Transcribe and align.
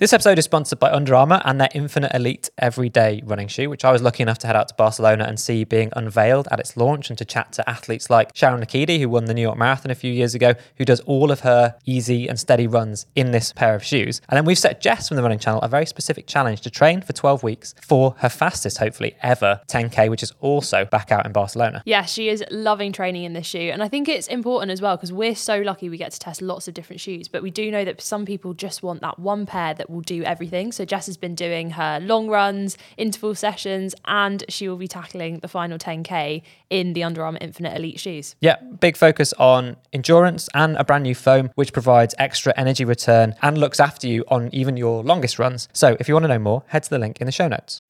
This 0.00 0.14
episode 0.14 0.38
is 0.38 0.46
sponsored 0.46 0.78
by 0.78 0.90
Under 0.90 1.14
Armour 1.14 1.42
and 1.44 1.60
their 1.60 1.68
Infinite 1.74 2.14
Elite 2.14 2.48
Everyday 2.56 3.20
running 3.26 3.48
shoe, 3.48 3.68
which 3.68 3.84
I 3.84 3.92
was 3.92 4.00
lucky 4.00 4.22
enough 4.22 4.38
to 4.38 4.46
head 4.46 4.56
out 4.56 4.66
to 4.68 4.74
Barcelona 4.74 5.24
and 5.24 5.38
see 5.38 5.62
being 5.62 5.92
unveiled 5.94 6.48
at 6.50 6.58
its 6.58 6.74
launch 6.74 7.10
and 7.10 7.18
to 7.18 7.24
chat 7.26 7.52
to 7.52 7.68
athletes 7.68 8.08
like 8.08 8.30
Sharon 8.34 8.62
Lokedi, 8.62 8.98
who 8.98 9.10
won 9.10 9.26
the 9.26 9.34
New 9.34 9.42
York 9.42 9.58
Marathon 9.58 9.90
a 9.90 9.94
few 9.94 10.10
years 10.10 10.34
ago, 10.34 10.54
who 10.76 10.86
does 10.86 11.00
all 11.00 11.30
of 11.30 11.40
her 11.40 11.76
easy 11.84 12.28
and 12.28 12.40
steady 12.40 12.66
runs 12.66 13.04
in 13.14 13.32
this 13.32 13.52
pair 13.52 13.74
of 13.74 13.84
shoes. 13.84 14.22
And 14.30 14.38
then 14.38 14.46
we've 14.46 14.58
set 14.58 14.80
Jess 14.80 15.08
from 15.08 15.18
the 15.18 15.22
running 15.22 15.38
channel 15.38 15.60
a 15.60 15.68
very 15.68 15.84
specific 15.84 16.26
challenge 16.26 16.62
to 16.62 16.70
train 16.70 17.02
for 17.02 17.12
12 17.12 17.42
weeks 17.42 17.74
for 17.82 18.14
her 18.20 18.30
fastest, 18.30 18.78
hopefully, 18.78 19.16
ever 19.22 19.60
10K, 19.68 20.08
which 20.08 20.22
is 20.22 20.32
also 20.40 20.86
back 20.86 21.12
out 21.12 21.26
in 21.26 21.32
Barcelona. 21.32 21.82
Yeah, 21.84 22.06
she 22.06 22.30
is 22.30 22.42
loving 22.50 22.92
training 22.92 23.24
in 23.24 23.34
this 23.34 23.46
shoe. 23.46 23.68
And 23.70 23.82
I 23.82 23.88
think 23.88 24.08
it's 24.08 24.28
important 24.28 24.72
as 24.72 24.80
well 24.80 24.96
because 24.96 25.12
we're 25.12 25.34
so 25.34 25.60
lucky 25.60 25.90
we 25.90 25.98
get 25.98 26.12
to 26.12 26.18
test 26.18 26.40
lots 26.40 26.68
of 26.68 26.72
different 26.72 27.00
shoes. 27.00 27.28
But 27.28 27.42
we 27.42 27.50
do 27.50 27.70
know 27.70 27.84
that 27.84 28.00
some 28.00 28.24
people 28.24 28.54
just 28.54 28.82
want 28.82 29.02
that 29.02 29.18
one 29.18 29.44
pair 29.44 29.74
that 29.74 29.89
will 29.90 30.00
do 30.00 30.22
everything. 30.24 30.72
So 30.72 30.84
Jess 30.84 31.06
has 31.06 31.16
been 31.16 31.34
doing 31.34 31.70
her 31.70 31.98
long 32.00 32.28
runs, 32.28 32.78
interval 32.96 33.34
sessions, 33.34 33.94
and 34.06 34.44
she 34.48 34.68
will 34.68 34.76
be 34.76 34.88
tackling 34.88 35.40
the 35.40 35.48
final 35.48 35.78
10K 35.78 36.42
in 36.70 36.92
the 36.92 37.02
Under 37.04 37.24
Armour 37.24 37.38
Infinite 37.40 37.76
Elite 37.76 38.00
shoes. 38.00 38.36
Yeah, 38.40 38.56
big 38.80 38.96
focus 38.96 39.32
on 39.34 39.76
endurance 39.92 40.48
and 40.54 40.76
a 40.76 40.84
brand 40.84 41.04
new 41.04 41.14
foam, 41.14 41.50
which 41.54 41.72
provides 41.72 42.14
extra 42.18 42.54
energy 42.56 42.84
return 42.84 43.34
and 43.42 43.58
looks 43.58 43.80
after 43.80 44.06
you 44.06 44.24
on 44.28 44.48
even 44.52 44.76
your 44.76 45.02
longest 45.02 45.38
runs. 45.38 45.68
So 45.72 45.96
if 45.98 46.08
you 46.08 46.14
want 46.14 46.24
to 46.24 46.28
know 46.28 46.38
more, 46.38 46.62
head 46.68 46.84
to 46.84 46.90
the 46.90 46.98
link 46.98 47.20
in 47.20 47.26
the 47.26 47.32
show 47.32 47.48
notes. 47.48 47.80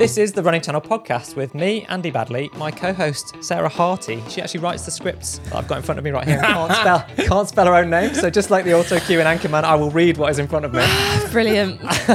This 0.00 0.16
is 0.16 0.32
the 0.32 0.42
Running 0.42 0.62
Channel 0.62 0.80
podcast 0.80 1.36
with 1.36 1.54
me, 1.54 1.84
Andy 1.90 2.10
Baddeley, 2.10 2.50
my 2.56 2.70
co-host 2.70 3.34
Sarah 3.44 3.68
Harty. 3.68 4.22
She 4.30 4.40
actually 4.40 4.60
writes 4.60 4.86
the 4.86 4.90
scripts 4.90 5.40
that 5.44 5.56
I've 5.56 5.68
got 5.68 5.76
in 5.76 5.82
front 5.82 5.98
of 5.98 6.04
me 6.06 6.10
right 6.10 6.26
here. 6.26 6.40
Can't 6.40 6.72
spell, 6.72 7.06
can't 7.28 7.46
spell 7.46 7.66
her 7.66 7.74
own 7.74 7.90
name, 7.90 8.14
so 8.14 8.30
just 8.30 8.50
like 8.50 8.64
the 8.64 8.72
auto 8.72 8.98
cue 8.98 9.20
in 9.20 9.26
Anchorman, 9.26 9.62
I 9.62 9.74
will 9.74 9.90
read 9.90 10.16
what 10.16 10.30
is 10.30 10.38
in 10.38 10.48
front 10.48 10.64
of 10.64 10.72
me. 10.72 10.86
Brilliant. 11.32 11.82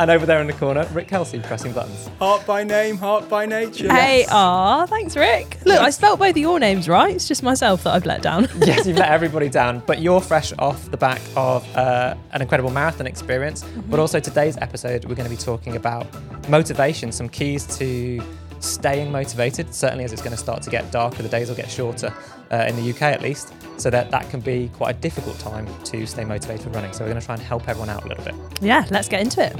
and 0.00 0.10
over 0.10 0.24
there 0.24 0.40
in 0.40 0.46
the 0.46 0.54
corner, 0.54 0.88
Rick 0.94 1.08
Kelsey 1.08 1.40
pressing 1.40 1.74
buttons. 1.74 2.08
Heart 2.18 2.46
by 2.46 2.64
name, 2.64 2.96
heart 2.96 3.28
by 3.28 3.44
nature. 3.44 3.92
hey, 3.92 4.24
ah, 4.30 4.86
thanks, 4.86 5.14
Rick. 5.14 5.58
Look, 5.66 5.78
I 5.78 5.90
spelt 5.90 6.18
both 6.18 6.30
of 6.30 6.38
your 6.38 6.58
names 6.58 6.88
right. 6.88 7.14
It's 7.14 7.28
just 7.28 7.42
myself 7.42 7.84
that 7.84 7.92
I've 7.92 8.06
let 8.06 8.22
down. 8.22 8.48
yes, 8.60 8.86
you've 8.86 8.96
let 8.96 9.10
everybody 9.10 9.50
down, 9.50 9.82
but 9.86 10.00
you're 10.00 10.22
fresh 10.22 10.54
off 10.58 10.90
the 10.90 10.96
back 10.96 11.20
of 11.36 11.68
uh, 11.76 12.14
an 12.32 12.40
incredible 12.40 12.70
marathon 12.70 13.06
experience. 13.06 13.62
But 13.90 14.00
also 14.00 14.20
today's 14.20 14.56
episode, 14.62 15.04
we're 15.04 15.16
going 15.16 15.28
to 15.28 15.36
be 15.36 15.42
talking 15.42 15.76
about 15.76 16.06
motivation, 16.48 17.12
some 17.12 17.28
keys 17.28 17.66
to 17.78 18.20
staying 18.60 19.12
motivated. 19.12 19.74
Certainly, 19.74 20.04
as 20.04 20.12
it's 20.12 20.22
going 20.22 20.32
to 20.32 20.38
start 20.38 20.62
to 20.62 20.70
get 20.70 20.90
darker, 20.90 21.22
the 21.22 21.28
days 21.28 21.48
will 21.48 21.56
get 21.56 21.70
shorter 21.70 22.12
uh, 22.50 22.66
in 22.68 22.76
the 22.76 22.90
UK 22.90 23.02
at 23.02 23.22
least. 23.22 23.52
So 23.76 23.90
that 23.90 24.10
that 24.10 24.28
can 24.30 24.40
be 24.40 24.70
quite 24.74 24.96
a 24.96 24.98
difficult 24.98 25.38
time 25.38 25.66
to 25.84 26.06
stay 26.06 26.24
motivated 26.24 26.62
for 26.62 26.70
running. 26.70 26.92
So 26.92 27.04
we're 27.04 27.10
going 27.10 27.20
to 27.20 27.26
try 27.26 27.34
and 27.34 27.42
help 27.42 27.68
everyone 27.68 27.90
out 27.90 28.04
a 28.04 28.08
little 28.08 28.24
bit. 28.24 28.34
yeah, 28.60 28.86
let's 28.90 29.08
get 29.08 29.20
into 29.20 29.44
it. 29.44 29.56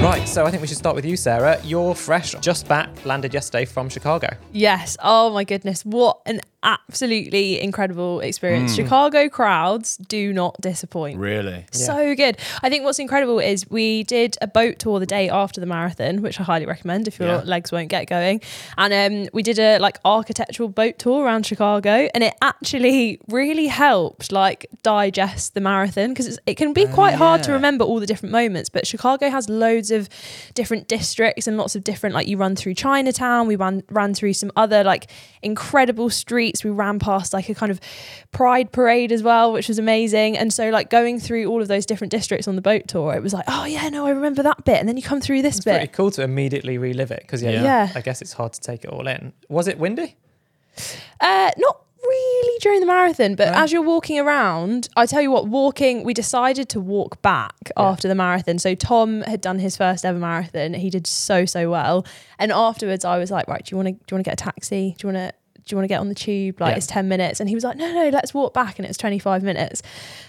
Right, 0.00 0.28
so 0.28 0.46
I 0.46 0.50
think 0.52 0.60
we 0.60 0.68
should 0.68 0.76
start 0.76 0.94
with 0.94 1.04
you, 1.04 1.16
Sarah. 1.16 1.60
You're 1.64 1.92
fresh, 1.92 2.32
just 2.40 2.68
back, 2.68 2.88
landed 3.04 3.34
yesterday 3.34 3.64
from 3.64 3.88
Chicago. 3.88 4.28
Yes. 4.52 4.96
Oh 5.02 5.30
my 5.30 5.42
goodness. 5.42 5.84
What 5.84 6.20
an 6.24 6.40
absolutely 6.62 7.60
incredible 7.60 8.20
experience. 8.20 8.74
Chicago 8.74 9.28
crowds 9.28 9.96
do 9.96 10.32
not 10.32 10.60
disappoint. 10.60 11.18
Really? 11.18 11.66
So 11.70 12.14
good. 12.16 12.36
I 12.62 12.68
think 12.68 12.84
what's 12.84 12.98
incredible 12.98 13.38
is 13.38 13.68
we 13.70 14.02
did 14.02 14.36
a 14.40 14.46
boat 14.46 14.78
tour 14.78 14.98
the 14.98 15.06
day 15.06 15.28
after 15.28 15.60
the 15.60 15.66
marathon, 15.66 16.20
which 16.20 16.40
I 16.40 16.42
highly 16.42 16.66
recommend 16.66 17.06
if 17.06 17.18
your 17.18 17.28
Yeah. 17.28 17.42
legs 17.44 17.70
won't 17.70 17.88
get 17.88 18.06
going. 18.08 18.40
And 18.76 18.92
um, 18.92 19.28
we 19.32 19.42
did 19.42 19.58
a 19.58 19.78
like 19.78 19.98
architectural 20.04 20.68
boat 20.68 20.98
tour 20.98 21.24
around 21.24 21.46
Chicago, 21.46 22.08
and 22.14 22.24
it 22.24 22.34
actually 22.42 23.20
really 23.28 23.66
helped 23.68 24.32
like 24.32 24.66
digest 24.82 25.54
the 25.54 25.60
marathon 25.60 26.10
because 26.10 26.38
it 26.46 26.56
can 26.56 26.72
be 26.72 26.86
quite 26.86 27.14
hard 27.14 27.42
to 27.44 27.52
remember 27.52 27.84
all 27.84 28.00
the 28.00 28.06
different 28.06 28.32
moments. 28.32 28.68
But 28.68 28.86
Chicago 28.86 29.30
has 29.30 29.48
loads 29.48 29.90
of 29.90 30.08
different 30.54 30.88
districts 30.88 31.46
and 31.46 31.56
lots 31.56 31.76
of 31.76 31.84
different 31.84 32.14
like 32.14 32.26
you 32.26 32.36
run 32.36 32.56
through 32.56 32.74
Chinatown. 32.74 33.46
We 33.46 33.56
ran 33.56 33.82
ran 33.90 34.12
through 34.14 34.32
some 34.32 34.50
other 34.56 34.82
like 34.82 35.08
incredible 35.42 36.10
streets. 36.10 36.47
We 36.64 36.70
ran 36.70 36.98
past 36.98 37.32
like 37.32 37.48
a 37.48 37.54
kind 37.54 37.70
of 37.70 37.80
pride 38.32 38.72
parade 38.72 39.12
as 39.12 39.22
well, 39.22 39.52
which 39.52 39.68
was 39.68 39.78
amazing. 39.78 40.36
And 40.36 40.52
so 40.52 40.70
like 40.70 40.90
going 40.90 41.20
through 41.20 41.46
all 41.46 41.62
of 41.62 41.68
those 41.68 41.86
different 41.86 42.10
districts 42.10 42.48
on 42.48 42.56
the 42.56 42.62
boat 42.62 42.88
tour, 42.88 43.14
it 43.14 43.22
was 43.22 43.32
like, 43.32 43.44
oh 43.48 43.64
yeah, 43.64 43.88
no, 43.88 44.06
I 44.06 44.10
remember 44.10 44.42
that 44.42 44.64
bit. 44.64 44.78
And 44.80 44.88
then 44.88 44.96
you 44.96 45.02
come 45.02 45.20
through 45.20 45.42
this 45.42 45.56
bit. 45.56 45.74
It's 45.74 45.78
pretty 45.78 45.92
cool 45.92 46.10
to 46.12 46.22
immediately 46.22 46.78
relive 46.78 47.10
it 47.10 47.20
because 47.22 47.42
yeah, 47.42 47.50
Yeah. 47.50 47.62
Yeah. 47.62 47.92
I 47.94 48.00
guess 48.00 48.22
it's 48.22 48.32
hard 48.32 48.52
to 48.54 48.60
take 48.60 48.84
it 48.84 48.90
all 48.90 49.06
in. 49.06 49.32
Was 49.48 49.68
it 49.68 49.78
windy? 49.78 50.16
Uh, 51.20 51.50
not 51.58 51.82
really 52.00 52.58
during 52.60 52.80
the 52.80 52.86
marathon, 52.86 53.34
but 53.34 53.48
as 53.48 53.72
you're 53.72 53.82
walking 53.82 54.18
around, 54.18 54.88
I 54.96 55.04
tell 55.04 55.20
you 55.20 55.30
what, 55.30 55.46
walking, 55.48 56.04
we 56.04 56.14
decided 56.14 56.68
to 56.70 56.80
walk 56.80 57.20
back 57.22 57.54
after 57.76 58.08
the 58.08 58.14
marathon. 58.14 58.58
So 58.58 58.74
Tom 58.74 59.22
had 59.22 59.40
done 59.40 59.58
his 59.58 59.76
first 59.76 60.04
ever 60.04 60.18
marathon. 60.18 60.74
He 60.74 60.90
did 60.90 61.06
so, 61.06 61.44
so 61.44 61.68
well. 61.70 62.06
And 62.38 62.52
afterwards 62.52 63.04
I 63.04 63.18
was 63.18 63.30
like, 63.30 63.48
right, 63.48 63.64
do 63.64 63.74
you 63.74 63.76
want 63.76 63.88
to, 63.88 63.92
do 63.92 63.98
you 64.10 64.14
want 64.16 64.24
to 64.24 64.30
get 64.30 64.40
a 64.40 64.44
taxi? 64.44 64.94
Do 64.96 65.08
you 65.08 65.14
want 65.14 65.30
to, 65.30 65.34
do 65.68 65.74
you 65.74 65.76
want 65.78 65.84
to 65.84 65.88
get 65.88 66.00
on 66.00 66.08
the 66.08 66.14
tube? 66.14 66.60
Like 66.60 66.72
Yeah. 66.72 66.76
it's 66.78 66.86
10 66.86 67.08
minutes. 67.08 67.40
And 67.40 67.48
he 67.48 67.54
was 67.54 67.62
like, 67.64 67.76
no, 67.76 67.92
no, 67.92 68.08
let's 68.08 68.34
walk 68.34 68.54
back. 68.54 68.78
And 68.78 68.86
it 68.86 68.88
was 68.88 68.96
25 68.96 69.42
minutes. 69.42 69.82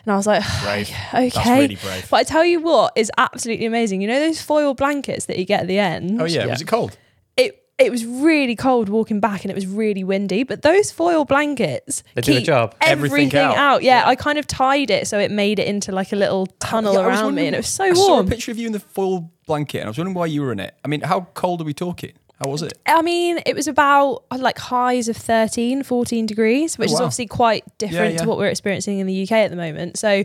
And 0.06 0.14
I 0.14 0.18
was 0.18 0.28
like, 0.28 0.44
Brave. 0.64 0.90
okay. 1.14 1.30
That's 1.30 1.48
really 1.50 1.76
brave. 1.76 2.08
But 2.10 2.18
I 2.18 2.24
tell 2.24 2.46
you 2.46 2.60
what 2.62 2.94
is 2.96 3.12
absolutely 3.18 3.66
amazing. 3.66 4.02
You 4.02 4.08
know 4.08 4.20
those 4.20 4.42
foil 4.42 4.74
blankets 4.74 5.26
that 5.26 5.38
you 5.40 5.46
get 5.46 5.62
at 5.62 5.68
the 5.68 5.80
end? 5.80 6.22
Oh 6.22 6.26
yeah. 6.26 6.42
Yeah. 6.46 6.48
Was 6.52 6.62
it 6.62 6.68
cold? 6.68 6.98
It 7.38 7.64
it 7.78 7.92
was 7.92 8.06
really 8.06 8.58
cold 8.58 8.90
walking 8.90 9.22
back 9.22 9.46
and 9.46 9.52
it 9.52 9.56
was 9.56 9.66
really 9.66 10.04
windy, 10.04 10.44
but 10.44 10.64
those 10.64 10.92
foil 10.92 11.24
blankets 11.24 12.04
They 12.14 12.20
do 12.22 12.34
the 12.34 12.42
job. 12.42 12.76
Everything 12.82 13.28
Everything, 13.28 13.40
out. 13.40 13.56
out. 13.58 13.84
Yeah, 13.84 14.04
I 14.06 14.16
kind 14.16 14.38
of 14.38 14.46
tied 14.46 14.90
it 14.92 15.08
so 15.08 15.18
it 15.18 15.32
made 15.32 15.60
it 15.60 15.68
into 15.68 15.94
like 15.94 16.12
a 16.12 16.18
little 16.18 16.48
oh, 16.52 16.56
tunnel 16.60 16.96
Yeah, 16.96 17.06
around 17.08 17.36
me 17.36 17.46
and 17.48 17.56
it 17.56 17.60
was 17.60 17.68
so 17.70 17.86
I 17.86 17.94
saw 17.94 18.08
a 18.08 18.14
warm. 18.16 18.28
picture 18.28 18.52
of 18.52 18.58
you 18.58 18.68
in 18.68 18.74
the 18.74 18.82
full 18.82 19.32
blanket, 19.48 19.78
and 19.80 19.86
I 19.86 19.90
was 19.92 19.98
wondering 19.98 20.14
why 20.14 20.26
you 20.26 20.42
were 20.42 20.52
in 20.52 20.60
it. 20.60 20.76
I 20.84 20.90
mean, 20.90 21.02
how 21.02 21.22
cold 21.34 21.62
are 21.62 21.64
we 21.64 21.74
talking? 21.74 22.12
How 22.42 22.50
was 22.50 22.62
it? 22.62 22.78
I 22.86 23.02
mean, 23.02 23.40
it 23.46 23.54
was 23.54 23.68
about 23.68 24.24
like 24.32 24.58
highs 24.58 25.10
of 25.10 25.18
13, 25.18 25.84
14 25.84 26.26
degrees, 26.26 26.78
which 26.78 26.90
Oh, 26.92 26.94
is 26.94 27.00
obviously 27.02 27.28
quite 27.28 27.66
different 27.78 28.14
yeah. 28.14 28.20
to 28.22 28.28
what 28.30 28.38
we're 28.38 28.48
experiencing 28.48 29.00
in 29.00 29.08
the 29.08 29.24
UK 29.24 29.32
at 29.34 29.50
the 29.50 29.58
moment. 29.58 29.98
So 30.00 30.24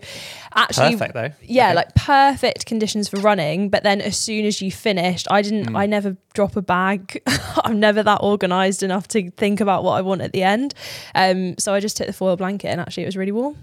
actually 0.55 0.93
Perfect 0.93 1.15
though. 1.15 1.31
yeah, 1.43 1.67
Okay. 1.71 1.75
like 1.75 1.95
perfect 1.97 2.67
conditions 2.67 3.09
for 3.09 3.17
running. 3.19 3.69
But 3.69 3.83
then 3.83 4.01
as 4.01 4.17
soon 4.17 4.45
as 4.45 4.63
you 4.63 4.71
finished, 4.71 5.27
I 5.31 5.43
didn't, 5.43 5.71
Hmm. 5.71 5.77
I 5.77 5.87
never 5.87 6.17
drop 6.35 6.55
a 6.55 6.63
bag. 6.63 7.21
I'm 7.65 7.81
never 7.81 8.03
that 8.05 8.19
organized 8.23 8.85
enough 8.85 9.09
to 9.09 9.31
think 9.33 9.61
about 9.61 9.83
what 9.83 9.95
I 9.95 10.01
want 10.03 10.21
at 10.21 10.33
the 10.33 10.45
end. 10.45 10.73
Um, 11.17 11.57
so 11.59 11.75
I 11.75 11.81
just 11.81 11.97
took 11.97 12.07
the 12.07 12.13
foil 12.13 12.37
blanket 12.37 12.69
and 12.69 12.81
actually 12.81 13.03
it 13.03 13.07
was 13.07 13.17
really 13.17 13.33
warm. 13.33 13.57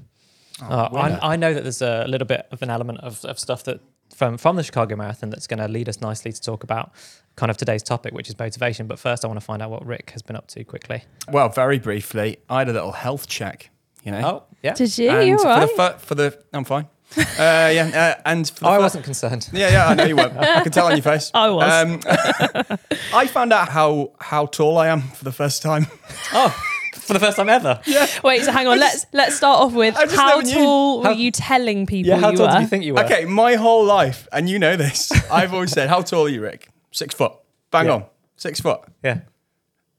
Uh. 0.61 0.89
I, 0.93 1.33
I 1.33 1.35
know 1.37 1.53
that 1.53 1.63
there's 1.63 1.81
a 1.81 2.05
little 2.07 2.27
bit 2.27 2.47
of 2.51 2.61
an 2.61 2.69
element 2.69 2.99
of, 2.99 3.23
of 3.25 3.39
stuff 3.39 3.63
that 3.63 3.79
from 4.21 4.37
from 4.37 4.55
the 4.55 4.61
Chicago 4.61 4.95
Marathon 4.95 5.31
that's 5.31 5.47
going 5.47 5.57
to 5.57 5.67
lead 5.67 5.89
us 5.89 5.99
nicely 5.99 6.31
to 6.31 6.39
talk 6.39 6.63
about 6.63 6.91
kind 7.37 7.49
of 7.49 7.57
today's 7.57 7.81
topic, 7.81 8.13
which 8.13 8.29
is 8.29 8.37
motivation. 8.37 8.85
But 8.85 8.99
first, 8.99 9.25
I 9.25 9.27
want 9.27 9.39
to 9.39 9.43
find 9.45 9.63
out 9.63 9.71
what 9.71 9.83
Rick 9.83 10.11
has 10.11 10.21
been 10.21 10.35
up 10.35 10.45
to 10.49 10.63
quickly. 10.63 11.03
Well, 11.27 11.49
very 11.49 11.79
briefly, 11.79 12.37
I 12.47 12.59
had 12.59 12.69
a 12.69 12.73
little 12.73 12.91
health 12.91 13.27
check. 13.27 13.71
You 14.03 14.11
know. 14.11 14.21
Oh, 14.23 14.55
yeah. 14.61 14.73
Did 14.75 14.95
you? 14.95 15.09
And 15.09 15.27
you 15.27 15.33
all 15.37 15.39
for 15.41 15.47
right? 15.47 15.61
the 15.61 15.67
fir- 15.75 15.97
for 15.97 16.13
the 16.15 16.43
I'm 16.53 16.65
fine. 16.65 16.87
uh, 17.17 17.23
yeah, 17.39 18.15
uh, 18.17 18.21
and 18.25 18.47
for 18.47 18.59
the 18.59 18.67
Oh, 18.67 18.71
I 18.73 18.75
fir- 18.77 18.81
wasn't 18.83 19.05
concerned. 19.05 19.49
Yeah, 19.51 19.69
yeah, 19.71 19.87
I 19.87 19.95
know 19.95 20.05
you 20.05 20.15
weren't. 20.15 20.37
I 20.37 20.61
can 20.61 20.71
tell 20.71 20.85
on 20.85 20.91
your 20.93 21.01
face. 21.01 21.31
I 21.33 21.49
was. 21.49 21.67
Um, 21.83 21.99
I 23.13 23.25
found 23.25 23.51
out 23.53 23.69
how 23.69 24.11
how 24.19 24.45
tall 24.45 24.77
I 24.77 24.87
am 24.89 25.01
for 25.01 25.23
the 25.23 25.31
first 25.31 25.63
time. 25.63 25.87
Oh, 26.31 26.55
for 27.11 27.19
the 27.19 27.25
first 27.25 27.35
time 27.37 27.49
ever. 27.49 27.79
yeah. 27.85 28.07
Wait, 28.23 28.43
so 28.43 28.51
hang 28.51 28.67
on. 28.67 28.79
let's 28.79 29.05
let's 29.11 29.35
start 29.35 29.59
off 29.59 29.73
with 29.73 29.95
I 29.97 30.05
just 30.05 30.15
how 30.15 30.29
never 30.29 30.43
knew. 30.43 30.53
tall 30.53 31.03
How- 31.03 31.09
were 31.09 31.15
you 31.15 31.31
telling 31.31 31.85
people 31.85 32.09
Yeah, 32.09 32.17
how 32.19 32.31
you 32.31 32.37
tall 32.37 32.47
were? 32.47 32.53
do 32.55 32.61
you 32.61 32.67
think 32.67 32.83
you 32.85 32.93
were? 32.93 33.03
Okay, 33.03 33.25
my 33.25 33.55
whole 33.55 33.83
life, 33.85 34.27
and 34.31 34.49
you 34.49 34.57
know 34.59 34.75
this, 34.77 35.11
I've 35.31 35.53
always 35.53 35.71
said, 35.71 35.89
"How 35.89 36.01
tall 36.01 36.25
are 36.25 36.29
you, 36.29 36.41
Rick?" 36.41 36.69
Six 36.91 37.13
foot. 37.13 37.33
Bang 37.71 37.87
Yeah. 37.87 37.93
on, 37.93 38.05
six 38.37 38.59
foot. 38.61 38.79
Yeah. 39.03 39.19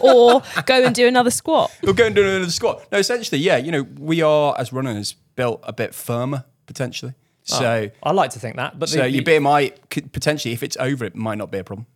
or 0.00 0.42
go 0.66 0.84
and 0.84 0.94
do 0.94 1.06
another 1.06 1.30
squat. 1.30 1.70
We'll 1.82 1.94
go 1.94 2.06
and 2.06 2.14
do 2.14 2.26
another 2.26 2.50
squat. 2.50 2.86
No, 2.92 2.98
essentially, 2.98 3.40
yeah, 3.40 3.56
you 3.56 3.70
know, 3.72 3.82
we 3.98 4.22
are 4.22 4.54
as 4.58 4.72
runners 4.72 5.14
built 5.36 5.60
a 5.64 5.72
bit 5.72 5.94
firmer 5.94 6.44
potentially. 6.66 7.14
So, 7.44 7.90
I 8.02 8.12
like 8.12 8.30
to 8.30 8.38
think 8.38 8.56
that, 8.56 8.78
but 8.78 8.88
so 8.88 8.98
the, 8.98 9.10
your 9.10 9.24
BMI 9.24 9.72
could 9.90 10.12
potentially, 10.12 10.54
if 10.54 10.62
it's 10.62 10.76
over, 10.76 11.04
it 11.04 11.16
might 11.16 11.38
not 11.38 11.50
be 11.50 11.58
a 11.58 11.64
problem. 11.64 11.86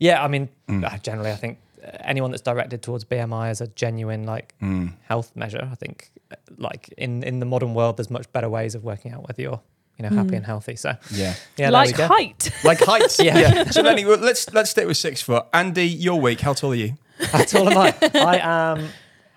yeah, 0.00 0.24
I 0.24 0.28
mean, 0.28 0.48
Mm. 0.68 0.82
uh, 0.90 0.96
generally, 0.98 1.30
I 1.30 1.36
think 1.36 1.58
uh, 1.84 1.88
anyone 2.00 2.30
that's 2.30 2.42
directed 2.42 2.82
towards 2.82 3.04
BMI 3.04 3.50
as 3.50 3.60
a 3.60 3.66
genuine 3.66 4.24
like 4.24 4.54
Mm. 4.62 4.94
health 5.06 5.30
measure, 5.36 5.68
I 5.70 5.74
think, 5.74 6.10
uh, 6.32 6.36
like 6.56 6.88
in 6.96 7.22
in 7.22 7.38
the 7.40 7.44
modern 7.46 7.74
world, 7.74 7.98
there's 7.98 8.10
much 8.10 8.32
better 8.32 8.48
ways 8.48 8.74
of 8.74 8.82
working 8.82 9.12
out 9.12 9.28
whether 9.28 9.42
you're 9.42 9.60
you 9.98 10.08
know 10.08 10.14
happy 10.14 10.30
hmm. 10.30 10.34
and 10.34 10.46
healthy. 10.46 10.76
So 10.76 10.94
Yeah, 11.10 11.34
yeah, 11.56 11.70
like 11.70 11.96
there 11.96 12.08
height. 12.08 12.50
like 12.64 12.80
heights. 12.80 13.18
Yeah. 13.24 13.38
yeah. 13.38 13.64
So 13.70 13.84
anyway, 13.86 14.16
let's 14.16 14.52
let's 14.52 14.70
stick 14.70 14.86
with 14.86 14.96
six 14.96 15.22
foot. 15.22 15.46
Andy, 15.52 15.86
your 15.86 16.20
week. 16.20 16.40
How 16.40 16.52
tall 16.52 16.72
are 16.72 16.76
you? 16.76 16.94
How 17.20 17.44
tall 17.44 17.68
am 17.68 17.78
I. 17.78 17.94
I 18.14 18.38
am 18.38 18.88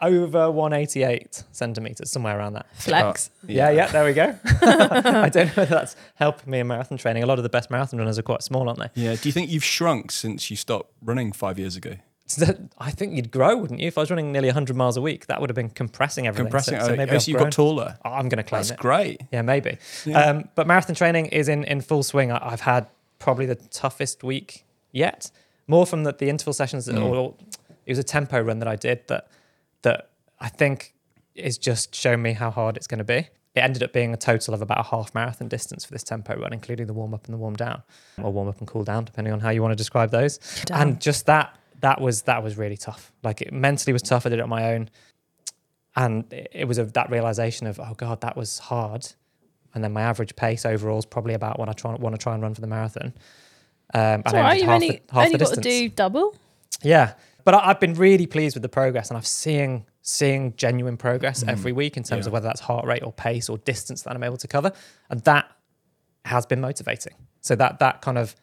over 0.02 0.52
188 0.52 1.44
centimeters, 1.52 2.12
somewhere 2.12 2.38
around 2.38 2.54
that. 2.54 2.68
Flex. 2.76 3.30
Uh, 3.44 3.48
yeah, 3.48 3.70
yeah, 3.70 3.88
there 3.88 4.06
we 4.06 4.14
go. 4.14 4.38
I 4.62 5.30
don't 5.30 5.48
know 5.48 5.54
whether 5.54 5.66
that's 5.66 5.96
helping 6.16 6.52
me 6.52 6.60
in 6.60 6.68
marathon 6.68 6.98
training. 6.98 7.24
A 7.24 7.26
lot 7.26 7.40
of 7.40 7.44
the 7.44 7.50
best 7.50 7.72
marathon 7.72 8.00
runners 8.00 8.20
are 8.20 8.24
quite 8.24 8.44
small, 8.44 8.68
aren't 8.68 8.80
they? 8.80 8.90
Yeah. 9.02 9.16
Do 9.16 9.30
you 9.30 9.34
think 9.34 9.50
you've 9.50 9.64
shrunk 9.64 10.12
since 10.12 10.50
you 10.50 10.58
stopped 10.58 10.92
running 11.02 11.32
five 11.32 11.58
years 11.58 11.76
ago? 11.76 11.96
So 12.28 12.46
that- 12.46 12.60
I 12.78 12.92
think 12.92 13.14
you'd 13.16 13.32
grow, 13.32 13.56
wouldn't 13.58 13.80
you? 13.80 13.88
If 13.88 13.98
I 13.98 14.02
was 14.02 14.10
running 14.10 14.32
nearly 14.32 14.50
100 14.50 14.76
miles 14.76 14.98
a 14.98 15.02
week, 15.02 15.28
that 15.28 15.40
would 15.42 15.50
have 15.50 15.56
been 15.56 15.70
compressing 15.70 16.28
everything. 16.28 16.46
Compressing. 16.46 16.80
So, 16.82 16.88
so 16.88 16.94
oh, 16.94 16.96
maybe 16.98 17.12
oh, 17.12 17.18
so 17.20 17.32
you've 17.32 17.40
got 17.40 17.52
taller. 17.54 17.98
I'm 18.04 18.28
going 18.30 18.38
to 18.38 18.44
claim 18.44 18.60
That's 18.60 18.72
it. 18.72 18.78
great. 18.80 19.22
Yeah, 19.32 19.42
maybe. 19.42 19.78
Yeah. 20.06 20.20
Um, 20.20 20.50
but 20.56 20.68
marathon 20.68 20.96
training 20.96 21.28
is 21.28 21.48
in, 21.48 21.64
in 21.64 21.82
full 21.82 22.04
swing. 22.04 22.32
I, 22.32 22.40
I've 22.52 22.62
had 22.62 22.88
probably 23.20 23.46
the 23.46 23.56
toughest 23.56 24.24
week 24.24 24.66
yet. 24.92 25.32
More 25.68 25.86
from 25.86 26.04
the, 26.04 26.12
the 26.14 26.30
interval 26.30 26.54
sessions. 26.54 26.86
That, 26.86 26.96
Mm. 26.96 27.04
or, 27.10 27.34
it 27.86 27.92
was 27.92 28.00
a 28.00 28.04
tempo 28.04 28.40
run 28.42 28.60
that 28.60 28.68
I 28.68 28.76
did 28.76 29.08
that 29.08 29.28
that 29.84 30.10
I 30.42 30.50
think 30.50 30.94
is 31.34 31.58
just 31.58 31.96
showing 31.96 32.22
me 32.22 32.34
how 32.34 32.52
hard 32.52 32.76
it's 32.76 32.88
going 32.88 32.98
to 33.00 33.04
be. 33.06 33.30
It 33.56 33.62
ended 33.62 33.82
up 33.82 33.94
being 33.94 34.14
a 34.14 34.18
total 34.18 34.54
of 34.54 34.62
about 34.62 34.80
a 34.80 34.84
half 34.84 35.16
marathon 35.16 35.48
distance 35.48 35.86
for 35.86 35.92
this 35.94 36.04
tempo 36.04 36.36
run, 36.38 36.52
including 36.54 36.88
the 36.88 36.94
warm 36.94 37.14
up 37.14 37.26
and 37.26 37.34
the 37.34 37.38
warm 37.38 37.56
down, 37.56 37.82
or 38.22 38.32
warm 38.32 38.48
up 38.50 38.60
and 38.60 38.68
cool 38.68 38.84
down, 38.84 39.06
depending 39.06 39.34
on 39.34 39.40
how 39.40 39.50
you 39.50 39.62
want 39.62 39.72
to 39.72 39.76
describe 39.76 40.12
those. 40.12 40.38
Down. 40.66 40.82
And 40.82 41.02
just 41.02 41.26
that 41.28 41.56
that 41.82 42.02
was 42.02 42.24
that 42.24 42.44
was 42.44 42.58
really 42.58 42.78
tough. 42.78 43.12
Like 43.24 43.42
it 43.42 43.54
mentally 43.54 43.94
was 43.94 44.02
tough. 44.02 44.26
I 44.26 44.30
did 44.30 44.40
it 44.40 44.42
on 44.44 44.50
my 44.50 44.74
own, 44.74 44.90
and 45.96 46.32
it, 46.34 46.50
it 46.52 46.66
was 46.66 46.78
a, 46.78 46.86
that 46.86 47.10
realization 47.10 47.68
of 47.68 47.80
oh 47.80 47.94
god, 47.96 48.22
that 48.22 48.36
was 48.36 48.60
hard. 48.60 49.08
And 49.74 49.84
then 49.84 49.94
my 49.94 50.02
average 50.02 50.36
pace 50.36 50.66
overall 50.66 50.98
is 50.98 51.06
probably 51.06 51.34
about 51.36 51.60
what 51.60 51.70
I 51.70 51.74
try 51.74 51.94
want 51.96 52.16
to 52.16 52.18
try 52.22 52.34
and 52.34 52.42
run 52.42 52.56
for 52.56 52.62
the 52.62 52.68
marathon. 52.68 53.14
Um, 53.94 54.22
It's 54.22 54.34
and 54.34 54.38
I 54.38 54.40
all 54.40 54.44
right. 54.44 54.54
did 54.54 54.60
You've 54.62 54.68
half 54.68 54.76
only, 54.76 54.90
the, 54.90 55.02
half 55.14 55.26
only 55.26 55.38
the 55.38 55.46
got 55.46 55.54
to 55.54 55.62
do 55.62 55.90
double. 55.90 56.36
Yeah, 56.84 57.14
but 57.44 57.54
I, 57.54 57.70
I've 57.70 57.80
been 57.80 57.94
really 57.94 58.26
pleased 58.28 58.56
with 58.56 58.64
the 58.64 58.70
progress, 58.70 59.10
and 59.10 59.18
I've 59.18 59.28
seeing 59.28 59.86
seeing 60.02 60.54
genuine 60.56 60.96
progress 60.98 61.44
every 61.48 61.74
week 61.74 61.98
in 61.98 62.04
terms 62.04 62.26
Yeah. 62.26 62.30
of 62.30 62.34
whether 62.34 62.46
that's 62.48 62.62
heart 62.62 62.86
rate 62.86 63.04
or 63.04 63.12
pace 63.12 63.50
or 63.50 63.58
distance 63.60 64.04
that 64.04 64.16
I'm 64.16 64.24
able 64.24 64.38
to 64.38 64.48
cover, 64.48 64.72
and 65.10 65.20
that 65.22 65.52
has 66.26 66.46
been 66.46 66.62
motivating. 66.62 67.14
So 67.42 67.56
that 67.56 67.80
that 67.80 68.02
kind 68.02 68.18
of 68.18 68.36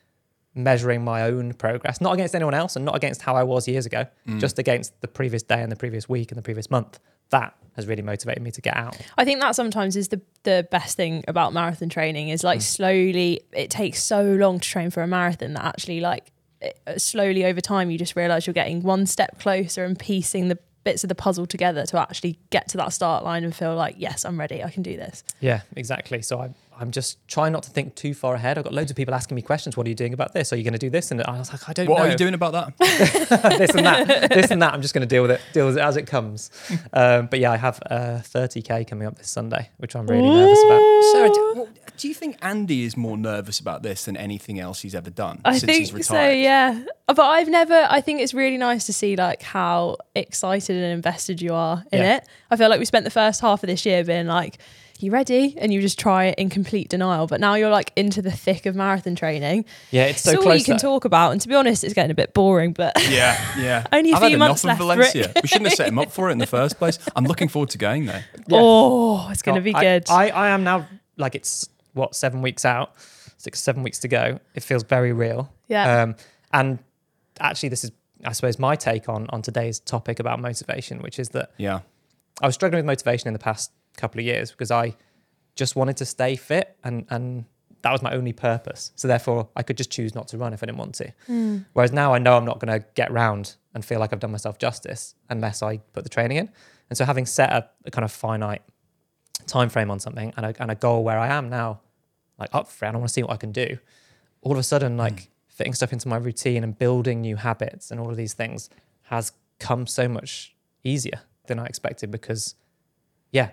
measuring 0.55 1.03
my 1.05 1.23
own 1.23 1.53
progress, 1.55 2.01
not 2.01 2.13
against 2.15 2.35
anyone 2.35 2.55
else, 2.55 2.77
and 2.77 2.85
not 2.85 2.95
against 2.97 3.23
how 3.23 3.35
I 3.35 3.43
was 3.43 3.67
years 3.69 3.87
ago, 3.87 4.07
just 4.39 4.59
against 4.59 4.99
the 5.01 5.09
previous 5.09 5.43
day 5.43 5.61
and 5.63 5.71
the 5.73 5.77
previous 5.77 6.09
week 6.09 6.31
and 6.31 6.39
the 6.39 6.43
previous 6.43 6.71
month. 6.71 7.01
That 7.31 7.55
has 7.75 7.87
really 7.89 8.03
motivated 8.03 8.43
me 8.43 8.51
to 8.53 8.61
get 8.61 8.77
out. 8.77 8.97
I 9.19 9.25
think 9.25 9.41
that 9.41 9.57
sometimes 9.57 9.97
is 9.97 10.09
the 10.09 10.21
the 10.45 10.69
best 10.71 10.97
thing 10.97 11.25
about 11.27 11.53
marathon 11.53 11.89
training 11.89 12.29
is 12.29 12.43
Mm. 12.43 12.45
like 12.45 12.63
slowly 12.63 13.41
it 13.53 13.71
takes 13.71 14.03
so 14.03 14.23
long 14.23 14.61
to 14.61 14.69
train 14.69 14.91
for 14.91 15.03
a 15.03 15.07
marathon 15.07 15.55
that 15.55 15.65
actually 15.65 16.01
like 16.01 16.31
it, 16.61 16.79
uh, 16.87 16.99
slowly 16.99 17.45
over 17.45 17.61
time 17.61 17.91
you 17.91 17.99
just 17.99 18.15
realize 18.15 18.47
you're 18.47 18.55
getting 18.55 18.83
one 18.83 19.07
step 19.07 19.41
closer 19.41 19.85
and 19.85 19.99
piecing 19.99 20.49
the 20.49 20.59
bits 20.85 21.03
of 21.03 21.09
the 21.09 21.15
puzzle 21.15 21.47
together 21.47 21.85
to 21.87 21.99
actually 21.99 22.39
get 22.51 22.69
to 22.69 22.77
that 22.77 22.93
start 22.93 23.25
line 23.25 23.43
and 23.45 23.55
feel 23.55 23.75
like 23.75 23.97
yes 23.99 24.25
I'm 24.25 24.39
ready 24.39 24.63
I 24.63 24.71
can 24.71 24.83
do 24.83 24.97
this. 24.97 25.25
Yeah, 25.41 25.63
exactly. 25.77 26.23
So 26.23 26.41
I'm, 26.41 26.55
I'm 26.79 26.91
just 26.91 27.27
trying 27.29 27.53
not 27.53 27.63
to 27.65 27.71
think 27.71 27.95
too 27.95 28.15
far 28.15 28.35
ahead. 28.35 28.59
I've 28.59 28.65
got 28.65 28.73
loads 28.73 28.91
of 28.91 28.97
people 28.97 29.15
asking 29.15 29.37
me 29.37 29.43
questions. 29.43 29.77
What 29.77 29.87
are 29.87 29.91
you 29.91 29.95
doing 29.95 30.13
about 30.13 30.35
this? 30.35 30.53
Are 30.53 30.57
you 30.57 30.65
going 30.65 30.73
to 30.73 30.79
do 30.79 30.91
this? 30.91 31.11
And 31.11 31.23
I 31.23 31.39
was 31.39 31.51
like, 31.53 31.69
I 31.69 31.73
don't 31.73 31.89
What 31.89 31.97
know. 31.97 32.01
What 32.03 32.09
are 32.09 32.13
you 32.13 32.17
doing 32.17 32.35
about 32.35 32.53
that? 32.53 32.79
this 33.59 33.71
and 33.75 33.87
that, 33.87 34.31
this 34.31 34.51
and 34.51 34.61
that. 34.63 34.75
I'm 34.75 34.83
just 34.83 34.93
going 34.93 35.07
to 35.07 35.07
deal 35.07 35.23
with 35.23 35.31
it, 35.31 35.41
deal 35.53 35.67
with 35.67 35.79
it 35.79 35.81
as 35.83 35.97
it 35.97 36.07
comes. 36.07 36.51
Um, 36.93 37.27
but 37.27 37.41
yeah, 37.41 37.51
I 37.51 37.57
have 37.57 37.81
uh, 37.91 38.21
30k 38.23 38.87
coming 38.87 39.07
up 39.09 39.17
this 39.17 39.29
Sunday, 39.29 39.71
which 39.79 39.97
I'm 39.97 40.07
really 40.07 40.29
nervous 40.29 40.63
about. 40.65 41.03
Sarah, 41.13 41.67
do, 41.97 42.09
you 42.09 42.15
think 42.15 42.37
Andy 42.43 42.85
is 42.85 42.97
more 42.97 43.17
nervous 43.17 43.61
about 43.61 43.83
this 43.83 44.05
than 44.05 44.17
anything 44.17 44.59
else 44.61 44.81
he's 44.81 44.95
ever 44.95 45.11
done 45.11 45.41
I 45.45 45.59
since 45.59 45.73
he's 45.77 45.91
think 45.91 46.05
so, 46.05 46.29
yeah. 46.29 46.85
But 47.07 47.21
I've 47.21 47.49
never. 47.49 47.87
I 47.89 48.01
think 48.01 48.21
it's 48.21 48.35
really 48.35 48.57
nice 48.59 48.87
to 48.87 48.93
see 48.93 49.17
like 49.17 49.43
how 49.43 49.97
excited 50.15 50.77
and 50.77 50.93
invested 50.93 51.41
you 51.43 51.55
are 51.55 51.85
in 51.93 52.01
Yeah. 52.01 52.17
it. 52.17 52.29
I 52.51 52.57
feel 52.57 52.69
like 52.69 52.79
we 52.79 52.85
spent 52.85 53.05
the 53.05 53.11
first 53.11 53.41
half 53.41 53.63
of 53.63 53.69
this 53.69 53.85
year 53.85 54.03
being 54.05 54.27
like, 54.27 54.59
"You 55.01 55.11
ready?" 55.11 55.55
and 55.59 55.73
you 55.73 55.81
just 55.83 55.99
try 55.99 56.27
it 56.27 56.39
in 56.39 56.49
complete 56.49 56.89
denial. 56.89 57.27
But 57.27 57.41
now 57.41 57.55
you're 57.55 57.71
like 57.71 57.93
into 57.97 58.23
the 58.23 58.31
thick 58.33 58.65
of 58.67 58.75
marathon 58.75 59.15
training. 59.17 59.65
Yeah, 59.91 60.05
it's 60.07 60.23
so 60.23 60.31
it's 60.31 60.37
all 60.39 60.43
close. 60.45 60.59
you 60.61 60.65
can 60.65 60.75
that- 60.77 60.81
talk 60.81 61.05
about. 61.05 61.33
And 61.33 61.41
to 61.43 61.49
be 61.49 61.55
honest, 61.55 61.85
it's 61.85 61.95
getting 61.95 62.11
a 62.11 62.15
bit 62.15 62.33
boring. 62.35 62.73
But 62.73 62.93
Yeah, 63.11 63.39
yeah. 63.59 63.87
Only 63.93 64.13
a 64.13 64.15
I've 64.15 64.21
few 64.23 64.31
had 64.31 64.39
months 64.39 64.65
enough 64.65 64.81
of 64.81 64.87
left, 64.87 65.13
Valencia. 65.13 65.33
we 65.43 65.49
shouldn't 65.49 65.69
have 65.69 65.77
set 65.77 65.89
him 65.89 65.99
up 65.99 66.11
for 66.11 66.29
it 66.31 66.33
in 66.33 66.39
the 66.39 66.47
first 66.47 66.79
place. 66.79 66.99
I'm 67.15 67.25
looking 67.25 67.49
forward 67.49 67.71
to 67.71 67.79
going 67.79 68.07
there. 68.07 68.25
Yeah. 68.49 68.59
oh, 68.61 69.29
it's 69.31 69.43
going 69.43 69.57
to 69.57 69.61
Oh, 69.61 69.65
be 69.65 69.75
I- 69.75 69.81
good. 69.83 70.05
I, 70.11 70.29
I 70.31 70.49
am 70.49 70.65
now 70.65 70.87
like 71.17 71.35
it's 71.35 71.69
what 71.95 72.15
seven 72.15 72.43
weeks 72.43 72.65
out, 72.65 72.95
six 73.39 73.61
seven 73.61 73.83
weeks 73.83 73.99
to 74.01 74.09
go. 74.09 74.39
It 74.55 74.63
feels 74.63 74.83
very 74.85 75.13
real. 75.13 75.53
Yeah. 75.69 76.03
Um, 76.03 76.17
and 76.53 76.79
actually, 77.41 77.71
this 77.71 77.85
is 77.85 77.93
I 78.25 78.33
suppose 78.33 78.59
my 78.59 78.77
take 78.77 79.09
on 79.09 79.27
on 79.31 79.43
today's 79.43 79.81
topic 79.81 80.19
about 80.21 80.41
motivation, 80.41 80.99
which 81.01 81.19
is 81.19 81.31
that 81.31 81.51
Yeah. 81.57 81.81
I 82.43 82.47
was 82.47 82.55
struggling 82.55 82.81
with 82.81 82.87
motivation 82.87 83.29
in 83.29 83.33
the 83.33 83.39
past 83.39 83.71
couple 83.97 84.19
of 84.21 84.27
years 84.27 84.51
because 84.51 84.71
I 84.71 84.97
just 85.55 85.77
wanted 85.77 85.97
to 85.99 86.05
stay 86.05 86.37
fit 86.37 86.77
and 86.85 87.07
and 87.11 87.45
that 87.83 87.93
was 87.93 88.01
my 88.03 88.13
only 88.13 88.33
purpose. 88.33 88.93
So 88.97 89.09
therefore, 89.09 89.51
I 89.55 89.63
could 89.63 89.77
just 89.77 89.91
choose 89.91 90.15
not 90.15 90.27
to 90.29 90.39
run 90.39 90.55
if 90.55 90.63
I 90.63 90.67
didn't 90.67 90.79
want 90.79 90.95
to. 90.95 91.13
Whereas 91.75 91.93
now 91.93 92.15
I 92.15 92.19
know 92.19 92.35
I'm 92.39 92.47
not 92.47 92.59
going 92.59 92.81
to 92.81 92.87
get 92.95 93.13
round 93.13 93.57
and 93.75 93.85
feel 93.85 94.01
like 94.01 94.11
I've 94.11 94.21
done 94.21 94.33
myself 94.33 94.57
justice 94.59 95.15
unless 95.29 95.63
I 95.63 95.77
put 95.93 96.03
the 96.03 96.09
training 96.09 96.39
in. 96.39 96.51
And 96.89 96.97
so 96.97 97.05
having 97.05 97.27
set 97.27 97.53
a, 97.53 97.69
a 97.85 97.91
kind 97.91 98.03
of 98.07 98.11
finite 98.11 98.63
time 99.47 99.69
frame 99.69 99.91
on 99.91 100.01
something 100.01 100.33
and 100.39 100.47
a, 100.47 100.55
and 100.63 100.71
a 100.71 100.75
goal 100.75 101.05
where 101.05 101.19
I 101.19 101.29
am 101.29 101.51
now, 101.51 101.81
like 102.39 102.51
up 102.53 102.69
for 102.69 102.85
it, 102.85 102.89
I 102.89 102.93
want 102.93 103.07
to 103.09 103.13
see 103.13 103.23
what 103.23 103.33
I 103.33 103.37
can 103.37 103.53
do. 103.53 103.79
All 104.43 104.53
of 104.53 104.59
a 104.59 104.63
sudden, 104.63 104.97
like 104.97 105.31
fitting 105.49 105.73
stuff 105.75 105.93
into 105.93 106.09
my 106.09 106.17
routine 106.17 106.65
and 106.65 106.77
building 106.79 107.21
new 107.21 107.37
habits 107.37 107.91
and 107.91 108.01
all 108.01 108.11
of 108.11 108.17
these 108.17 108.35
things 108.35 108.69
has 109.05 109.33
come 109.61 109.87
so 109.87 110.09
much 110.09 110.55
easier 110.83 111.21
than 111.47 111.59
I 111.59 111.67
expected 111.67 112.11
because, 112.11 112.55
yeah, 113.31 113.51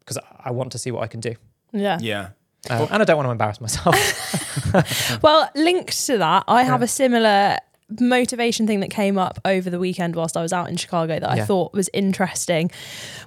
because 0.00 0.18
I- 0.18 0.42
I 0.46 0.50
want 0.50 0.72
to 0.72 0.78
see 0.78 0.90
what 0.90 1.02
I 1.02 1.06
can 1.06 1.20
do. 1.20 1.34
yeah. 1.72 1.98
Yeah. 2.00 2.28
Uh, 2.70 2.86
and 2.90 3.02
I 3.02 3.04
don't 3.04 3.16
want 3.18 3.26
to 3.26 3.30
embarrass 3.30 3.60
myself. 3.60 3.94
Well, 5.22 5.50
linked 5.54 6.06
to 6.06 6.18
that, 6.18 6.44
I 6.48 6.62
have 6.62 6.80
a 6.82 6.86
similar 6.88 7.58
motivation 8.00 8.66
thing 8.66 8.80
that 8.80 8.90
came 8.90 9.18
up 9.18 9.38
over 9.44 9.68
the 9.68 9.78
weekend 9.78 10.16
whilst 10.16 10.36
I 10.36 10.42
was 10.42 10.52
out 10.52 10.68
in 10.68 10.76
Chicago 10.76 11.20
that 11.20 11.30
I 11.30 11.44
thought 11.44 11.72
was 11.72 11.90
interesting. 11.92 12.70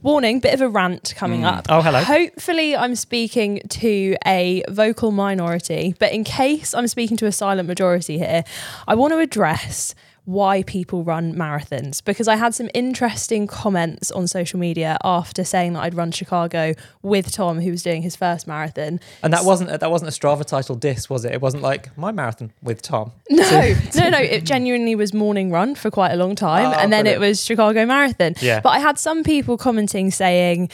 Warning, 0.01 0.39
bit 0.39 0.53
of 0.53 0.61
a 0.61 0.69
rant 0.69 1.13
coming 1.15 1.41
mm. 1.41 1.51
up. 1.51 1.67
Oh, 1.69 1.81
hello. 1.81 2.01
Hopefully, 2.01 2.75
I'm 2.75 2.95
speaking 2.95 3.61
to 3.69 4.17
a 4.25 4.63
vocal 4.69 5.11
minority, 5.11 5.95
but 5.99 6.11
in 6.11 6.23
case 6.23 6.73
I'm 6.73 6.87
speaking 6.87 7.17
to 7.17 7.25
a 7.27 7.31
silent 7.31 7.67
majority 7.67 8.17
here, 8.17 8.43
I 8.87 8.95
want 8.95 9.13
to 9.13 9.19
address 9.19 9.93
why 10.27 10.61
people 10.63 11.05
run 11.05 11.33
marathons 11.33 12.03
because 12.03 12.27
I 12.27 12.35
had 12.35 12.53
some 12.53 12.69
interesting 12.73 13.47
comments 13.47 14.11
on 14.11 14.27
social 14.27 14.59
media 14.59 14.97
after 15.01 15.45
saying 15.45 15.71
that 15.71 15.83
I'd 15.83 15.93
run 15.93 16.11
Chicago 16.11 16.73
with 17.01 17.31
Tom, 17.31 17.61
who 17.61 17.71
was 17.71 17.81
doing 17.81 18.01
his 18.01 18.17
first 18.17 18.45
marathon. 18.45 18.99
And 19.23 19.31
that 19.31 19.45
wasn't 19.45 19.69
that 19.79 19.89
wasn't 19.89 20.09
a 20.09 20.11
Strava 20.19 20.43
title 20.43 20.75
diss, 20.75 21.09
was 21.09 21.23
it? 21.23 21.31
It 21.31 21.39
wasn't 21.41 21.63
like 21.63 21.97
my 21.97 22.11
marathon 22.11 22.51
with 22.61 22.81
Tom. 22.81 23.13
No, 23.29 23.73
no, 23.95 24.09
no. 24.09 24.17
It 24.17 24.43
genuinely 24.43 24.95
was 24.95 25.13
morning 25.13 25.49
run 25.49 25.75
for 25.75 25.89
quite 25.89 26.11
a 26.11 26.17
long 26.17 26.35
time, 26.35 26.67
Oh, 26.71 26.73
and 26.73 26.91
then 26.91 27.05
brilliant. 27.05 27.23
it 27.23 27.27
was 27.27 27.45
Chicago 27.45 27.85
Marathon. 27.85 28.33
Yeah. 28.41 28.59
But 28.59 28.69
I 28.71 28.79
had 28.79 28.99
some 28.99 29.23
people 29.23 29.57
commenting 29.57 30.11
saying, 30.11 30.69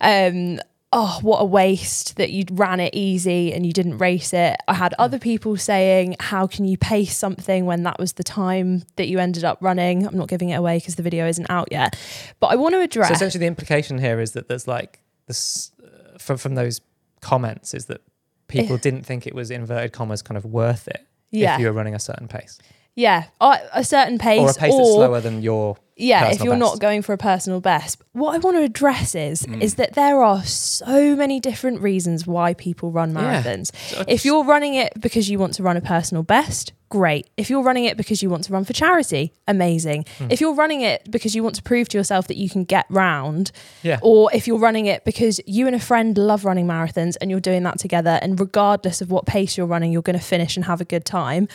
um, 0.00 0.58
"Oh, 0.96 1.18
what 1.22 1.38
a 1.40 1.44
waste 1.44 2.16
that 2.16 2.30
you 2.30 2.44
ran 2.52 2.78
it 2.80 2.94
easy 2.94 3.52
and 3.52 3.66
you 3.66 3.72
didn't 3.72 3.98
race 3.98 4.32
it." 4.32 4.56
I 4.68 4.74
had 4.74 4.94
other 4.98 5.18
people 5.18 5.56
saying, 5.56 6.16
"How 6.20 6.46
can 6.46 6.64
you 6.64 6.78
pace 6.78 7.16
something 7.16 7.66
when 7.66 7.82
that 7.82 7.98
was 7.98 8.12
the 8.14 8.24
time 8.24 8.84
that 8.96 9.08
you 9.08 9.18
ended 9.18 9.44
up 9.44 9.58
running?" 9.60 10.06
I'm 10.06 10.16
not 10.16 10.28
giving 10.28 10.50
it 10.50 10.54
away 10.56 10.78
because 10.78 10.94
the 10.94 11.02
video 11.02 11.26
isn't 11.26 11.50
out 11.50 11.68
yet, 11.70 11.96
but 12.40 12.46
I 12.48 12.56
want 12.56 12.74
to 12.74 12.80
address. 12.80 13.08
So 13.08 13.14
essentially, 13.14 13.40
the 13.40 13.46
implication 13.46 13.98
here 13.98 14.20
is 14.20 14.32
that 14.32 14.48
there's 14.48 14.66
like 14.68 15.00
this 15.26 15.72
uh, 15.84 16.16
from 16.18 16.38
from 16.38 16.54
those 16.54 16.80
comments 17.20 17.74
is 17.74 17.86
that 17.86 18.00
people 18.46 18.76
didn't 18.76 19.02
think 19.04 19.26
it 19.26 19.34
was 19.34 19.50
inverted 19.50 19.92
commas 19.92 20.22
kind 20.22 20.36
of 20.38 20.44
worth 20.44 20.86
it 20.86 21.06
Yeah. 21.30 21.54
if 21.54 21.60
you 21.60 21.66
were 21.66 21.72
running 21.72 21.94
a 21.94 21.98
certain 21.98 22.28
pace 22.28 22.58
yeah, 22.96 23.24
a 23.40 23.82
certain 23.84 24.18
pace 24.18 24.40
or 24.40 24.50
a 24.50 24.54
pace 24.54 24.74
that's 24.76 24.94
slower 24.94 25.20
than 25.20 25.42
your 25.42 25.76
yeah 25.96 26.30
if 26.32 26.42
you're 26.42 26.56
not 26.56 26.80
going 26.80 27.02
for 27.02 27.12
a 27.12 27.16
personal 27.18 27.60
best 27.60 28.02
what 28.14 28.34
i 28.34 28.38
want 28.38 28.56
to 28.56 28.62
address 28.64 29.14
is 29.14 29.42
Mm. 29.44 29.62
is 29.62 29.76
that 29.76 29.94
there 29.94 30.20
are 30.24 30.42
so 30.42 31.14
many 31.14 31.38
different 31.38 31.80
reasons 31.82 32.26
why 32.26 32.52
people 32.54 32.90
run 32.90 33.12
Yeah. 33.14 33.20
marathons 33.44 33.70
So 33.76 34.02
if 34.08 34.24
you're 34.24 34.42
running 34.44 34.74
it 34.74 34.92
because 35.00 35.30
you 35.30 35.38
want 35.38 35.54
to 35.54 35.62
run 35.62 35.76
a 35.76 35.80
personal 35.80 36.24
best 36.24 36.72
great 36.88 37.28
if 37.36 37.48
you're 37.48 37.62
running 37.62 37.84
it 37.84 37.96
because 37.96 38.24
you 38.24 38.28
want 38.30 38.42
to 38.44 38.52
run 38.52 38.64
for 38.64 38.72
charity 38.72 39.32
amazing 39.46 40.04
Hmm. 40.18 40.26
if 40.30 40.40
you're 40.40 40.54
running 40.54 40.80
it 40.80 41.08
because 41.12 41.36
you 41.36 41.44
want 41.44 41.54
to 41.56 41.62
prove 41.62 41.88
to 41.90 41.96
yourself 41.98 42.26
that 42.26 42.36
you 42.36 42.48
can 42.50 42.64
get 42.64 42.86
round 42.90 43.52
yeah 43.84 44.00
or 44.02 44.30
if 44.34 44.48
you're 44.48 44.58
running 44.58 44.86
it 44.86 45.04
because 45.04 45.40
you 45.46 45.68
and 45.68 45.76
a 45.76 45.80
friend 45.80 46.18
love 46.18 46.44
running 46.44 46.66
marathons 46.66 47.14
and 47.20 47.30
you're 47.30 47.38
doing 47.50 47.62
that 47.62 47.78
together 47.78 48.18
and 48.20 48.40
regardless 48.40 49.00
of 49.00 49.12
what 49.12 49.26
pace 49.26 49.56
you're 49.56 49.66
running 49.74 49.92
you're 49.92 50.02
going 50.02 50.18
to 50.18 50.24
finish 50.24 50.56
and 50.56 50.64
have 50.64 50.80
a 50.80 50.84
good 50.84 51.04
time 51.04 51.46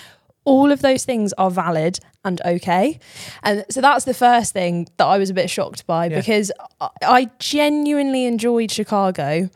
all 0.49 0.71
of 0.71 0.79
those 0.81 1.03
things 1.05 1.31
are 1.43 1.51
valid 1.51 1.99
and 2.25 2.41
okay 2.55 2.99
and 3.43 3.63
so 3.69 3.79
that's 3.81 4.05
the 4.05 4.13
first 4.13 4.51
thing 4.53 4.87
that 4.97 5.05
i 5.05 5.17
was 5.17 5.29
a 5.29 5.33
bit 5.41 5.49
shocked 5.49 5.81
by 5.87 6.05
Yeah. 6.05 6.17
because 6.19 6.51
I- 6.81 6.89
i 7.19 7.21
genuinely 7.39 8.25
enjoyed 8.25 8.69
chicago 8.71 9.49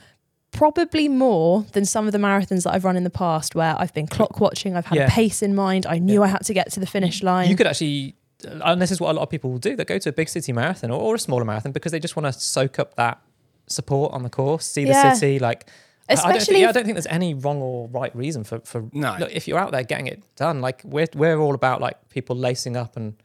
probably 0.52 1.08
more 1.10 1.66
than 1.74 1.84
some 1.86 2.06
of 2.06 2.12
the 2.12 2.20
marathons 2.20 2.64
that 2.64 2.74
i've 2.74 2.86
run 2.86 2.96
in 2.96 3.04
the 3.04 3.10
past 3.26 3.56
where 3.56 3.76
i've 3.80 3.94
been 3.94 4.08
clock 4.08 4.40
watching 4.40 4.76
i've 4.78 4.86
had 4.86 4.98
Yeah. 4.98 5.08
a 5.08 5.10
pace 5.10 5.42
in 5.42 5.56
mind 5.56 5.86
i 5.88 5.98
knew 5.98 6.22
i 6.24 6.28
had 6.28 6.44
to 6.46 6.54
get 6.54 6.72
to 6.74 6.80
the 6.80 6.86
finish 6.86 7.24
line 7.24 7.50
you 7.50 7.56
could 7.56 7.68
actually 7.68 8.16
uh, 8.48 8.60
and 8.66 8.82
this 8.82 8.92
is 8.92 9.00
what 9.02 9.10
a 9.12 9.14
lot 9.14 9.24
of 9.24 9.30
people 9.30 9.50
will 9.52 9.58
do 9.70 9.76
they 9.76 9.86
go 9.86 9.98
to 9.98 10.10
a 10.10 10.14
big 10.14 10.30
city 10.30 10.54
marathon 10.54 10.92
or, 10.92 11.00
or 11.02 11.16
a 11.16 11.20
smaller 11.20 11.46
marathon 11.46 11.72
because 11.72 11.92
they 11.92 12.00
just 12.00 12.16
want 12.16 12.26
to 12.32 12.34
soak 12.40 12.78
up 12.78 12.96
that 12.96 13.20
support 13.68 14.14
on 14.14 14.22
the 14.24 14.30
course 14.30 14.66
see 14.66 14.84
Yeah. 14.86 15.10
the 15.10 15.16
city 15.16 15.40
like 15.40 15.68
I- 16.10 16.13
I 16.13 16.15
don't, 16.15 16.24
think, 16.25 16.36
Especially 16.41 16.62
yeah, 16.62 16.69
I 16.69 16.72
don't 16.74 16.83
think 16.83 16.95
there's 16.95 17.07
any 17.07 17.33
wrong 17.33 17.62
or 17.62 17.88
right 17.88 18.13
reason 18.15 18.43
for 18.43 18.60
for 18.60 18.89
No. 18.93 19.15
look, 19.19 19.31
if 19.31 19.48
you're 19.48 19.57
out 19.60 19.72
there 19.72 19.83
getting 19.83 20.07
it 20.07 20.22
done 20.36 20.62
like 20.62 20.81
we're 20.83 21.07
we're 21.15 21.39
all 21.39 21.55
about 21.55 21.79
like 21.81 21.98
people 22.10 22.36
lacing 22.36 22.75
up 22.77 22.98
and 22.98 23.15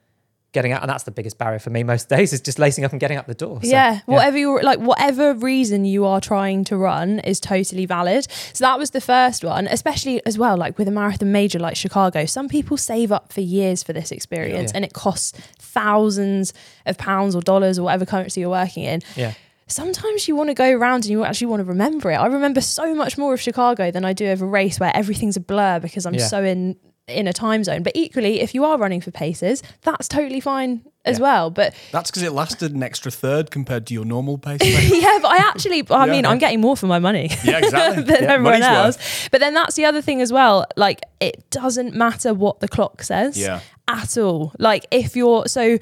getting 0.52 0.72
out 0.72 0.80
and 0.80 0.88
that's 0.88 1.02
the 1.04 1.10
biggest 1.10 1.36
barrier 1.36 1.58
for 1.58 1.68
me 1.68 1.82
most 1.82 2.08
days 2.16 2.32
is 2.32 2.40
just 2.40 2.58
lacing 2.58 2.82
up 2.84 2.90
and 2.92 3.00
getting 3.00 3.18
out 3.18 3.26
the 3.26 3.34
door 3.34 3.60
So, 3.62 3.68
yeah, 3.68 4.00
whatever 4.06 4.38
you 4.38 4.58
like, 4.62 4.78
whatever 4.78 5.34
reason 5.34 5.84
you 5.84 6.06
are 6.06 6.20
trying 6.22 6.64
to 6.64 6.76
run 6.78 7.18
is 7.18 7.38
totally 7.38 7.84
valid. 7.84 8.26
So 8.54 8.64
that 8.64 8.78
was 8.78 8.90
the 8.92 9.00
first 9.02 9.44
one, 9.44 9.66
especially 9.66 10.24
as 10.24 10.38
well, 10.38 10.56
like 10.56 10.78
with 10.78 10.88
a 10.88 10.90
marathon 10.90 11.32
major 11.32 11.58
like 11.58 11.76
Chicago. 11.76 12.24
Some 12.24 12.48
people 12.48 12.76
save 12.78 13.12
up 13.12 13.30
for 13.30 13.42
years 13.42 13.82
for 13.82 13.92
this 13.92 14.10
experience, 14.10 14.70
Yeah. 14.72 14.76
and 14.76 14.84
it 14.86 14.94
costs 14.94 15.32
thousands 15.58 16.52
of 16.86 16.96
pounds 16.98 17.34
or 17.36 17.42
dollars 17.42 17.78
or 17.78 17.82
whatever 17.84 18.06
currency 18.06 18.40
you're 18.40 18.50
working 18.50 18.84
in. 18.84 19.02
yeah 19.16 19.34
Sometimes 19.68 20.26
you 20.26 20.34
want 20.34 20.48
to 20.50 20.54
go 20.54 20.70
around 20.70 21.04
and 21.04 21.06
you 21.06 21.24
actually 21.24 21.48
want 21.48 21.60
to 21.60 21.64
remember 21.64 22.10
it. 22.10 22.16
I 22.16 22.26
remember 22.26 22.60
so 22.60 22.94
much 22.94 23.18
more 23.18 23.34
of 23.34 23.40
Chicago 23.40 23.90
than 23.90 24.04
I 24.04 24.12
do 24.14 24.30
of 24.32 24.40
a 24.42 24.46
race 24.46 24.80
where 24.80 24.94
everything's 24.96 25.36
a 25.36 25.40
blur 25.40 25.78
because 25.78 26.06
I'm 26.06 26.14
Yeah. 26.14 26.26
so 26.26 26.42
in 26.42 26.76
in 27.06 27.26
a 27.26 27.32
time 27.32 27.64
zone. 27.64 27.82
But 27.82 27.92
equally, 27.94 28.40
if 28.40 28.54
you 28.54 28.66
are 28.66 28.76
running 28.76 29.00
for 29.00 29.10
paces, 29.10 29.62
that's 29.80 30.08
totally 30.08 30.40
fine 30.40 30.82
as 31.06 31.18
Yeah. 31.18 31.22
well. 31.22 31.50
But 31.50 31.72
That's 31.90 32.10
because 32.10 32.22
it 32.22 32.32
lasted 32.32 32.74
an 32.74 32.82
extra 32.82 33.10
third 33.10 33.50
compared 33.50 33.86
to 33.86 33.94
your 33.94 34.04
normal 34.04 34.36
pace. 34.36 34.60
yeah, 34.62 35.18
but 35.22 35.28
I 35.30 35.38
actually, 35.38 35.82
I 35.90 36.04
Yeah. 36.04 36.12
mean, 36.12 36.26
I'm 36.26 36.36
getting 36.36 36.60
more 36.60 36.76
for 36.76 36.86
my 36.86 36.98
money 36.98 37.30
yeah, 37.44 37.58
exactly. 37.64 38.02
than 38.10 38.24
Yeah, 38.24 38.32
everyone 38.34 38.62
else. 38.62 38.98
worth. 38.98 39.28
But 39.32 39.40
then 39.40 39.54
that's 39.54 39.74
the 39.74 39.86
other 39.86 40.02
thing 40.02 40.20
as 40.20 40.30
well. 40.34 40.66
Like, 40.76 41.00
it 41.18 41.48
doesn't 41.50 41.94
matter 41.94 42.34
what 42.34 42.60
the 42.60 42.68
clock 42.68 43.02
says 43.02 43.38
Yeah. 43.38 43.60
at 43.88 44.18
all. 44.18 44.52
Like, 44.58 44.84
if 44.90 45.16
you're 45.16 45.46
so, 45.46 45.78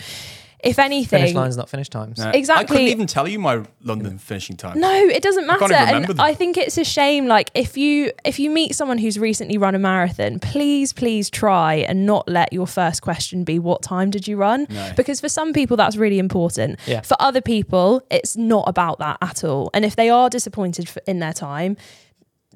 if 0.60 0.78
anything, 0.78 1.18
finish 1.20 1.34
lines 1.34 1.56
not 1.56 1.68
finish 1.68 1.88
times 1.88 2.18
No. 2.18 2.30
I 2.30 2.64
couldn't 2.64 2.86
even 2.86 3.06
tell 3.06 3.28
you 3.28 3.38
my 3.38 3.62
London 3.82 4.18
finishing 4.18 4.56
time. 4.56 4.80
No, 4.80 4.90
it 4.90 5.22
doesn't 5.22 5.46
can't 5.46 5.60
matter. 5.60 5.74
even 5.74 5.94
And 5.96 6.06
them. 6.06 6.20
I 6.20 6.34
think 6.34 6.56
it's 6.56 6.78
a 6.78 6.84
shame. 6.84 7.26
Like 7.26 7.50
if 7.54 7.76
you 7.76 8.12
if 8.24 8.38
you 8.38 8.50
meet 8.50 8.74
someone 8.74 8.98
who's 8.98 9.18
recently 9.18 9.58
run 9.58 9.74
a 9.74 9.78
marathon, 9.78 10.38
please, 10.38 10.92
please 10.92 11.28
try 11.30 11.74
and 11.74 12.06
not 12.06 12.28
let 12.28 12.52
your 12.52 12.66
first 12.66 13.02
question 13.02 13.44
be 13.44 13.58
what 13.58 13.82
time 13.82 14.10
did 14.10 14.26
you 14.26 14.36
run? 14.36 14.66
No. 14.70 14.92
Because 14.96 15.20
for 15.20 15.28
some 15.28 15.52
people 15.52 15.76
that's 15.76 15.96
really 15.96 16.18
important. 16.18 16.78
Yeah. 16.86 17.02
For 17.02 17.16
other 17.20 17.40
people, 17.40 18.02
it's 18.10 18.36
not 18.36 18.68
about 18.68 18.98
that 18.98 19.18
at 19.20 19.44
all. 19.44 19.70
And 19.74 19.84
if 19.84 19.96
they 19.96 20.08
are 20.10 20.30
disappointed 20.30 20.90
in 21.06 21.18
their 21.18 21.32
time, 21.32 21.76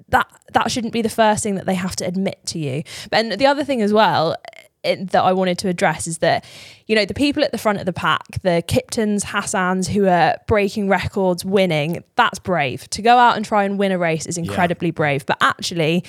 that 0.09 0.27
that 0.53 0.71
shouldn't 0.71 0.93
be 0.93 1.03
the 1.03 1.11
first 1.11 1.43
thing 1.43 1.57
that 1.57 1.67
they 1.67 1.75
have 1.75 1.97
to 1.97 2.07
admit 2.07 2.39
to 2.47 2.59
you. 2.59 2.83
And 3.13 3.33
the 3.33 3.47
other 3.47 3.65
thing 3.65 3.83
as 3.83 3.93
well 3.93 4.37
it, 4.57 4.70
that 4.83 5.23
I 5.23 5.33
wanted 5.33 5.59
to 5.59 5.69
address 5.69 6.07
is 6.07 6.19
that 6.19 6.45
you 6.87 6.97
know 6.97 7.05
the 7.05 7.15
people 7.15 7.45
at 7.45 7.53
the 7.53 7.59
front 7.59 7.79
of 7.79 7.87
the 7.87 7.93
pack, 7.93 8.43
the 8.43 8.63
Kiptums, 8.67 9.25
Hassans 9.25 9.89
who 9.89 10.07
are 10.07 10.37
breaking 10.47 10.89
records, 10.89 11.45
winning, 11.45 12.03
that's 12.17 12.39
brave. 12.39 12.89
To 12.91 13.03
go 13.03 13.19
out 13.19 13.37
and 13.37 13.45
try 13.45 13.65
and 13.65 13.79
win 13.79 13.93
a 13.93 13.99
race 13.99 14.27
is 14.27 14.39
incredibly 14.39 14.91
brave. 14.91 15.27
But 15.27 15.39
actually 15.41 16.05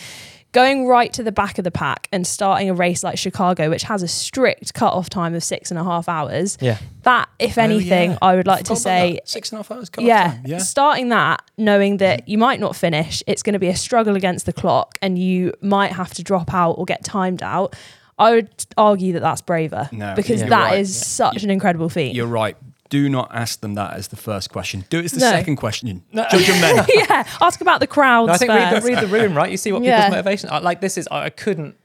going 0.51 0.85
right 0.85 1.13
to 1.13 1.23
the 1.23 1.31
back 1.31 1.57
of 1.57 1.63
the 1.63 1.71
pack 1.71 2.09
and 2.11 2.27
starting 2.27 2.69
a 2.69 2.73
race 2.73 3.03
like 3.03 3.17
Chicago, 3.17 3.69
which 3.69 3.83
has 3.83 4.03
a 4.03 4.07
strict 4.07 4.73
cut-off 4.73 5.09
time 5.09 5.33
of 5.33 5.41
six 5.43 5.71
and 5.71 5.79
a 5.79 5.83
half 5.83 6.09
hours, 6.09 6.57
yeah 6.59 6.77
that, 7.03 7.29
if 7.39 7.57
Oh, 7.57 7.61
anything, 7.61 8.11
yeah. 8.11 8.17
I 8.21 8.35
would 8.35 8.47
like 8.47 8.65
to 8.65 8.75
say 8.75 9.19
six 9.25 9.51
and 9.51 9.57
a 9.57 9.59
half 9.59 9.71
hours. 9.71 9.89
cut-off 9.89 10.07
yeah, 10.07 10.33
time. 10.33 10.41
yeah. 10.45 10.57
starting 10.59 11.09
that, 11.09 11.41
knowing 11.57 11.97
that 11.97 12.21
mm-hmm. 12.21 12.31
you 12.31 12.37
might 12.37 12.59
not 12.59 12.75
finish, 12.75 13.23
it's 13.27 13.43
going 13.43 13.53
to 13.53 13.59
be 13.59 13.67
a 13.67 13.75
struggle 13.75 14.15
against 14.15 14.45
the 14.45 14.53
clock, 14.53 14.97
and 15.01 15.17
you 15.17 15.53
might 15.61 15.93
have 15.93 16.13
to 16.15 16.23
drop 16.23 16.53
out 16.53 16.73
or 16.73 16.85
get 16.85 17.03
timed 17.03 17.43
out. 17.43 17.75
I 18.21 18.31
would 18.35 18.49
argue 18.77 19.13
that 19.13 19.21
that's 19.21 19.41
braver 19.41 19.89
No, 19.91 20.13
because 20.15 20.39
you're 20.41 20.49
that 20.49 20.71
right. 20.71 20.79
is 20.79 20.95
Yeah. 20.97 21.03
such 21.31 21.43
an 21.43 21.49
incredible 21.49 21.89
feat. 21.89 22.15
You're 22.15 22.27
right. 22.27 22.55
Do 22.89 23.07
not 23.09 23.29
ask 23.33 23.61
them 23.61 23.75
that 23.75 23.93
as 23.93 24.09
the 24.09 24.17
first 24.17 24.51
question. 24.51 24.83
Do 24.89 24.99
it 24.99 25.05
as 25.05 25.11
the 25.13 25.19
No. 25.21 25.31
second 25.31 25.55
question. 25.55 26.03
Judge 26.13 26.47
them 26.47 26.59
then. 26.61 26.85
yeah, 26.93 27.23
ask 27.39 27.61
about 27.61 27.79
the 27.79 27.87
crowd. 27.87 28.27
No, 28.27 28.33
I 28.33 28.37
think 28.37 28.49
read 28.51 28.81
the, 28.81 28.87
read 28.87 28.99
the 28.99 29.07
room, 29.07 29.33
right? 29.35 29.49
You 29.49 29.57
see 29.57 29.71
what 29.71 29.81
Yeah. 29.83 29.97
people's 29.97 30.11
motivation. 30.17 30.49
I, 30.51 30.59
like 30.59 30.81
this 30.81 30.97
is, 30.97 31.07
I 31.09 31.25
I 31.25 31.29
couldn't 31.29 31.75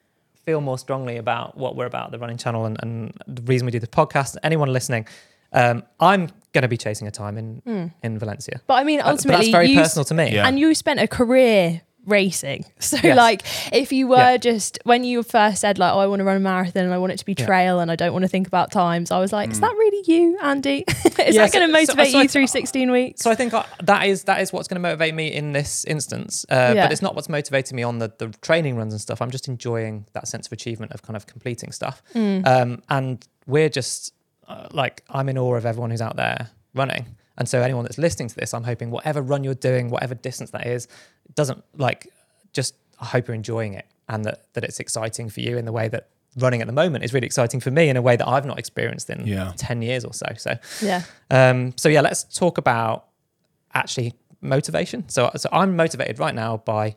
feel 0.44 0.60
more 0.60 0.78
strongly 0.78 1.16
about 1.16 1.56
what 1.56 1.74
we're 1.76 1.86
about, 1.86 2.10
the 2.12 2.18
running 2.18 2.36
channel, 2.38 2.66
and, 2.66 2.76
and 2.82 3.12
the 3.26 3.42
reason 3.42 3.66
we 3.66 3.72
do 3.72 3.78
the 3.80 3.86
podcast. 3.86 4.36
Anyone 4.44 4.72
listening, 4.72 5.06
um, 5.52 5.82
I'm 6.00 6.28
going 6.52 6.62
to 6.62 6.68
be 6.68 6.76
chasing 6.76 7.06
a 7.08 7.10
time 7.10 7.38
in 7.38 7.92
in 8.02 8.18
Valencia. 8.18 8.60
but 8.66 8.74
I 8.74 8.84
mean, 8.84 9.00
Uh, 9.00 9.04
but 9.04 9.10
ultimately, 9.12 9.46
that's 9.46 9.52
very 9.52 9.68
you, 9.70 9.78
personal 9.80 10.04
to 10.04 10.14
me. 10.14 10.32
Yeah. 10.34 10.46
and 10.48 10.58
you 10.58 10.74
spent 10.74 10.98
a 11.00 11.06
career 11.08 11.82
racing. 12.06 12.64
So, 12.78 12.96
Yes. 13.02 13.16
like, 13.16 13.42
if 13.72 13.92
you 13.92 14.06
were 14.06 14.16
Yeah. 14.16 14.36
just 14.36 14.78
when 14.84 15.02
you 15.04 15.22
first 15.24 15.60
said 15.60 15.76
like, 15.78 15.92
"Oh, 15.92 15.98
I 15.98 16.06
want 16.06 16.20
to 16.20 16.24
run 16.24 16.36
a 16.36 16.40
marathon 16.40 16.84
and 16.84 16.94
I 16.94 16.98
want 16.98 17.12
it 17.12 17.18
to 17.18 17.24
be 17.24 17.34
Yeah. 17.36 17.46
trail 17.46 17.80
and 17.80 17.90
I 17.90 17.96
don't 17.96 18.12
want 18.12 18.22
to 18.22 18.28
think 18.28 18.46
about 18.46 18.70
times," 18.70 19.10
I 19.10 19.18
was 19.18 19.32
like, 19.32 19.50
"Is 19.50 19.60
that 19.60 19.72
really 19.72 20.02
you, 20.06 20.38
Andy? 20.40 20.84
Is 20.88 20.94
Mm. 20.94 21.14
That 21.16 21.52
so- 21.52 21.58
going 21.58 21.66
to 21.68 21.72
motivate 21.72 22.12
so 22.12 22.18
I- 22.18 22.22
you 22.22 22.28
through 22.28 22.46
16 22.46 22.90
weeks?" 22.90 23.22
So 23.22 23.30
I 23.30 23.34
think 23.34 23.52
I, 23.54 23.64
that 23.82 24.06
is 24.06 24.24
that 24.24 24.40
is 24.40 24.52
what's 24.52 24.68
going 24.68 24.76
to 24.76 24.80
motivate 24.88 25.14
me 25.14 25.32
in 25.32 25.52
this 25.52 25.84
instance. 25.84 26.46
Uh, 26.48 26.72
Yeah. 26.74 26.84
But 26.86 26.92
it's 26.92 27.02
not 27.02 27.14
what's 27.16 27.28
motivating 27.28 27.74
me 27.76 27.82
on 27.82 27.98
the, 27.98 28.12
the 28.18 28.28
training 28.40 28.76
runs 28.76 28.92
and 28.92 29.00
stuff. 29.00 29.20
I'm 29.20 29.30
just 29.32 29.48
enjoying 29.48 30.06
that 30.12 30.28
sense 30.28 30.46
of 30.46 30.52
achievement 30.52 30.92
of 30.92 31.02
kind 31.02 31.16
of 31.16 31.26
completing 31.26 31.72
stuff. 31.72 32.02
Mm. 32.14 32.46
Um, 32.46 32.82
and 32.88 33.26
we're 33.46 33.68
just 33.68 34.12
uh, 34.48 34.68
like 34.70 35.02
I'm 35.10 35.28
in 35.28 35.36
awe 35.38 35.54
of 35.56 35.66
everyone 35.66 35.90
who's 35.90 36.00
out 36.02 36.16
there 36.16 36.50
running. 36.74 37.06
And 37.38 37.48
so 37.48 37.60
anyone 37.60 37.84
that's 37.84 37.98
listening 37.98 38.28
to 38.28 38.34
this, 38.34 38.54
I'm 38.54 38.64
hoping 38.64 38.90
whatever 38.90 39.20
run 39.22 39.44
you're 39.44 39.54
doing, 39.54 39.90
whatever 39.90 40.14
distance 40.14 40.50
that 40.50 40.66
is, 40.66 40.88
doesn't 41.34 41.62
like 41.76 42.08
just 42.52 42.74
I 43.00 43.04
hope 43.06 43.28
you're 43.28 43.34
enjoying 43.34 43.74
it 43.74 43.86
and 44.08 44.24
that 44.24 44.52
that 44.54 44.64
it's 44.64 44.80
exciting 44.80 45.28
for 45.28 45.40
you 45.40 45.58
in 45.58 45.64
the 45.64 45.72
way 45.72 45.88
that 45.88 46.08
running 46.38 46.60
at 46.60 46.66
the 46.66 46.72
moment 46.72 47.02
is 47.04 47.12
really 47.14 47.26
exciting 47.26 47.60
for 47.60 47.70
me 47.70 47.88
in 47.88 47.96
a 47.96 48.02
way 48.02 48.14
that 48.16 48.26
I've 48.28 48.44
not 48.46 48.58
experienced 48.58 49.08
in 49.10 49.26
Yeah. 49.26 49.52
10 49.56 49.80
years 49.82 50.04
or 50.04 50.12
so. 50.12 50.26
So 50.36 50.56
yeah. 50.82 51.02
um, 51.30 51.72
so 51.76 51.88
yeah, 51.88 52.02
let's 52.02 52.24
talk 52.24 52.58
about 52.58 53.06
actually 53.74 54.14
motivation. 54.40 55.08
So 55.08 55.30
so 55.36 55.48
I'm 55.52 55.76
motivated 55.76 56.18
right 56.18 56.34
now 56.34 56.58
by 56.58 56.96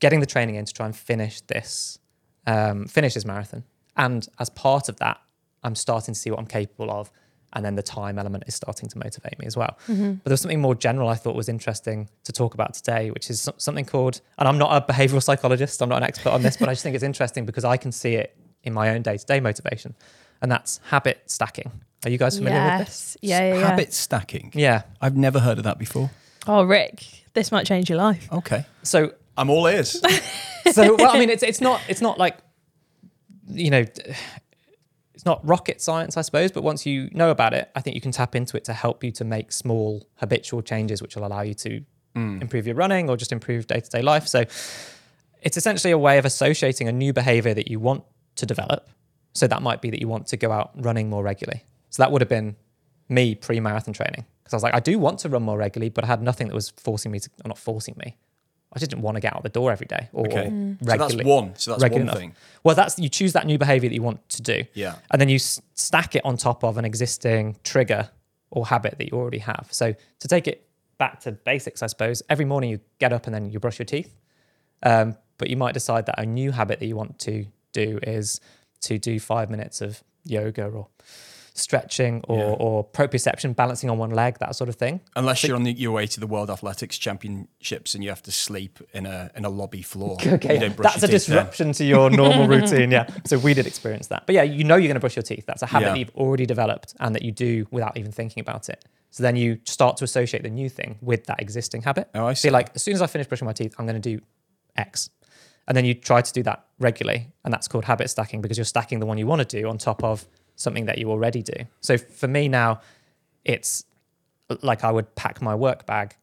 getting 0.00 0.20
the 0.20 0.26
training 0.26 0.56
in 0.56 0.64
to 0.64 0.72
try 0.72 0.86
and 0.86 0.94
finish 0.96 1.40
this 1.42 1.98
um, 2.46 2.86
finish 2.86 3.14
this 3.14 3.24
marathon, 3.24 3.64
and 3.96 4.28
as 4.38 4.50
part 4.50 4.90
of 4.90 4.96
that, 4.96 5.18
I'm 5.62 5.74
starting 5.74 6.12
to 6.12 6.20
see 6.20 6.30
what 6.30 6.38
I'm 6.38 6.46
capable 6.46 6.90
of, 6.90 7.10
and 7.54 7.64
then 7.64 7.76
the 7.76 7.82
time 7.82 8.18
element 8.18 8.44
is 8.46 8.54
starting 8.54 8.88
to 8.88 8.98
motivate 8.98 9.38
me 9.38 9.46
as 9.46 9.56
well. 9.56 9.78
Mm-hmm. 9.88 10.14
But 10.14 10.24
there's 10.24 10.40
something 10.40 10.60
more 10.60 10.74
general 10.74 11.08
I 11.08 11.14
thought 11.14 11.34
was 11.36 11.48
interesting 11.48 12.08
to 12.24 12.32
talk 12.32 12.54
about 12.54 12.74
today, 12.74 13.10
which 13.10 13.30
is 13.30 13.48
something 13.56 13.84
called, 13.84 14.20
and 14.38 14.48
I'm 14.48 14.58
not 14.58 14.70
a 14.76 14.92
behavioral 14.92 15.22
psychologist, 15.22 15.80
I'm 15.82 15.88
not 15.88 15.98
an 15.98 16.04
expert 16.04 16.30
on 16.30 16.42
this, 16.42 16.56
but 16.56 16.68
I 16.68 16.72
just 16.72 16.82
think 16.82 16.94
it's 16.94 17.04
interesting 17.04 17.46
because 17.46 17.64
I 17.64 17.76
can 17.76 17.92
see 17.92 18.14
it 18.14 18.36
in 18.62 18.72
my 18.72 18.90
own 18.90 19.02
day 19.02 19.16
to 19.16 19.26
day 19.26 19.40
motivation. 19.40 19.94
and 20.42 20.50
that's 20.50 20.78
habit 20.90 21.22
stacking. 21.26 21.70
Are 22.04 22.10
you 22.10 22.18
guys 22.18 22.36
familiar 22.36 22.78
with 22.78 22.86
this? 22.86 23.16
Yeah, 23.22 23.40
yeah, 23.40 23.54
yeah. 23.54 23.68
Habit 23.68 23.94
stacking. 23.94 24.52
Yeah. 24.54 24.82
I've 25.00 25.16
never 25.16 25.40
heard 25.40 25.56
of 25.56 25.64
that 25.64 25.78
before. 25.78 26.10
Oh, 26.46 26.62
Rick, 26.64 27.02
this 27.32 27.50
might 27.50 27.64
change 27.64 27.88
your 27.88 27.96
life. 27.96 28.28
Okay. 28.30 28.66
So 28.82 29.14
I'm 29.38 29.48
all 29.48 29.66
ears. 29.66 30.00
so 30.72 30.96
well, 30.96 31.16
I 31.16 31.18
mean, 31.18 31.30
it's 31.30 31.42
it's 31.42 31.62
not 31.62 31.80
it's 31.88 32.02
not 32.02 32.18
like 32.18 32.36
you 33.48 33.70
know, 33.70 33.84
it's 35.24 35.26
not 35.26 35.40
rocket 35.48 35.80
science, 35.80 36.18
I 36.18 36.20
suppose. 36.20 36.52
But 36.52 36.62
once 36.62 36.84
you 36.84 37.08
know 37.12 37.30
about 37.30 37.54
it, 37.54 37.70
I 37.74 37.80
think 37.80 37.94
you 37.94 38.02
can 38.02 38.12
tap 38.12 38.36
into 38.36 38.58
it 38.58 38.64
to 38.64 38.74
help 38.74 39.02
you 39.02 39.10
to 39.12 39.24
make 39.24 39.52
small 39.52 40.06
habitual 40.16 40.60
changes, 40.60 41.00
which 41.00 41.16
will 41.16 41.24
allow 41.24 41.40
you 41.40 41.54
to 41.54 41.82
mm. 42.14 42.42
improve 42.42 42.66
your 42.66 42.76
running 42.76 43.08
or 43.08 43.16
just 43.16 43.32
improve 43.32 43.66
day 43.66 43.80
to 43.80 43.90
day 43.90 44.02
life. 44.02 44.26
So 44.28 44.44
it's 45.40 45.56
essentially 45.56 45.92
a 45.92 45.98
way 45.98 46.18
of 46.18 46.26
associating 46.26 46.88
a 46.88 46.92
new 46.92 47.14
behavior 47.14 47.54
that 47.54 47.68
you 47.68 47.80
want 47.80 48.04
to 48.36 48.44
develop. 48.44 48.90
So 49.32 49.46
that 49.46 49.62
might 49.62 49.80
be 49.80 49.88
that 49.90 50.00
you 50.00 50.08
want 50.08 50.26
to 50.26 50.36
go 50.36 50.52
out 50.52 50.72
running 50.74 51.08
more 51.08 51.22
regularly. 51.22 51.64
So 51.88 52.02
that 52.02 52.12
would 52.12 52.20
have 52.20 52.28
been 52.28 52.56
me 53.08 53.34
pre 53.34 53.60
marathon 53.60 53.94
training 53.94 54.26
because 54.42 54.52
I 54.52 54.56
was 54.56 54.62
like, 54.62 54.74
I 54.74 54.80
do 54.80 54.98
want 54.98 55.20
to 55.20 55.30
run 55.30 55.42
more 55.42 55.56
regularly, 55.56 55.88
but 55.88 56.04
I 56.04 56.06
had 56.06 56.20
nothing 56.20 56.48
that 56.48 56.54
was 56.54 56.68
forcing 56.68 57.10
me 57.10 57.20
to, 57.20 57.30
or 57.46 57.48
not 57.48 57.58
forcing 57.58 57.94
me. 57.96 58.18
I 58.74 58.78
just 58.78 58.90
didn't 58.90 59.02
want 59.02 59.16
to 59.16 59.20
get 59.20 59.34
out 59.34 59.42
the 59.42 59.48
door 59.48 59.70
every 59.72 59.86
day 59.86 60.08
or 60.12 60.26
Okay. 60.26 60.46
Mm. 60.46 60.78
So 60.84 60.96
that's 60.96 61.14
one. 61.24 61.52
So 61.56 61.76
that's 61.76 61.92
one 61.92 62.02
enough. 62.02 62.16
thing. 62.18 62.34
Well, 62.64 62.74
that's 62.74 62.98
you 62.98 63.08
choose 63.08 63.32
that 63.34 63.46
new 63.46 63.58
behavior 63.58 63.88
that 63.88 63.94
you 63.94 64.02
want 64.02 64.28
to 64.30 64.42
do, 64.42 64.64
Yeah. 64.74 64.96
and 65.10 65.20
then 65.20 65.28
you 65.28 65.36
s- 65.36 65.60
stack 65.74 66.16
it 66.16 66.22
on 66.24 66.36
top 66.36 66.64
of 66.64 66.76
an 66.78 66.84
existing 66.84 67.56
trigger 67.62 68.10
or 68.50 68.66
habit 68.66 68.98
that 68.98 69.10
you 69.10 69.16
already 69.18 69.38
have. 69.38 69.68
So 69.70 69.94
to 70.20 70.28
take 70.28 70.46
it 70.48 70.66
back 70.98 71.20
to 71.20 71.32
basics, 71.32 71.82
I 71.82 71.86
suppose 71.88 72.22
every 72.28 72.44
morning 72.44 72.70
you 72.70 72.80
get 72.98 73.12
up 73.12 73.26
and 73.26 73.34
then 73.34 73.50
you 73.50 73.58
brush 73.60 73.78
your 73.78 73.86
teeth, 73.86 74.14
um, 74.82 75.16
but 75.38 75.50
you 75.50 75.56
might 75.56 75.74
decide 75.74 76.06
that 76.06 76.18
a 76.18 76.26
new 76.26 76.52
habit 76.52 76.78
that 76.80 76.86
you 76.86 76.96
want 76.96 77.18
to 77.20 77.46
do 77.72 77.98
is 78.02 78.40
to 78.82 78.98
do 78.98 79.18
five 79.18 79.50
minutes 79.50 79.80
of 79.80 80.02
yoga 80.24 80.66
or 80.66 80.88
stretching 81.56 82.20
or, 82.28 82.38
Yeah. 82.38 82.44
or 82.58 82.84
proprioception, 82.84 83.54
balancing 83.54 83.88
on 83.88 83.96
one 83.96 84.10
leg, 84.10 84.38
that 84.40 84.54
sort 84.56 84.68
of 84.68 84.74
thing. 84.74 85.00
Unless 85.16 85.44
you're 85.44 85.54
on 85.56 85.62
the, 85.62 85.72
your 85.72 85.92
way 85.92 86.06
to 86.08 86.18
the 86.20 86.26
World 86.26 86.50
Athletics 86.50 86.98
Championships 86.98 87.94
and 87.94 88.02
you 88.02 88.10
have 88.10 88.22
to 88.24 88.32
sleep 88.32 88.80
in 88.92 89.06
a 89.06 89.30
in 89.36 89.44
a 89.44 89.48
lobby 89.48 89.82
floor. 89.82 90.16
Okay, 90.26 90.54
You 90.54 90.60
don't 90.60 90.76
brush 90.76 90.92
that's 90.94 91.04
a 91.04 91.06
your 91.06 91.18
teeth 91.18 91.26
then. 91.28 91.36
disruption 91.36 91.72
to 91.72 91.84
your 91.84 92.10
normal 92.10 92.48
routine. 92.56 92.90
Yeah. 92.90 93.06
So 93.24 93.38
we 93.38 93.54
did 93.54 93.66
experience 93.66 94.08
that. 94.08 94.26
But 94.26 94.34
yeah, 94.34 94.42
you 94.42 94.64
know 94.64 94.74
you're 94.74 94.88
going 94.88 94.94
to 94.96 95.00
brush 95.00 95.16
your 95.16 95.22
teeth. 95.22 95.46
That's 95.46 95.62
a 95.62 95.66
habit 95.66 95.86
Yeah. 95.86 95.92
that 95.92 95.98
you've 96.00 96.14
already 96.16 96.44
developed 96.44 96.94
and 96.98 97.14
that 97.14 97.22
you 97.22 97.30
do 97.30 97.66
without 97.70 97.96
even 97.96 98.10
thinking 98.10 98.40
about 98.40 98.68
it. 98.68 98.84
So 99.10 99.22
then 99.22 99.36
you 99.36 99.60
start 99.64 99.96
to 99.98 100.04
associate 100.04 100.42
the 100.42 100.50
new 100.50 100.68
thing 100.68 100.98
with 101.00 101.26
that 101.26 101.40
existing 101.40 101.82
habit. 101.82 102.08
Oh, 102.16 102.26
I 102.26 102.34
see. 102.34 102.50
like, 102.50 102.70
as 102.74 102.82
soon 102.82 102.94
as 102.94 103.00
I 103.02 103.06
finish 103.06 103.28
brushing 103.28 103.46
my 103.46 103.52
teeth, 103.52 103.72
I'm 103.78 103.86
going 103.86 104.00
to 104.02 104.16
do 104.16 104.20
X. 104.76 105.08
And 105.68 105.76
then 105.76 105.84
you 105.84 105.94
try 105.94 106.20
to 106.20 106.32
do 106.32 106.42
that 106.42 106.64
regularly. 106.80 107.28
And 107.44 107.54
that's 107.54 107.68
called 107.68 107.84
habit 107.84 108.10
stacking 108.10 108.40
because 108.42 108.58
you're 108.58 108.64
stacking 108.64 108.98
the 108.98 109.06
one 109.06 109.16
you 109.18 109.26
want 109.28 109.48
to 109.48 109.60
do 109.60 109.68
on 109.68 109.78
top 109.78 110.02
of 110.02 110.26
something 110.56 110.86
that 110.86 110.98
you 110.98 111.10
already 111.10 111.42
do. 111.42 111.64
So 111.80 111.98
for 111.98 112.28
me 112.28 112.48
now, 112.48 112.80
it's 113.44 113.84
like 114.62 114.84
I 114.84 114.90
would 114.90 115.14
pack 115.14 115.42
my 115.42 115.54
work 115.54 115.86
bag 115.86 116.16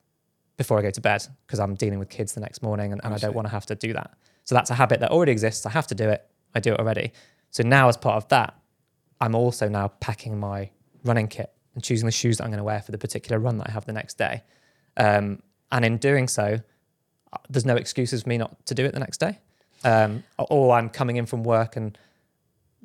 before 0.58 0.80
I 0.80 0.82
go 0.82 0.92
to 0.92 1.02
bed 1.02 1.26
because 1.46 1.60
I'm 1.60 1.76
dealing 1.76 2.00
with 2.00 2.10
kids 2.10 2.34
the 2.34 2.40
next 2.40 2.62
morning 2.62 2.92
and, 2.92 3.02
and 3.04 3.14
I 3.14 3.18
don't 3.18 3.36
want 3.36 3.48
to 3.48 3.52
have 3.52 3.66
to 3.68 3.76
do 3.76 3.94
that. 3.94 4.12
So 4.44 4.56
that's 4.56 4.70
a 4.70 4.76
habit 4.76 5.00
that 5.00 5.12
already 5.12 5.32
exists. 5.32 5.66
I 5.66 5.70
have 5.72 5.88
to 5.88 5.96
do 5.96 6.10
it. 6.10 6.26
I 6.54 6.60
do 6.60 6.74
it 6.74 6.80
already. 6.80 7.14
So 7.50 7.64
now, 7.64 7.90
as 7.90 7.98
part 7.98 8.18
of 8.18 8.28
that, 8.30 8.56
I'm 9.20 9.36
also 9.36 9.68
now 9.68 9.90
packing 10.00 10.40
my 10.40 10.70
running 11.04 11.28
kit 11.28 11.52
and 11.76 11.84
choosing 11.84 12.06
the 12.06 12.12
shoes 12.12 12.38
that 12.38 12.44
I'm 12.44 12.50
going 12.50 12.58
to 12.58 12.64
wear 12.64 12.82
for 12.82 12.92
the 12.92 12.98
particular 12.98 13.40
run 13.40 13.58
that 13.58 13.70
I 13.70 13.72
have 13.72 13.86
the 13.86 13.94
next 13.94 14.18
day. 14.18 14.44
Um, 14.98 15.42
and 15.72 15.86
in 15.86 15.98
doing 15.98 16.28
so, 16.28 16.60
uh, 17.34 17.38
there's 17.50 17.66
no 17.66 17.76
excuses 17.76 18.24
for 18.24 18.30
me 18.30 18.38
not 18.38 18.66
to 18.66 18.76
do 18.76 18.86
it 18.86 18.94
the 18.94 19.00
next 19.00 19.20
day. 19.20 19.40
Um, 19.84 20.24
or 20.38 20.76
I'm 20.76 20.90
coming 20.90 21.16
in 21.16 21.26
from 21.26 21.44
work 21.44 21.76
and 21.76 21.98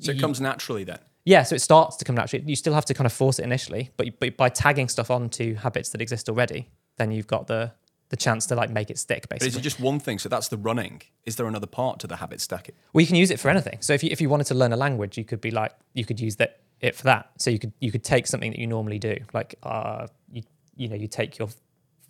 So 0.00 0.12
it 0.12 0.20
comes 0.20 0.40
naturally 0.40 0.84
then. 0.84 0.98
Yeah, 1.26 1.42
so 1.42 1.54
it 1.56 1.60
starts 1.60 1.96
to 1.96 2.04
come 2.04 2.14
naturally. 2.14 2.44
You 2.46 2.56
still 2.56 2.72
have 2.72 2.84
to 2.86 2.94
kind 2.94 3.04
of 3.04 3.12
force 3.12 3.38
it 3.40 3.42
initially, 3.44 3.90
but, 3.98 4.18
but 4.20 4.36
by 4.36 4.48
tagging 4.48 4.88
stuff 4.88 5.10
onto 5.10 5.56
habits 5.56 5.90
that 5.90 6.00
exist 6.00 6.28
already, 6.28 6.70
then 6.96 7.10
you've 7.10 7.26
got 7.26 7.46
the 7.48 7.72
the 8.08 8.16
chance 8.16 8.46
to 8.46 8.54
like 8.54 8.70
make 8.70 8.88
it 8.88 8.98
stick. 8.98 9.26
But 9.28 9.38
is 9.38 9.46
Basically, 9.48 9.60
it 9.60 9.64
just 9.64 9.80
one 9.80 9.98
thing? 9.98 10.20
So 10.20 10.28
that's 10.28 10.46
the 10.46 10.56
running. 10.56 11.02
Is 11.24 11.34
there 11.34 11.48
another 11.48 11.66
part 11.66 11.98
to 12.00 12.06
the 12.06 12.14
habit 12.16 12.40
stacking? 12.40 12.76
well, 12.92 13.00
you 13.00 13.06
can 13.08 13.16
use 13.16 13.32
it 13.32 13.40
for 13.40 13.48
anything. 13.50 13.78
So 13.80 13.92
if 13.94 14.04
you 14.04 14.10
if 14.12 14.20
you 14.20 14.28
wanted 14.28 14.46
to 14.46 14.54
learn 14.54 14.72
a 14.72 14.76
language, 14.76 15.18
you 15.18 15.24
could 15.24 15.40
be 15.40 15.50
like 15.50 15.72
you 15.92 16.04
could 16.04 16.20
use 16.20 16.36
that 16.36 16.60
it 16.80 16.94
for 16.94 17.02
that. 17.04 17.30
So 17.38 17.50
you 17.50 17.58
could 17.58 17.72
you 17.80 17.90
could 17.90 18.04
take 18.04 18.28
something 18.28 18.52
that 18.52 18.60
you 18.60 18.68
normally 18.68 19.00
do, 19.00 19.16
like 19.34 19.56
uh, 19.64 20.06
you 20.30 20.42
you 20.76 20.88
know 20.88 20.94
you 20.94 21.08
take 21.08 21.36
your 21.38 21.48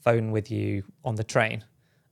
phone 0.04 0.30
with 0.32 0.50
you 0.50 0.84
on 1.04 1.14
the 1.14 1.24
train, 1.24 1.64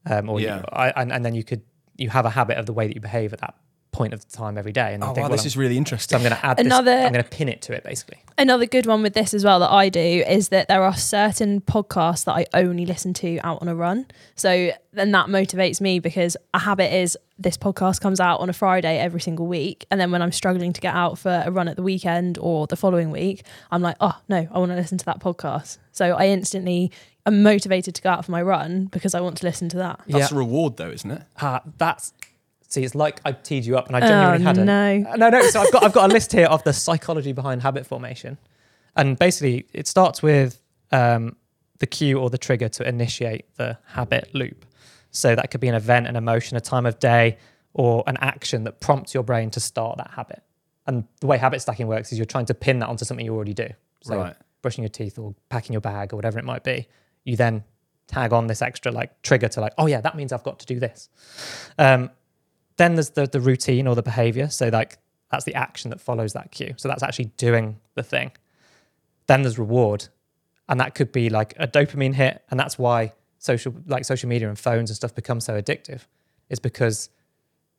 um, 0.07 0.31
or 0.31 0.41
Yeah. 0.41 0.57
you, 0.61 0.65
I, 0.73 0.89
and 1.03 1.13
and 1.13 1.23
then 1.23 1.35
you 1.35 1.45
could 1.45 1.61
you 1.99 2.09
have 2.09 2.25
a 2.25 2.31
habit 2.31 2.57
of 2.57 2.65
the 2.65 2.73
way 2.73 2.87
that 2.87 2.95
you 2.95 3.03
behave 3.03 3.35
at 3.35 3.41
that 3.41 3.55
point 3.95 4.13
of 4.13 4.21
the 4.29 4.37
time 4.37 4.59
every 4.59 4.73
day, 4.73 4.93
and 4.93 5.03
you 5.03 5.09
Oh 5.09 5.15
think, 5.15 5.25
wow, 5.25 5.29
well, 5.29 5.37
this 5.37 5.43
I'm- 5.43 5.47
is 5.47 5.57
really 5.57 5.75
so 5.75 5.79
interesting. 5.79 6.17
I'm 6.17 6.23
going 6.23 6.35
to 6.37 6.45
add 6.45 6.59
Another- 6.61 6.91
this. 6.91 7.07
I'm 7.07 7.13
going 7.13 7.25
to 7.25 7.31
pin 7.31 7.49
it 7.49 7.63
to 7.63 7.73
it 7.73 7.85
basically. 7.85 8.19
Another 8.37 8.67
good 8.67 8.87
one 8.87 9.03
with 9.03 9.15
this 9.15 9.33
as 9.33 9.45
well 9.45 9.61
that 9.61 9.71
I 9.71 9.89
do 9.89 10.01
is 10.01 10.49
that 10.49 10.67
there 10.69 10.83
are 10.83 10.95
certain 10.95 11.61
podcasts 11.61 12.25
that 12.25 12.33
I 12.33 12.47
only 12.53 12.85
listen 12.85 13.15
to 13.15 13.39
out 13.45 13.63
on 13.63 13.69
a 13.69 13.75
run. 13.75 14.07
So 14.35 14.71
then 14.93 15.13
that 15.13 15.27
motivates 15.29 15.81
me 15.81 16.01
because 16.01 16.37
a 16.53 16.59
habit 16.59 16.93
is 16.93 17.17
this 17.39 17.57
podcast 17.57 18.01
comes 18.01 18.19
out 18.21 18.41
on 18.41 18.49
a 18.49 18.53
Friday 18.53 18.99
every 18.99 19.21
single 19.21 19.47
week. 19.47 19.87
And 19.91 20.01
then 20.01 20.11
when 20.11 20.21
I'm 20.23 20.33
struggling 20.33 20.73
to 20.73 20.81
get 20.81 20.95
out 20.95 21.19
for 21.19 21.43
a 21.47 21.51
run 21.51 21.69
at 21.69 21.77
the 21.77 21.83
weekend 21.83 22.39
or 22.39 22.67
the 22.67 22.77
following 22.77 23.11
week, 23.11 23.45
I'm 23.71 23.83
like, 23.83 23.97
oh, 24.01 24.19
no, 24.29 24.49
I 24.53 24.59
want 24.59 24.71
to 24.73 24.77
listen 24.77 24.99
to 24.99 25.05
that 25.07 25.21
podcast. 25.21 25.79
So 25.93 26.13
I 26.17 26.27
instantly 26.27 26.91
am 27.27 27.43
motivated 27.45 27.95
to 27.95 28.03
go 28.03 28.11
out 28.11 28.25
for 28.25 28.33
my 28.33 28.43
run 28.43 28.87
because 28.87 29.15
I 29.15 29.21
want 29.21 29.37
to 29.39 29.47
listen 29.47 29.69
to 29.71 29.77
that. 29.79 30.01
That's 30.09 30.31
yeah. 30.33 30.37
a 30.37 30.39
reward 30.39 30.77
though, 30.77 30.91
isn't 30.91 31.11
it? 31.11 31.23
Ah, 31.41 31.63
that's 31.79 32.13
see, 32.69 32.85
it's 32.85 32.95
like 32.95 33.21
I 33.25 33.33
teed 33.33 33.65
you 33.65 33.77
up, 33.79 33.87
and 33.89 33.97
I 33.97 34.01
genuinely 34.01 34.45
oh, 34.45 34.47
hadn't. 34.47 34.67
no. 34.67 35.11
Uh, 35.11 35.17
no, 35.17 35.31
no. 35.31 35.43
So 35.43 35.61
I've 35.61 35.73
got 35.73 35.85
I've 35.85 35.93
got 35.93 36.11
a 36.11 36.13
list 36.13 36.33
here 36.33 36.47
of 36.47 36.63
the 36.65 36.73
psychology 36.73 37.33
behind 37.33 37.63
habit 37.63 37.87
formation, 37.87 38.39
and 38.97 39.19
basically 39.19 39.67
it 39.73 39.87
starts 39.87 40.23
with 40.23 40.61
um, 40.93 41.37
the 41.79 41.87
cue 41.87 42.19
or 42.19 42.31
the 42.31 42.39
trigger 42.39 42.69
to 42.71 42.89
initiate 42.89 43.55
the 43.57 43.79
habit 43.87 44.35
loop. 44.35 44.65
So 45.11 45.35
that 45.37 45.51
could 45.51 45.61
be 45.61 45.69
an 45.69 45.75
event, 45.75 46.07
an 46.07 46.17
emotion, 46.17 46.57
a 46.57 46.61
time 46.61 46.87
of 46.87 46.99
day, 46.99 47.39
or 47.73 48.03
an 48.07 48.17
action 48.21 48.65
that 48.65 48.81
prompts 48.81 49.15
your 49.15 49.23
brain 49.23 49.51
to 49.51 49.61
start 49.61 49.99
that 49.99 50.11
habit. 50.11 50.43
And 50.87 51.05
the 51.21 51.27
way 51.27 51.39
habit 51.39 51.63
stacking 51.63 51.87
works 51.87 52.13
is 52.13 52.19
you're 52.19 52.27
trying 52.27 52.47
to 52.47 52.55
pin 52.55 52.81
that 52.81 52.89
onto 52.89 53.05
something 53.05 53.25
you 53.25 53.35
already 53.35 53.55
do. 53.55 53.69
So 54.03 54.19
Right. 54.19 54.37
brushing 54.61 54.83
your 54.83 54.91
teeth 54.91 55.19
or 55.19 55.35
packing 55.49 55.73
your 55.73 55.81
bag 55.81 56.13
or 56.13 56.17
whatever 56.17 56.39
it 56.39 56.45
might 56.45 56.65
be. 56.65 56.89
You 57.25 57.37
then 57.37 57.65
tag 58.07 58.33
on 58.33 58.49
this 58.49 58.61
extra 58.61 58.93
like 58.93 59.23
trigger 59.23 59.49
to 59.49 59.61
like, 59.61 59.73
oh 59.79 59.87
yeah, 59.87 60.01
that 60.01 60.15
means 60.17 60.33
I've 60.33 60.43
got 60.43 60.59
to 60.59 60.67
do 60.67 60.79
this. 60.79 61.09
Um, 61.79 62.11
then 62.77 62.95
there's 62.95 63.11
the 63.11 63.27
the 63.27 63.41
routine 63.41 63.87
or 63.87 63.95
the 63.95 64.03
behavior. 64.03 64.49
So 64.49 64.69
like 64.69 64.99
that's 65.31 65.45
the 65.45 65.55
action 65.55 65.91
that 65.91 66.01
follows 66.01 66.33
that 66.33 66.51
cue. 66.53 66.75
So 66.77 66.89
that's 66.89 67.03
actually 67.03 67.27
doing 67.37 67.81
the 67.95 68.03
thing. 68.03 68.33
Then 69.27 69.43
there's 69.43 69.59
reward, 69.59 70.09
and 70.69 70.81
that 70.81 70.95
could 70.95 71.13
be 71.13 71.31
like 71.31 71.55
a 71.57 71.67
dopamine 71.67 72.15
hit, 72.15 72.43
and 72.51 72.59
that's 72.59 72.79
why 72.79 73.13
social 73.39 73.75
like 73.87 74.05
social 74.05 74.29
media 74.29 74.49
and 74.49 74.59
phones 74.59 74.91
and 74.91 74.97
stuff 74.97 75.15
become 75.15 75.41
so 75.41 75.61
addictive. 75.61 76.03
Is 76.51 76.59
because 76.59 77.09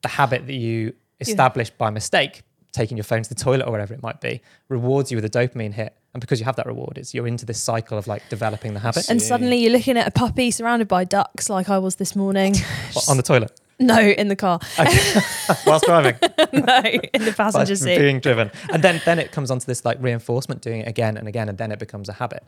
the 0.02 0.08
habit 0.08 0.48
that 0.48 0.54
you 0.54 0.94
established 1.20 1.78
by 1.78 1.90
mistake, 1.92 2.44
taking 2.72 2.98
your 2.98 3.04
phone 3.04 3.22
to 3.22 3.30
the 3.30 3.36
toilet 3.36 3.68
or 3.68 3.72
whatever 3.72 3.94
it 3.94 4.02
might 4.02 4.22
be, 4.22 4.42
rewards 4.70 5.12
you 5.12 5.18
with 5.18 5.26
a 5.26 5.30
dopamine 5.30 5.74
hit, 5.74 5.96
and 6.14 6.22
because 6.22 6.40
you 6.40 6.46
have 6.46 6.56
that 6.56 6.66
reward, 6.66 6.98
it's 6.98 7.14
you're 7.14 7.28
into 7.28 7.46
this 7.46 7.62
cycle 7.62 7.98
of 7.98 8.08
like 8.08 8.28
developing 8.30 8.74
the 8.74 8.80
habit 8.80 9.10
And 9.10 9.22
suddenly 9.22 9.58
you're 9.58 9.72
looking 9.72 9.98
at 9.98 10.08
a 10.08 10.12
puppy 10.12 10.50
surrounded 10.50 10.88
by 10.88 11.04
ducks 11.04 11.50
like 11.50 11.70
I 11.70 11.78
was 11.78 11.98
this 11.98 12.16
morning. 12.16 12.56
on 13.08 13.18
the 13.18 13.24
toilet 13.24 13.52
no, 13.80 14.00
in 14.00 14.30
the 14.30 14.36
car. 14.36 14.60
whilst 15.66 15.86
driving. 15.86 16.16
no, 16.54 16.82
in 17.14 17.26
the 17.26 17.34
passenger 17.36 17.74
by 17.74 17.76
seat. 17.76 17.98
being 17.98 18.20
driven. 18.20 18.50
And 18.72 18.84
then 18.84 19.02
then 19.04 19.20
it 19.20 19.32
comes 19.32 19.52
onto 19.52 19.66
this 19.66 19.84
like 19.84 19.98
reinforcement, 20.00 20.62
doing 20.62 20.82
it 20.82 20.88
again 20.88 21.18
and 21.18 21.28
again, 21.28 21.50
and 21.50 21.58
then 21.58 21.72
it 21.72 21.80
becomes 21.80 22.08
a 22.08 22.14
habit. 22.14 22.44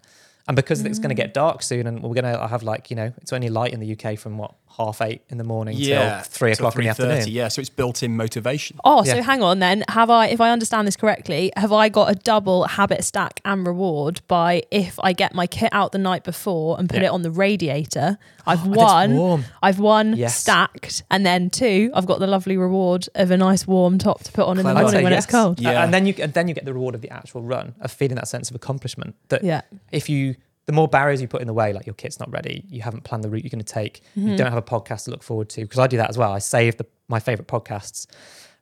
And 0.47 0.55
because 0.55 0.85
it's 0.85 0.99
going 0.99 1.09
to 1.09 1.15
mm. 1.15 1.25
get 1.25 1.33
dark 1.33 1.61
soon, 1.61 1.87
and 1.87 2.01
we're 2.01 2.13
going 2.13 2.33
to 2.33 2.47
have 2.47 2.63
like 2.63 2.89
you 2.89 2.95
know 2.95 3.11
it's 3.17 3.33
only 3.33 3.49
light 3.49 3.73
in 3.73 3.81
the 3.81 3.91
UK 3.91 4.17
from 4.17 4.37
what 4.37 4.53
half 4.77 5.01
eight 5.01 5.21
in 5.29 5.37
the 5.39 5.43
morning 5.43 5.75
Yeah. 5.77 6.21
till 6.21 6.23
three 6.31 6.53
till 6.55 6.65
o'clock 6.67 6.75
in 6.77 6.83
the 6.83 6.89
afternoon. 6.89 7.25
Yeah, 7.27 7.47
so 7.47 7.61
it's 7.61 7.69
built-in 7.69 8.15
motivation. 8.15 8.77
Oh, 8.85 9.03
so 9.03 9.21
hang 9.23 9.41
on 9.41 9.59
then. 9.59 9.83
Have 9.89 10.09
I, 10.09 10.27
if 10.27 10.39
I 10.39 10.51
understand 10.51 10.87
this 10.87 10.95
correctly, 10.95 11.51
have 11.57 11.71
I 11.71 11.89
got 11.89 12.11
a 12.11 12.15
double 12.15 12.65
habit 12.65 13.03
stack 13.03 13.39
and 13.43 13.65
reward 13.65 14.21
by 14.27 14.61
if 14.69 14.99
I 15.01 15.13
get 15.13 15.33
my 15.33 15.47
kit 15.47 15.69
out 15.71 15.91
the 15.93 15.97
night 15.97 16.23
before 16.23 16.77
and 16.79 16.87
put 16.89 16.99
Yeah. 17.01 17.07
it 17.07 17.11
on 17.11 17.23
the 17.23 17.31
radiator? 17.31 18.17
I've 18.45 18.63
And 18.63 18.73
it's 18.75 18.77
won. 18.83 19.15
warm. 19.17 19.45
I've 19.61 19.79
won 19.79 20.15
Yes. 20.15 20.37
stacked, 20.37 21.03
and 21.11 21.25
then 21.25 21.49
two, 21.49 21.91
I've 21.93 22.05
got 22.05 22.19
the 22.19 22.27
lovely 22.27 22.55
reward 22.55 23.09
of 23.15 23.31
a 23.31 23.37
nice 23.37 23.67
warm 23.67 23.97
top 23.97 24.23
to 24.23 24.31
put 24.31 24.45
on 24.45 24.57
in 24.59 24.65
the 24.65 24.73
morning 24.73 25.03
when 25.03 25.11
yes. 25.11 25.23
it's 25.25 25.31
cold. 25.31 25.59
Yeah. 25.59 25.83
and 25.83 25.93
then 25.93 26.05
you 26.05 26.13
and 26.21 26.33
then 26.33 26.47
you 26.47 26.53
get 26.53 26.65
the 26.65 26.73
reward 26.73 26.95
of 26.95 27.01
the 27.01 27.09
actual 27.09 27.41
run 27.41 27.73
of 27.81 27.91
feeling 27.91 28.15
that 28.15 28.27
sense 28.27 28.49
of 28.49 28.55
accomplishment. 28.55 29.15
That 29.29 29.43
Yeah. 29.43 29.61
if 29.91 30.07
you 30.07 30.35
the 30.67 30.73
more 30.73 30.88
barriers 30.88 31.21
you 31.21 31.27
put 31.27 31.41
in 31.41 31.47
the 31.47 31.53
way, 31.53 31.73
like 31.73 31.86
your 31.88 31.95
kit's 31.95 32.19
not 32.19 32.30
ready, 32.32 32.63
you 32.69 32.82
haven't 32.82 33.03
planned 33.03 33.23
the 33.23 33.30
route 33.30 33.43
you're 33.43 33.49
going 33.49 33.63
to 33.63 33.73
take, 33.73 34.01
Mm-hmm. 34.15 34.27
you 34.30 34.38
don't 34.38 34.51
have 34.51 34.58
a 34.58 34.62
podcast 34.62 35.06
to 35.06 35.12
look 35.12 35.23
forward 35.23 35.49
to. 35.49 35.62
Because 35.62 35.80
I 35.80 35.88
do 35.88 35.97
that 35.97 36.10
as 36.10 36.17
well. 36.17 36.32
I 36.32 36.39
save 36.39 36.77
the, 36.77 36.86
my 37.08 37.19
favorite 37.19 37.47
podcasts 37.47 38.06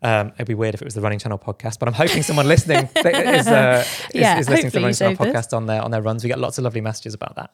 Um, 0.02 0.28
it'd 0.36 0.46
be 0.46 0.54
weird 0.54 0.76
if 0.76 0.82
it 0.82 0.86
was 0.86 0.94
the 0.94 1.02
Running 1.02 1.18
Channel 1.20 1.40
podcast, 1.40 1.80
but 1.80 1.88
I'm 1.88 1.94
hoping 1.96 2.22
someone 2.22 2.48
listening 2.48 2.88
is, 2.96 3.48
uh, 3.48 3.84
is, 4.14 4.22
Yeah, 4.22 4.38
is 4.38 4.48
listening 4.50 4.72
to 4.72 4.78
the 4.78 4.82
Running 4.82 4.94
Channel 4.96 5.16
this. 5.16 5.34
podcast 5.34 5.56
on 5.58 5.66
their 5.66 5.82
on 5.82 5.90
their 5.90 6.02
runs. 6.04 6.24
We 6.24 6.28
get 6.28 6.38
lots 6.38 6.58
of 6.60 6.64
lovely 6.66 6.82
messages 6.82 7.14
about 7.16 7.36
that. 7.38 7.50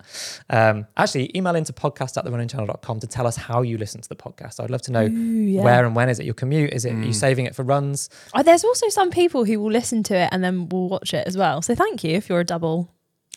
Um, 0.50 0.86
actually, 0.98 1.32
email 1.38 1.56
into 1.56 1.72
podcast 1.72 2.18
at 2.18 2.26
therunningchannel.com 2.26 3.00
to 3.00 3.08
tell 3.08 3.26
us 3.28 3.38
how 3.38 3.62
you 3.62 3.78
listen 3.78 4.02
to 4.02 4.10
the 4.10 4.16
podcast. 4.26 4.60
I'd 4.62 4.72
love 4.72 4.82
to 4.82 4.92
know 4.92 5.06
yeah. 5.06 5.62
where 5.64 5.86
and 5.86 5.96
when. 5.96 6.10
Is 6.10 6.20
it 6.20 6.26
your 6.26 6.34
commute? 6.34 6.74
Is 6.74 6.84
it 6.84 6.94
are 6.94 7.02
you 7.04 7.14
saving 7.14 7.46
it 7.46 7.56
for 7.56 7.64
runs? 7.64 8.10
Oh, 8.36 8.44
there's 8.44 8.66
also 8.66 8.90
some 8.90 9.12
people 9.12 9.46
who 9.46 9.60
will 9.62 9.72
listen 9.72 10.04
to 10.04 10.16
it 10.16 10.30
and 10.34 10.44
then 10.44 10.68
will 10.68 10.90
watch 10.90 11.14
it 11.14 11.26
as 11.28 11.38
well. 11.38 11.62
So 11.62 11.74
thank 11.76 12.04
you 12.04 12.18
if 12.18 12.28
you're 12.28 12.42
a 12.42 12.46
double. 12.56 12.90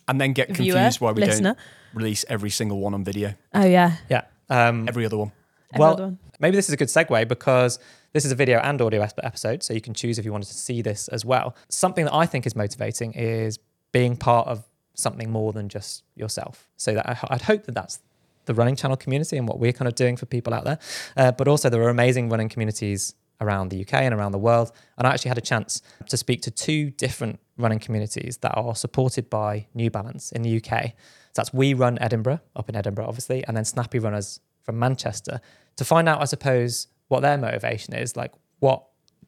And 0.07 0.21
then 0.21 0.33
get 0.33 0.49
Viewer, 0.49 0.75
confused 0.75 1.01
why 1.01 1.12
we 1.12 1.23
listener. 1.23 1.55
don't 1.55 1.59
release 1.95 2.25
every 2.29 2.51
single 2.51 2.79
one 2.81 2.95
on 2.95 3.05
video. 3.05 3.35
Oh 3.55 3.64
yeah. 3.64 3.97
Yeah. 4.11 4.25
Um, 4.51 4.87
Every 4.88 5.07
other 5.07 5.17
one. 5.17 5.33
Every 5.73 5.81
well, 5.81 5.93
other 5.95 6.03
one. 6.05 6.19
maybe 6.38 6.57
this 6.57 6.69
is 6.69 6.75
a 6.75 6.77
good 6.77 6.88
segue 6.88 7.27
because 7.29 7.79
this 8.12 8.25
is 8.25 8.31
a 8.33 8.35
video 8.35 8.59
and 8.59 8.81
audio 8.81 9.03
ep- 9.03 9.19
episode, 9.23 9.62
so 9.62 9.73
you 9.73 9.81
can 9.81 9.95
choose 9.95 10.19
if 10.19 10.25
you 10.25 10.33
wanted 10.33 10.49
to 10.49 10.55
see 10.55 10.83
this 10.83 11.09
as 11.09 11.25
well. 11.25 11.57
Something 11.69 12.05
that 12.05 12.14
I 12.14 12.27
think 12.27 12.47
is 12.47 12.55
motivating 12.55 13.12
is 13.14 13.59
being 13.93 14.17
part 14.17 14.47
of 14.47 14.64
something 14.95 15.31
more 15.31 15.53
than 15.53 15.69
just 15.69 16.05
yourself. 16.14 16.69
So 16.77 16.95
that 16.95 17.09
I, 17.09 17.19
I'd 17.31 17.43
hope 17.43 17.64
that 17.64 17.75
that's 17.75 18.01
the 18.45 18.55
running 18.55 18.77
channel 18.77 18.97
community 18.97 19.37
and 19.38 19.49
what 19.49 19.59
we're 19.59 19.73
kind 19.73 19.88
of 19.88 19.95
doing 19.95 20.17
for 20.17 20.27
people 20.27 20.53
out 20.53 20.64
there. 20.64 20.79
Uh, 21.17 21.33
but 21.33 21.49
also, 21.49 21.71
there 21.71 21.83
are 21.83 21.88
amazing 21.88 22.29
running 22.29 22.49
communities 22.51 23.14
around 23.40 23.68
the 23.68 23.81
UK 23.81 23.94
and 23.94 24.14
around 24.14 24.33
the 24.33 24.38
world. 24.38 24.73
And 24.99 25.07
I 25.07 25.12
actually 25.12 25.31
had 25.31 25.38
a 25.38 25.42
chance 25.42 25.83
to 26.09 26.16
speak 26.16 26.42
to 26.42 26.51
two 26.51 26.90
different 26.90 27.40
running 27.57 27.79
communities 27.79 28.38
that 28.38 28.53
are 28.57 28.75
supported 28.75 29.31
by 29.31 29.66
New 29.75 29.90
Balance 29.90 30.33
in 30.33 30.42
the 30.42 30.57
UK. 30.57 30.92
So 31.35 31.40
that's 31.40 31.53
We 31.53 31.75
Run 31.75 31.99
Edinburgh, 32.01 32.40
up 32.57 32.68
in 32.68 32.77
Edinburgh, 32.77 33.07
obviously, 33.07 33.44
and 33.47 33.57
then 33.57 33.64
Snappy 33.64 33.99
Runners 33.99 34.40
from 34.62 34.79
Manchester 34.79 35.40
to 35.77 35.85
find 35.85 36.09
out, 36.09 36.20
I 36.20 36.25
suppose, 36.25 36.88
what 37.09 37.20
their 37.20 37.37
motivation 37.37 37.94
is, 37.94 38.16
like 38.16 38.33
what 38.61 38.85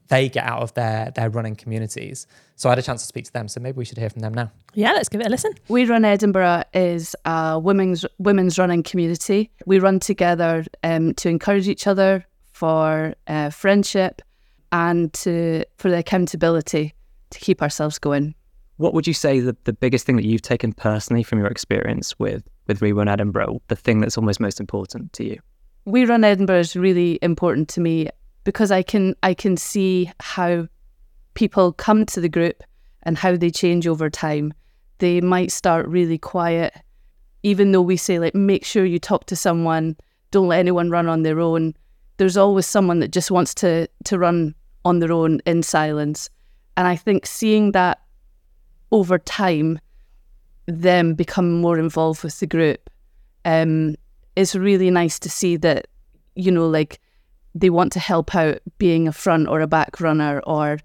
they 0.09 0.29
get 0.29 0.45
out 0.45 0.63
of 0.63 0.73
their 0.75 1.11
their 1.15 1.29
running 1.31 1.57
communities. 1.57 2.27
So 2.55 2.69
I 2.69 2.73
had 2.73 2.79
a 2.79 2.83
chance 2.83 3.03
to 3.03 3.07
speak 3.07 3.25
to 3.25 3.33
them. 3.33 3.49
So 3.49 3.61
maybe 3.61 3.77
we 3.77 3.85
should 3.85 3.99
hear 3.99 4.11
from 4.11 4.21
them 4.21 4.35
now. 4.35 4.53
Yeah, 4.75 4.93
let's 4.93 5.09
give 5.09 5.21
it 5.21 5.27
a 5.27 5.31
listen. 5.31 5.53
We 5.69 5.85
Run 5.85 6.05
Edinburgh 6.05 6.65
is 6.73 7.17
a 7.25 7.59
women's 7.59 8.05
women's 8.19 8.59
running 8.59 8.83
community. 8.83 9.51
We 9.67 9.79
run 9.79 10.01
together 10.01 10.65
um, 10.83 11.15
to 11.15 11.29
encourage 11.29 11.69
each 11.69 11.87
other 11.87 12.25
for 12.57 13.15
uh, 13.27 13.51
friendship 13.51 14.23
and 14.73 15.13
to 15.13 15.63
for 15.77 15.91
the 15.91 15.99
accountability 15.99 16.95
to 17.29 17.39
keep 17.39 17.61
ourselves 17.61 17.99
going. 17.99 18.35
What 18.79 18.95
would 18.95 19.07
you 19.07 19.13
say 19.13 19.41
the, 19.41 19.55
the 19.65 19.75
biggest 19.75 20.07
thing 20.07 20.17
that 20.17 20.25
you've 20.25 20.41
taken 20.43 20.73
personally 20.73 21.23
from 21.23 21.39
your 21.39 21.49
experience 21.49 22.19
with 22.19 22.49
with 22.67 22.81
We 22.81 22.93
Run 22.93 23.09
Edinburgh? 23.09 23.61
The 23.69 23.77
thing 23.77 24.01
that's 24.01 24.17
almost 24.17 24.41
most 24.41 24.59
important 24.59 25.13
to 25.15 25.25
you? 25.25 25.39
We 25.85 26.07
Run 26.07 26.25
Edinburgh 26.25 26.61
is 26.61 26.77
really 26.77 27.19
important 27.21 27.69
to 27.71 27.81
me 27.81 28.09
because 28.45 28.71
I 28.71 28.83
can 28.83 29.15
I 29.23 29.35
can 29.35 29.59
see 29.59 30.11
how 30.21 30.67
people 31.35 31.73
come 31.73 32.07
to 32.07 32.23
the 32.23 32.29
group 32.31 32.63
and 33.03 33.19
how 33.19 33.37
they 33.37 33.51
change 33.51 33.87
over 33.87 34.09
time. 34.09 34.55
They 34.99 35.21
might 35.21 35.53
start 35.53 35.87
really 35.89 36.17
quiet, 36.17 36.73
even 37.43 37.73
though 37.73 37.83
we 37.83 37.99
say 37.99 38.19
like 38.19 38.35
make 38.35 38.65
sure 38.65 38.87
you 38.87 38.99
talk 38.99 39.27
to 39.27 39.37
someone, 39.37 39.95
don't 40.31 40.49
let 40.49 40.61
anyone 40.61 40.89
run 40.89 41.07
on 41.07 41.23
their 41.23 41.39
own. 41.39 41.75
There's 42.17 42.37
always 42.37 42.67
someone 42.67 43.01
that 43.01 43.13
just 43.13 43.31
wants 43.31 43.55
to 43.57 43.89
to 44.05 44.19
run 44.19 44.55
on 44.85 45.01
their 45.01 45.13
own 45.13 45.41
in 45.47 45.63
silence. 45.63 46.31
And 46.77 46.87
I 46.87 46.97
think 46.97 47.27
seeing 47.27 47.73
that 47.73 48.01
over 48.93 49.19
time, 49.19 49.79
them 50.67 51.15
become 51.15 51.61
more 51.61 51.79
involved 51.79 52.23
with 52.23 52.39
the 52.41 52.47
group, 52.47 52.91
um, 53.45 53.97
it's 54.37 54.55
really 54.55 54.91
nice 54.91 55.19
to 55.21 55.31
see 55.31 55.57
that, 55.57 55.87
you 56.35 56.51
know, 56.51 56.69
like 56.69 57.01
they 57.55 57.71
want 57.71 57.93
to 57.93 57.99
help 57.99 58.35
out 58.35 58.59
being 58.79 59.09
a 59.09 59.13
front 59.13 59.49
or 59.49 59.61
a 59.61 59.67
back 59.67 60.01
runner 60.01 60.41
or 60.47 60.79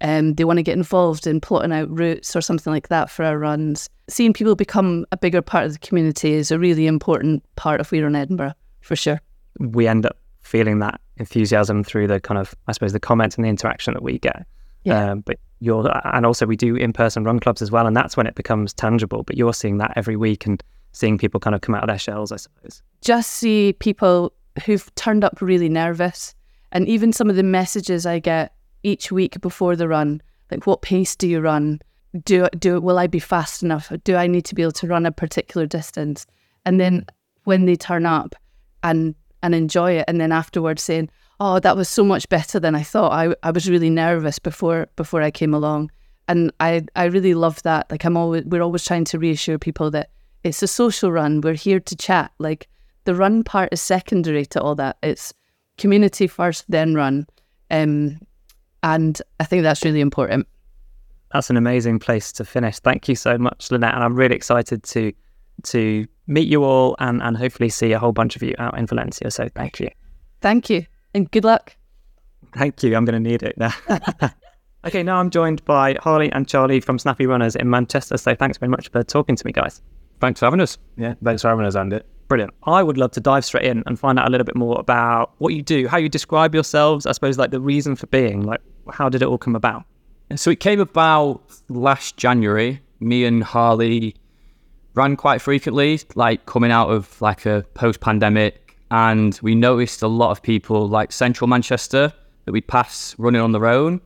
um, 0.00 0.34
they 0.34 0.44
want 0.44 0.58
to 0.58 0.62
get 0.62 0.76
involved 0.76 1.26
in 1.26 1.40
plotting 1.40 1.72
out 1.72 1.88
routes 1.90 2.34
or 2.34 2.40
something 2.40 2.72
like 2.72 2.88
that 2.88 3.10
for 3.10 3.24
our 3.24 3.38
runs. 3.38 3.88
Seeing 4.08 4.32
people 4.32 4.54
become 4.54 5.06
a 5.12 5.16
bigger 5.16 5.40
part 5.40 5.66
of 5.66 5.72
the 5.72 5.78
community 5.78 6.34
is 6.34 6.50
a 6.50 6.58
really 6.58 6.86
important 6.86 7.42
part 7.56 7.80
of 7.80 7.90
We 7.92 8.00
Run 8.00 8.16
Edinburgh, 8.16 8.54
for 8.80 8.96
sure. 8.96 9.20
We 9.58 9.86
end 9.86 10.04
up 10.04 10.18
feeling 10.46 10.78
that 10.78 11.00
enthusiasm 11.16 11.84
through 11.84 12.06
the 12.06 12.20
kind 12.20 12.38
of, 12.38 12.54
I 12.68 12.72
suppose, 12.72 12.92
the 12.92 13.00
comments 13.00 13.36
and 13.36 13.44
the 13.44 13.48
interaction 13.48 13.94
that 13.94 14.02
we 14.02 14.18
get. 14.18 14.46
Yeah. 14.84 15.10
Um, 15.10 15.20
but 15.20 15.38
you're, 15.60 15.90
and 16.14 16.24
also 16.24 16.46
we 16.46 16.56
do 16.56 16.76
in-person 16.76 17.24
run 17.24 17.40
clubs 17.40 17.60
as 17.60 17.70
well, 17.70 17.86
and 17.86 17.96
that's 17.96 18.16
when 18.16 18.26
it 18.26 18.34
becomes 18.34 18.72
tangible. 18.72 19.22
But 19.24 19.36
you're 19.36 19.54
seeing 19.54 19.78
that 19.78 19.92
every 19.96 20.16
week 20.16 20.46
and 20.46 20.62
seeing 20.92 21.18
people 21.18 21.40
kind 21.40 21.54
of 21.54 21.60
come 21.60 21.74
out 21.74 21.82
of 21.82 21.88
their 21.88 21.98
shells, 21.98 22.32
I 22.32 22.36
suppose. 22.36 22.82
just 23.02 23.32
see 23.32 23.74
people 23.80 24.32
who've 24.64 24.94
turned 24.94 25.22
up 25.24 25.40
really 25.42 25.68
nervous 25.68 26.34
and 26.72 26.88
even 26.88 27.12
some 27.12 27.28
of 27.28 27.36
the 27.36 27.42
messages 27.42 28.06
I 28.06 28.18
get 28.18 28.54
each 28.82 29.12
week 29.12 29.38
before 29.42 29.76
the 29.76 29.88
run 29.88 30.22
like 30.50 30.66
what 30.66 30.80
pace 30.80 31.14
do 31.14 31.28
you 31.28 31.40
run 31.40 31.80
do 32.24 32.46
do 32.58 32.80
will 32.80 32.98
I 32.98 33.06
be 33.06 33.18
fast 33.18 33.62
enough 33.62 33.92
do 34.04 34.16
I 34.16 34.26
need 34.26 34.46
to 34.46 34.54
be 34.54 34.62
able 34.62 34.72
to 34.72 34.86
run 34.86 35.04
a 35.04 35.12
particular 35.12 35.66
distance 35.66 36.26
and 36.64 36.80
then 36.80 37.04
when 37.44 37.66
they 37.66 37.76
turn 37.76 38.06
up 38.06 38.34
and 38.82 39.14
and 39.46 39.54
enjoy 39.54 39.92
it 39.92 40.04
and 40.08 40.20
then 40.20 40.32
afterwards 40.32 40.82
saying 40.82 41.08
oh 41.40 41.58
that 41.60 41.76
was 41.76 41.88
so 41.88 42.04
much 42.04 42.28
better 42.28 42.58
than 42.60 42.74
I 42.74 42.82
thought. 42.82 43.12
I, 43.12 43.34
I 43.42 43.50
was 43.50 43.70
really 43.70 43.90
nervous 43.90 44.38
before 44.38 44.88
before 44.96 45.22
I 45.22 45.30
came 45.30 45.54
along. 45.54 45.90
And 46.28 46.52
I 46.60 46.82
I 46.96 47.04
really 47.04 47.34
love 47.34 47.62
that. 47.62 47.90
Like 47.90 48.04
I'm 48.04 48.16
always 48.16 48.44
we're 48.44 48.62
always 48.62 48.84
trying 48.84 49.04
to 49.06 49.18
reassure 49.18 49.58
people 49.58 49.90
that 49.92 50.10
it's 50.44 50.62
a 50.62 50.68
social 50.68 51.12
run. 51.12 51.40
We're 51.40 51.54
here 51.54 51.80
to 51.80 51.96
chat. 51.96 52.32
Like 52.38 52.68
the 53.04 53.14
run 53.14 53.44
part 53.44 53.68
is 53.72 53.80
secondary 53.80 54.46
to 54.46 54.60
all 54.60 54.74
that. 54.76 54.96
It's 55.02 55.32
community 55.78 56.26
first 56.26 56.64
then 56.68 56.94
run. 56.94 57.26
Um 57.70 58.18
and 58.82 59.20
I 59.40 59.44
think 59.44 59.62
that's 59.62 59.84
really 59.84 60.00
important. 60.00 60.46
That's 61.32 61.50
an 61.50 61.56
amazing 61.56 61.98
place 61.98 62.32
to 62.32 62.44
finish. 62.44 62.78
Thank 62.78 63.08
you 63.08 63.16
so 63.16 63.36
much, 63.36 63.70
Lynette, 63.70 63.94
and 63.94 64.02
I'm 64.02 64.14
really 64.16 64.36
excited 64.36 64.82
to 64.84 65.12
to 65.64 66.06
meet 66.26 66.48
you 66.48 66.64
all 66.64 66.96
and 66.98 67.22
and 67.22 67.36
hopefully 67.36 67.68
see 67.68 67.92
a 67.92 67.98
whole 67.98 68.12
bunch 68.12 68.36
of 68.36 68.42
you 68.42 68.54
out 68.58 68.78
in 68.78 68.86
Valencia. 68.86 69.30
So 69.30 69.48
thank 69.54 69.80
you. 69.80 69.90
thank 70.40 70.70
you 70.70 70.86
and 71.14 71.30
good 71.30 71.44
luck 71.44 71.76
Thank 72.56 72.82
you. 72.82 72.96
I'm 72.96 73.04
going 73.04 73.22
to 73.22 73.28
need 73.30 73.42
it 73.42 73.56
now. 73.58 73.72
okay, 74.86 75.02
now 75.02 75.18
I'm 75.18 75.30
joined 75.30 75.64
by 75.64 75.96
Harley 76.00 76.32
and 76.32 76.48
Charlie 76.48 76.80
from 76.80 76.98
Snappy 76.98 77.26
Runners 77.26 77.54
in 77.54 77.68
Manchester. 77.68 78.16
So 78.16 78.34
thanks 78.34 78.56
very 78.58 78.70
much 78.70 78.90
for 78.90 79.02
talking 79.02 79.36
to 79.36 79.46
me, 79.46 79.52
guys. 79.52 79.82
Thanks 80.20 80.40
for 80.40 80.46
having 80.46 80.60
us. 80.60 80.78
Yeah, 80.96 81.14
thanks 81.22 81.42
for 81.42 81.48
having 81.48 81.66
us, 81.66 81.76
Andy. 81.76 82.00
Brilliant. 82.28 82.54
I 82.64 82.82
would 82.82 82.96
love 82.96 83.12
to 83.12 83.20
dive 83.20 83.44
straight 83.44 83.66
in 83.66 83.82
and 83.86 83.98
find 83.98 84.18
out 84.18 84.26
a 84.26 84.30
little 84.30 84.44
bit 84.44 84.56
more 84.56 84.80
about 84.80 85.34
what 85.38 85.52
you 85.52 85.62
do, 85.62 85.86
how 85.86 85.98
you 85.98 86.08
describe 86.08 86.54
yourselves, 86.54 87.06
I 87.06 87.12
suppose, 87.12 87.38
like 87.38 87.50
the 87.50 87.60
reason 87.60 87.94
for 87.94 88.06
being. 88.06 88.42
Like, 88.42 88.60
how 88.90 89.08
did 89.08 89.22
it 89.22 89.28
all 89.28 89.38
come 89.38 89.54
about? 89.54 89.84
So 90.34 90.50
it 90.50 90.60
came 90.60 90.80
about 90.80 91.42
last 91.68 92.16
January. 92.16 92.80
Me 92.98 93.26
and 93.26 93.44
Harley 93.44 94.16
ran 94.96 95.14
quite 95.14 95.40
frequently, 95.40 96.00
like 96.16 96.46
coming 96.46 96.72
out 96.72 96.88
of 96.90 97.20
like 97.20 97.46
a 97.46 97.64
post-pandemic, 97.74 98.76
and 98.90 99.38
we 99.42 99.54
noticed 99.54 100.02
a 100.02 100.08
lot 100.08 100.30
of 100.30 100.42
people 100.42 100.88
like 100.88 101.12
central 101.12 101.46
Manchester 101.48 102.12
that 102.44 102.52
we'd 102.52 102.66
pass 102.66 103.14
running 103.18 103.40
on 103.40 103.52
their 103.52 103.66
own. 103.66 104.00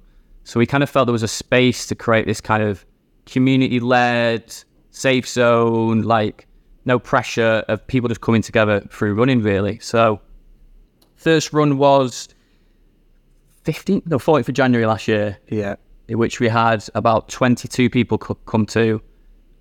So 0.45 0.59
we 0.59 0.67
kind 0.67 0.83
of 0.83 0.91
felt 0.91 1.07
there 1.07 1.13
was 1.13 1.23
a 1.23 1.29
space 1.29 1.87
to 1.87 1.95
create 1.95 2.27
this 2.27 2.41
kind 2.41 2.63
of 2.63 2.85
community-led, 3.27 4.53
safe 4.91 5.29
zone, 5.29 6.03
like 6.03 6.47
no 6.87 6.99
pressure 6.99 7.63
of 7.69 7.87
people 7.87 8.09
just 8.09 8.21
coming 8.23 8.43
together 8.43 8.81
through 8.91 9.15
running, 9.15 9.43
really. 9.43 9.79
So 9.79 10.21
first 11.15 11.53
run 11.53 11.77
was 11.79 12.29
15th, 13.65 14.07
no, 14.07 14.19
40th 14.19 14.49
of 14.49 14.55
January 14.55 14.87
last 14.87 15.07
year 15.07 15.39
Yeah. 15.49 15.77
in 16.09 16.19
which 16.19 16.41
we 16.41 16.49
had 16.49 16.83
about 16.95 17.29
22 17.29 17.91
people 17.91 18.19
co- 18.19 18.35
come 18.47 18.67
to. 18.67 19.03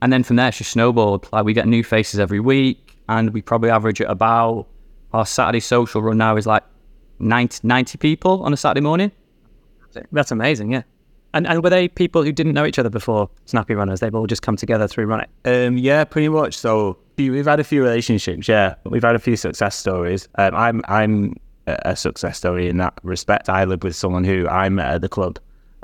And 0.01 0.13
then 0.13 0.23
from 0.23 0.37
there, 0.37 0.47
it's 0.47 0.57
just 0.57 0.71
snowballed. 0.71 1.27
Like 1.33 1.45
we 1.45 1.53
get 1.53 1.67
new 1.67 1.83
faces 1.83 2.19
every 2.19 2.39
week, 2.39 2.97
and 3.09 3.31
we 3.33 3.41
probably 3.41 3.69
average 3.69 3.99
at 4.01 4.09
about 4.09 4.67
our 5.13 5.25
Saturday 5.25 5.59
social 5.59 6.01
run 6.01 6.17
now 6.17 6.37
is 6.37 6.45
like 6.45 6.63
90, 7.19 7.67
90 7.67 7.97
people 7.97 8.43
on 8.43 8.53
a 8.53 8.57
Saturday 8.57 8.81
morning. 8.81 9.11
That's 10.11 10.31
amazing, 10.31 10.71
yeah. 10.71 10.83
And 11.33 11.45
and 11.47 11.63
were 11.63 11.69
they 11.69 11.87
people 11.87 12.23
who 12.23 12.31
didn't 12.31 12.53
know 12.53 12.65
each 12.65 12.79
other 12.79 12.89
before 12.89 13.29
Snappy 13.45 13.73
Runners? 13.75 13.99
They've 13.99 14.13
all 14.15 14.25
just 14.27 14.41
come 14.41 14.55
together 14.55 14.87
through 14.87 15.05
running. 15.05 15.27
Um, 15.45 15.77
yeah, 15.77 16.03
pretty 16.03 16.29
much. 16.29 16.57
So 16.57 16.97
we- 17.17 17.29
we've 17.29 17.45
had 17.45 17.59
a 17.59 17.63
few 17.63 17.83
relationships, 17.83 18.47
yeah, 18.47 18.75
we've 18.85 19.03
had 19.03 19.15
a 19.15 19.19
few 19.19 19.35
success 19.35 19.75
stories. 19.75 20.27
Um, 20.35 20.55
I'm 20.55 20.81
I'm 20.87 21.35
a 21.67 21.77
a 21.85 21.95
success 21.95 22.37
story 22.37 22.67
in 22.69 22.77
that 22.77 22.93
respect. 23.03 23.49
I 23.49 23.63
live 23.65 23.83
with 23.83 23.95
someone 23.95 24.23
who 24.23 24.47
I 24.47 24.69
met 24.69 24.87
at 24.93 25.01
the 25.01 25.09
club 25.09 25.37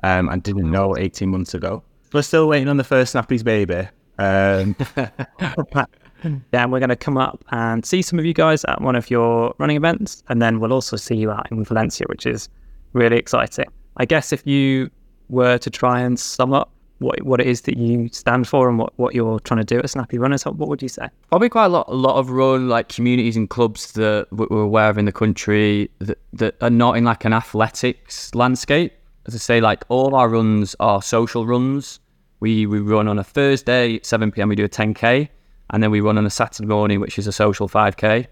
um, 0.04 0.30
and 0.30 0.42
didn't 0.42 0.72
know 0.72 0.96
18 0.98 1.30
months 1.30 1.54
ago. 1.54 1.84
We're 2.14 2.22
still 2.24 2.48
waiting 2.48 2.68
on 2.70 2.78
the 2.78 2.84
first 2.84 3.12
Snappy's 3.12 3.44
baby. 3.44 3.88
Um, 4.18 4.76
Yeah, 6.24 6.64
and 6.64 6.72
we're 6.72 6.80
going 6.80 6.90
to 6.90 6.96
come 6.96 7.18
up 7.18 7.44
and 7.52 7.86
see 7.86 8.02
some 8.02 8.18
of 8.18 8.26
you 8.26 8.34
guys 8.34 8.66
at 8.66 8.82
one 8.82 8.96
of 8.96 9.12
your 9.12 9.54
running 9.60 9.78
events, 9.78 10.24
and 10.28 10.42
then 10.42 10.60
we'll 10.60 10.74
also 10.74 10.98
see 10.98 11.16
you 11.16 11.30
out 11.32 11.52
in 11.52 11.64
Valencia, 11.64 12.08
which 12.10 12.26
is 12.26 12.50
really 12.94 13.18
exciting. 13.18 13.66
I 13.98 14.06
guess 14.06 14.34
if 14.34 14.46
you 14.48 14.90
were 15.30 15.58
to 15.60 15.70
try 15.70 16.00
and 16.00 16.20
sum 16.20 16.54
up 16.54 16.72
what 17.00 17.22
what 17.24 17.42
it 17.42 17.48
is 17.48 17.62
that 17.62 17.78
you 17.78 18.08
stand 18.10 18.48
for 18.48 18.70
and 18.70 18.80
what, 18.80 18.98
what 18.98 19.14
you're 19.14 19.40
trying 19.42 19.60
to 19.60 19.66
do 19.66 19.80
at 19.80 19.90
Snappy 19.90 20.18
Runners? 20.18 20.46
What 20.46 20.70
would 20.70 20.82
you 20.82 20.88
say? 20.88 21.10
Probably 21.30 21.50
quite 21.50 21.66
a 21.66 21.70
lot, 21.70 21.88
a 21.90 21.94
lot 21.94 22.16
of 22.16 22.30
run 22.30 22.70
like 22.70 22.90
communities 22.90 23.36
and 23.36 23.50
clubs 23.50 23.92
that 23.94 24.28
we're 24.32 24.62
aware 24.62 24.90
of 24.90 24.98
in 24.98 25.06
the 25.06 25.12
country 25.12 25.92
that, 26.00 26.18
that 26.34 26.56
are 26.62 26.70
not 26.70 26.96
in 26.98 27.04
like 27.04 27.26
an 27.26 27.34
athletics 27.34 28.34
landscape. 28.34 28.94
As 29.28 29.36
I 29.36 29.40
say, 29.40 29.60
like 29.60 29.84
all 29.90 30.16
our 30.16 30.30
runs 30.30 30.76
are 30.80 31.02
social 31.02 31.46
runs. 31.46 32.00
We 32.40 32.66
we 32.66 32.80
run 32.80 33.08
on 33.08 33.20
a 33.20 33.24
Thursday, 33.24 34.00
7 34.04 34.32
p.m. 34.32 34.50
We 34.50 34.56
do 34.56 34.66
a 34.66 34.70
10k, 34.70 35.30
and 35.70 35.84
then 35.84 35.92
we 35.92 36.02
run 36.02 36.18
on 36.18 36.26
a 36.26 36.30
Saturday 36.30 36.68
morning, 36.68 37.00
which 37.00 37.18
is 37.18 37.28
a 37.28 37.32
social 37.32 37.68
5k. 37.68 38.28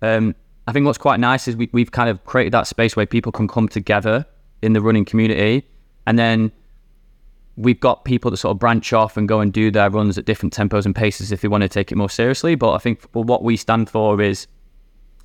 Um, 0.00 0.34
I 0.66 0.72
think 0.72 0.86
what's 0.86 0.98
quite 0.98 1.20
nice 1.20 1.48
is 1.48 1.56
we, 1.56 1.68
we've 1.72 1.90
kind 1.90 2.08
of 2.08 2.24
created 2.24 2.52
that 2.52 2.66
space 2.66 2.96
where 2.96 3.06
people 3.06 3.32
can 3.32 3.48
come 3.48 3.68
together 3.68 4.24
in 4.62 4.72
the 4.72 4.80
running 4.80 5.04
community, 5.04 5.66
and 6.06 6.18
then 6.18 6.52
we've 7.56 7.80
got 7.80 8.04
people 8.04 8.30
that 8.30 8.38
sort 8.38 8.52
of 8.52 8.58
branch 8.58 8.92
off 8.92 9.16
and 9.16 9.28
go 9.28 9.40
and 9.40 9.52
do 9.52 9.70
their 9.70 9.90
runs 9.90 10.16
at 10.16 10.24
different 10.24 10.54
tempos 10.54 10.86
and 10.86 10.94
paces 10.94 11.32
if 11.32 11.42
they 11.42 11.48
want 11.48 11.62
to 11.62 11.68
take 11.68 11.92
it 11.92 11.96
more 11.96 12.08
seriously. 12.08 12.54
But 12.54 12.72
I 12.72 12.78
think 12.78 13.02
what 13.12 13.42
we 13.42 13.56
stand 13.56 13.90
for 13.90 14.20
is 14.20 14.46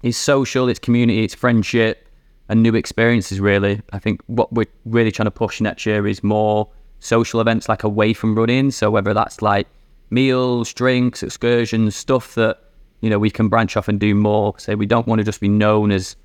is 0.04 0.16
social, 0.16 0.70
it's 0.70 0.80
community, 0.80 1.24
it's 1.24 1.34
friendship, 1.34 2.08
and 2.50 2.62
new 2.62 2.76
experiences. 2.76 3.40
Really, 3.40 3.82
I 3.94 4.00
think 4.00 4.22
what 4.28 4.52
we're 4.54 4.68
really 4.86 5.12
trying 5.12 5.26
to 5.26 5.32
push 5.32 5.62
next 5.62 5.86
year 5.86 6.08
is 6.08 6.24
more 6.24 6.70
social 7.00 7.42
events 7.42 7.70
like 7.70 7.84
away 7.84 8.14
from 8.14 8.36
running. 8.36 8.72
So 8.72 8.90
whether 8.90 9.14
that's 9.14 9.42
like 9.42 9.68
meals, 10.10 10.74
drinks, 10.74 11.24
excursions, 11.24 11.96
stuff 11.96 12.36
that 12.36 12.60
you 13.02 13.10
know 13.10 13.20
we 13.20 13.30
can 13.30 13.50
branch 13.50 13.78
off 13.78 13.88
and 13.88 14.00
do 14.00 14.16
more. 14.16 14.58
Say 14.58 14.76
we 14.76 14.86
don't 14.86 15.08
want 15.08 15.20
to 15.20 15.26
just 15.26 15.42
be 15.42 15.50
known 15.50 15.92
as 15.92 16.16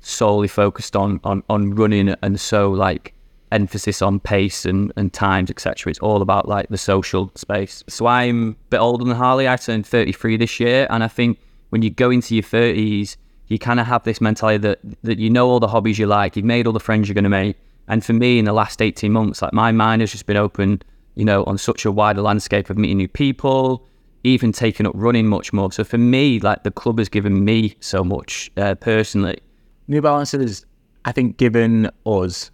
solely 0.00 0.48
focused 0.48 0.96
on 0.96 1.20
on 1.24 1.42
on 1.48 1.74
running 1.74 2.14
and 2.22 2.40
so 2.40 2.70
like 2.70 3.14
emphasis 3.52 4.00
on 4.00 4.18
pace 4.18 4.64
and, 4.64 4.92
and 4.96 5.12
times, 5.12 5.50
etc. 5.50 5.90
It's 5.90 6.00
all 6.00 6.22
about 6.22 6.48
like 6.48 6.68
the 6.70 6.78
social 6.78 7.30
space. 7.34 7.84
So 7.86 8.06
I'm 8.06 8.50
a 8.50 8.70
bit 8.70 8.78
older 8.78 9.04
than 9.04 9.14
Harley. 9.14 9.46
I 9.46 9.56
turned 9.56 9.86
33 9.86 10.38
this 10.38 10.58
year, 10.58 10.86
and 10.90 11.04
I 11.04 11.08
think 11.08 11.38
when 11.68 11.82
you 11.82 11.90
go 11.90 12.10
into 12.10 12.34
your 12.34 12.42
30s, 12.42 13.16
you 13.48 13.58
kind 13.58 13.78
of 13.78 13.86
have 13.86 14.02
this 14.04 14.20
mentality 14.20 14.58
that 14.58 14.78
that 15.02 15.18
you 15.18 15.30
know 15.30 15.48
all 15.48 15.60
the 15.60 15.68
hobbies 15.68 15.98
you 15.98 16.06
like, 16.06 16.36
you've 16.36 16.46
made 16.46 16.66
all 16.66 16.72
the 16.72 16.80
friends 16.80 17.08
you're 17.08 17.14
going 17.14 17.24
to 17.24 17.30
make. 17.30 17.56
And 17.88 18.04
for 18.04 18.12
me, 18.12 18.38
in 18.38 18.44
the 18.44 18.52
last 18.52 18.80
18 18.80 19.12
months, 19.12 19.42
like 19.42 19.52
my 19.52 19.72
mind 19.72 20.00
has 20.02 20.12
just 20.12 20.26
been 20.26 20.36
open, 20.36 20.82
you 21.14 21.24
know, 21.24 21.44
on 21.44 21.58
such 21.58 21.84
a 21.84 21.92
wider 21.92 22.22
landscape 22.22 22.70
of 22.70 22.78
meeting 22.78 22.98
new 22.98 23.08
people, 23.08 23.86
even 24.24 24.52
taking 24.52 24.86
up 24.86 24.92
running 24.96 25.26
much 25.26 25.52
more. 25.52 25.72
So 25.72 25.84
for 25.84 25.98
me, 25.98 26.38
like 26.40 26.62
the 26.62 26.70
club 26.70 26.98
has 26.98 27.08
given 27.08 27.44
me 27.44 27.76
so 27.80 28.04
much 28.04 28.50
uh, 28.56 28.76
personally. 28.76 29.40
New 29.88 30.00
Balance 30.00 30.32
has, 30.32 30.64
I 31.04 31.12
think, 31.12 31.36
given 31.36 31.90
us 32.06 32.50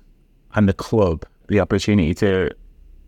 and 0.55 0.69
the 0.69 0.73
club 0.73 1.27
the 1.49 1.61
opportunity 1.61 2.15
to 2.15 2.51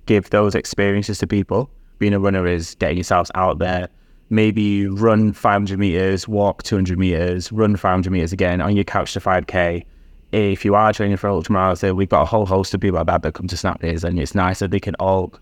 give 0.07 0.31
those 0.31 0.55
experiences 0.55 1.19
to 1.19 1.27
people. 1.27 1.71
Being 1.99 2.15
a 2.15 2.21
runner 2.21 2.47
is 2.47 2.75
getting 2.77 2.97
yourselves 2.97 3.31
out 3.35 3.59
there. 3.59 3.89
Maybe 4.31 4.87
run 4.87 5.33
500 5.33 5.79
meters, 5.79 6.27
walk 6.29 6.63
200 6.63 6.99
meters, 6.99 7.53
run 7.53 7.77
500 7.77 8.11
meters 8.11 8.33
again 8.33 8.61
on 8.61 8.77
your 8.77 8.85
couch 8.85 9.13
to 9.15 9.21
5k. 9.21 9.85
If 10.33 10.65
you 10.65 10.75
are 10.75 10.93
training 10.93 11.17
for 11.17 11.29
ultramarathon, 11.29 11.97
we've 11.97 12.09
got 12.09 12.23
a 12.23 12.27
whole 12.27 12.47
host 12.47 12.73
of 12.75 12.81
people 12.81 12.99
like 12.99 13.07
that 13.07 13.23
that 13.23 13.35
come 13.35 13.49
to 13.49 13.57
Snap 13.57 13.81
Days, 13.81 14.05
and 14.05 14.19
it's 14.19 14.35
nice 14.35 14.61
that 14.61 14.71
they 14.71 14.81
can 14.81 14.95
all 14.97 15.35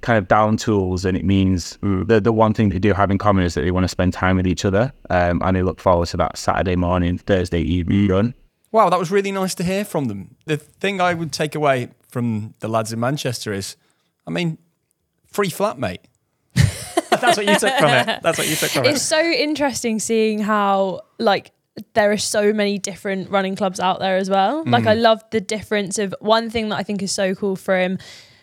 kind 0.00 0.18
of 0.18 0.26
down 0.26 0.56
tools. 0.56 1.04
And 1.04 1.16
it 1.16 1.24
means 1.24 1.78
the 1.82 2.20
the 2.22 2.32
one 2.32 2.54
thing 2.54 2.70
they 2.70 2.78
do 2.78 2.92
have 2.92 3.10
in 3.10 3.18
common 3.18 3.44
is 3.44 3.54
that 3.54 3.62
they 3.62 3.70
want 3.70 3.84
to 3.84 3.88
spend 3.88 4.12
time 4.12 4.36
with 4.36 4.46
each 4.46 4.64
other, 4.64 4.92
um, 5.10 5.42
and 5.44 5.56
they 5.56 5.62
look 5.62 5.80
forward 5.80 6.08
to 6.08 6.16
that 6.18 6.38
Saturday 6.38 6.76
morning, 6.76 7.18
Thursday 7.18 7.60
evening 7.60 8.08
run. 8.08 8.34
Wow, 8.70 8.88
that 8.88 8.98
was 8.98 9.10
really 9.10 9.32
nice 9.32 9.54
to 9.56 9.64
hear 9.64 9.84
from 9.84 10.06
them. 10.06 10.36
The 10.46 10.56
thing 10.56 11.00
I 11.00 11.12
would 11.12 11.30
take 11.30 11.54
away 11.54 11.90
from 12.08 12.54
the 12.60 12.68
lads 12.68 12.90
in 12.90 13.00
Manchester 13.00 13.52
is, 13.52 13.76
I 14.26 14.30
mean, 14.30 14.56
free 15.26 15.50
flat, 15.50 15.78
mate. 15.78 16.00
That's 16.54 17.36
what 17.36 17.46
you 17.46 17.58
took 17.58 17.76
from 17.78 17.90
it. 17.90 18.22
That's 18.22 18.38
what 18.38 18.48
you 18.48 18.56
took 18.56 18.70
from 18.70 18.84
It's 18.84 18.90
it. 18.90 18.94
It's 18.94 19.02
so 19.02 19.20
interesting 19.20 19.98
seeing 19.98 20.38
how 20.38 21.02
like 21.18 21.52
there 21.94 22.10
are 22.10 22.18
so 22.18 22.52
many 22.52 22.78
different 22.78 23.30
running 23.30 23.56
clubs 23.56 23.80
out 23.80 23.98
there 23.98 24.16
as 24.16 24.28
well. 24.28 24.62
Like 24.66 24.86
I 24.86 24.94
mm. 24.94 25.00
love 25.00 25.22
the 25.30 25.40
difference 25.40 25.98
of 25.98 26.14
one 26.20 26.50
thing 26.50 26.68
that 26.68 26.76
I 26.76 26.82
think 26.82 27.02
is 27.02 27.12
so 27.12 27.34
cool 27.34 27.56
from 27.56 27.98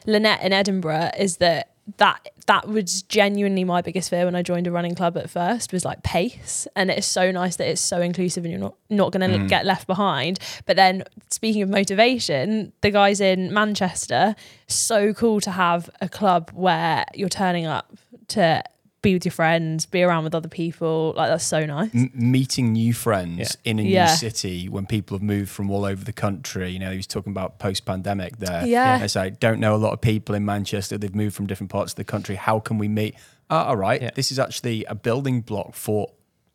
Lynette 0.06 0.42
in 0.42 0.54
Edinburgh 0.54 1.12
is 1.18 1.38
that 1.38 1.72
that 1.98 2.30
that 2.46 2.68
was 2.68 3.04
genuinely 3.04 3.64
my 3.64 3.82
biggest 3.82 4.10
fear 4.10 4.26
when 4.26 4.36
I 4.36 4.42
joined 4.42 4.68
a 4.68 4.72
running 4.72 4.96
club 4.96 5.18
at 5.18 5.30
first 5.30 5.72
was 5.72 5.86
like 5.86 6.04
pace. 6.04 6.68
And 6.76 6.90
it's 6.90 7.08
so 7.08 7.32
nice 7.32 7.56
that 7.58 7.68
it's 7.68 7.82
so 7.82 8.02
inclusive 8.02 8.44
and 8.44 8.52
you're 8.52 8.60
not 8.60 8.76
not 8.90 9.12
going 9.12 9.30
to 9.30 9.38
mm. 9.38 9.48
get 9.48 9.66
left 9.66 9.88
behind. 9.88 10.40
But 10.66 10.76
then 10.76 11.04
speaking 11.30 11.62
of 11.62 11.70
motivation 11.70 12.74
the 12.82 12.92
guys 12.92 13.22
in 13.22 13.54
Manchester 13.54 14.36
so 14.68 15.14
cool 15.14 15.40
to 15.42 15.52
have 15.52 15.90
a 16.02 16.10
club 16.10 16.52
where 16.54 17.06
you're 17.14 17.30
turning 17.30 17.66
up 17.66 17.96
to 18.30 18.64
be 19.02 19.14
with 19.14 19.24
your 19.24 19.32
friends 19.32 19.86
be 19.86 20.04
around 20.04 20.24
with 20.26 20.36
other 20.36 20.50
people 20.50 21.14
like 21.16 21.30
that's 21.30 21.46
so 21.46 21.66
nice 21.66 21.90
M- 21.96 22.12
meeting 22.14 22.74
new 22.74 22.94
friends 22.94 23.38
Yeah. 23.64 23.72
in 23.72 23.80
a 23.80 23.84
Yeah. 23.84 24.06
new 24.08 24.12
city 24.16 24.68
when 24.68 24.86
people 24.86 25.16
have 25.18 25.24
moved 25.24 25.50
from 25.50 25.72
all 25.72 25.86
over 25.86 26.04
the 26.04 26.12
country. 26.14 26.70
You 26.72 26.80
know, 26.80 26.92
he 26.92 26.98
was 26.98 27.08
talking 27.08 27.32
about 27.32 27.60
post 27.60 27.86
pandemic 27.86 28.38
there. 28.38 28.66
Yeah. 28.66 29.02
It's 29.04 29.16
like, 29.16 29.40
don't 29.40 29.60
know 29.60 29.74
a 29.76 29.78
lot 29.78 29.94
of 29.94 30.02
people 30.02 30.36
in 30.36 30.44
Manchester. 30.46 30.98
They've 30.98 31.16
moved 31.16 31.36
from 31.36 31.48
different 31.48 31.72
parts 31.72 31.94
of 31.94 31.96
the 31.98 32.04
country. 32.04 32.36
How 32.36 32.60
can 32.60 32.78
we 32.78 32.88
meet? 32.88 33.16
Ah, 33.50 33.68
all 33.68 33.78
right. 33.78 34.02
Yeah. 34.02 34.12
This 34.14 34.32
is 34.32 34.38
actually 34.40 34.84
a 34.86 34.96
building 34.96 35.42
block 35.42 35.74
for 35.76 36.10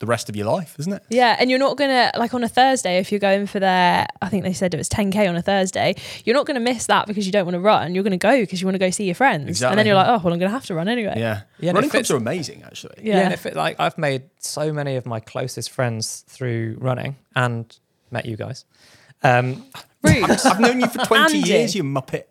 the 0.04 0.10
rest 0.10 0.28
of 0.28 0.36
your 0.36 0.46
life, 0.46 0.76
isn't 0.78 0.92
it? 0.92 1.02
Yeah, 1.08 1.36
and 1.38 1.48
you're 1.50 1.58
not 1.58 1.76
gonna 1.76 2.10
like 2.16 2.34
on 2.34 2.44
a 2.44 2.48
Thursday 2.48 2.98
if 2.98 3.10
you're 3.10 3.18
going 3.20 3.46
for 3.46 3.58
their. 3.60 4.06
I 4.20 4.28
think 4.28 4.44
they 4.44 4.52
said 4.52 4.74
it 4.74 4.76
was 4.76 4.88
10k 4.88 5.28
on 5.28 5.36
a 5.36 5.42
Thursday. 5.42 5.94
You're 6.24 6.34
not 6.36 6.46
gonna 6.46 6.60
miss 6.60 6.86
that 6.86 7.06
because 7.06 7.24
you 7.26 7.32
don't 7.32 7.44
want 7.46 7.54
to 7.54 7.60
run. 7.60 7.94
You're 7.94 8.04
gonna 8.04 8.16
go 8.18 8.38
because 8.40 8.60
you 8.60 8.66
want 8.66 8.74
to 8.74 8.78
go 8.78 8.90
see 8.90 9.04
your 9.04 9.14
friends. 9.14 9.62
And 9.62 9.78
then 9.78 9.86
you're 9.86 9.94
like, 9.96 10.08
oh 10.08 10.20
well, 10.22 10.32
I'm 10.32 10.38
gonna 10.38 10.50
have 10.50 10.66
to 10.66 10.74
run 10.74 10.88
anyway. 10.88 11.14
Yeah. 11.16 11.42
Yeah, 11.58 11.70
and 11.70 11.76
Running 11.76 11.88
it 11.88 11.90
clubs 11.92 12.08
fits- 12.08 12.10
are 12.10 12.16
amazing, 12.16 12.62
actually. 12.64 12.94
Yeah. 13.02 13.16
Yeah, 13.16 13.20
and 13.24 13.34
if 13.34 13.46
it, 13.46 13.56
like 13.56 13.80
I've 13.80 13.96
made 13.96 14.24
so 14.38 14.72
many 14.72 14.96
of 14.96 15.06
my 15.06 15.20
closest 15.20 15.70
friends 15.70 16.24
through 16.28 16.76
running 16.78 17.16
and 17.34 17.74
met 18.10 18.26
you 18.26 18.36
guys. 18.36 18.64
Um, 19.22 19.64
Rude. 20.02 20.28
I've 20.30 20.60
known 20.60 20.80
you 20.80 20.86
for 20.88 20.98
20 21.06 21.36
Andy. 21.38 21.48
years, 21.48 21.74
you 21.74 21.82
muppet. 21.82 22.24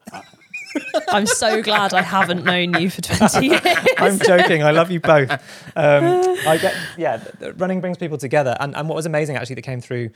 I'm 1.10 1.26
so 1.26 1.62
glad 1.62 1.94
I 1.94 2.02
haven't 2.02 2.44
known 2.44 2.74
you 2.82 2.90
for 2.90 3.02
20 3.02 3.48
years. 3.48 3.62
I'm 3.98 4.20
joking. 4.20 4.64
I 4.64 4.72
love 4.72 4.92
you 4.92 5.00
both. 5.00 5.32
Um, 5.76 6.04
I 6.48 6.58
get 6.62 6.76
yeah. 6.98 7.18
th- 7.18 7.40
th- 7.40 7.54
Running 7.58 7.82
brings 7.82 7.98
people 7.98 8.18
together, 8.18 8.56
and, 8.60 8.76
and 8.76 8.90
what 8.90 8.96
was 8.96 9.06
amazing 9.06 9.36
actually 9.36 9.56
that 9.56 9.62
came 9.64 9.82
through 9.82 10.10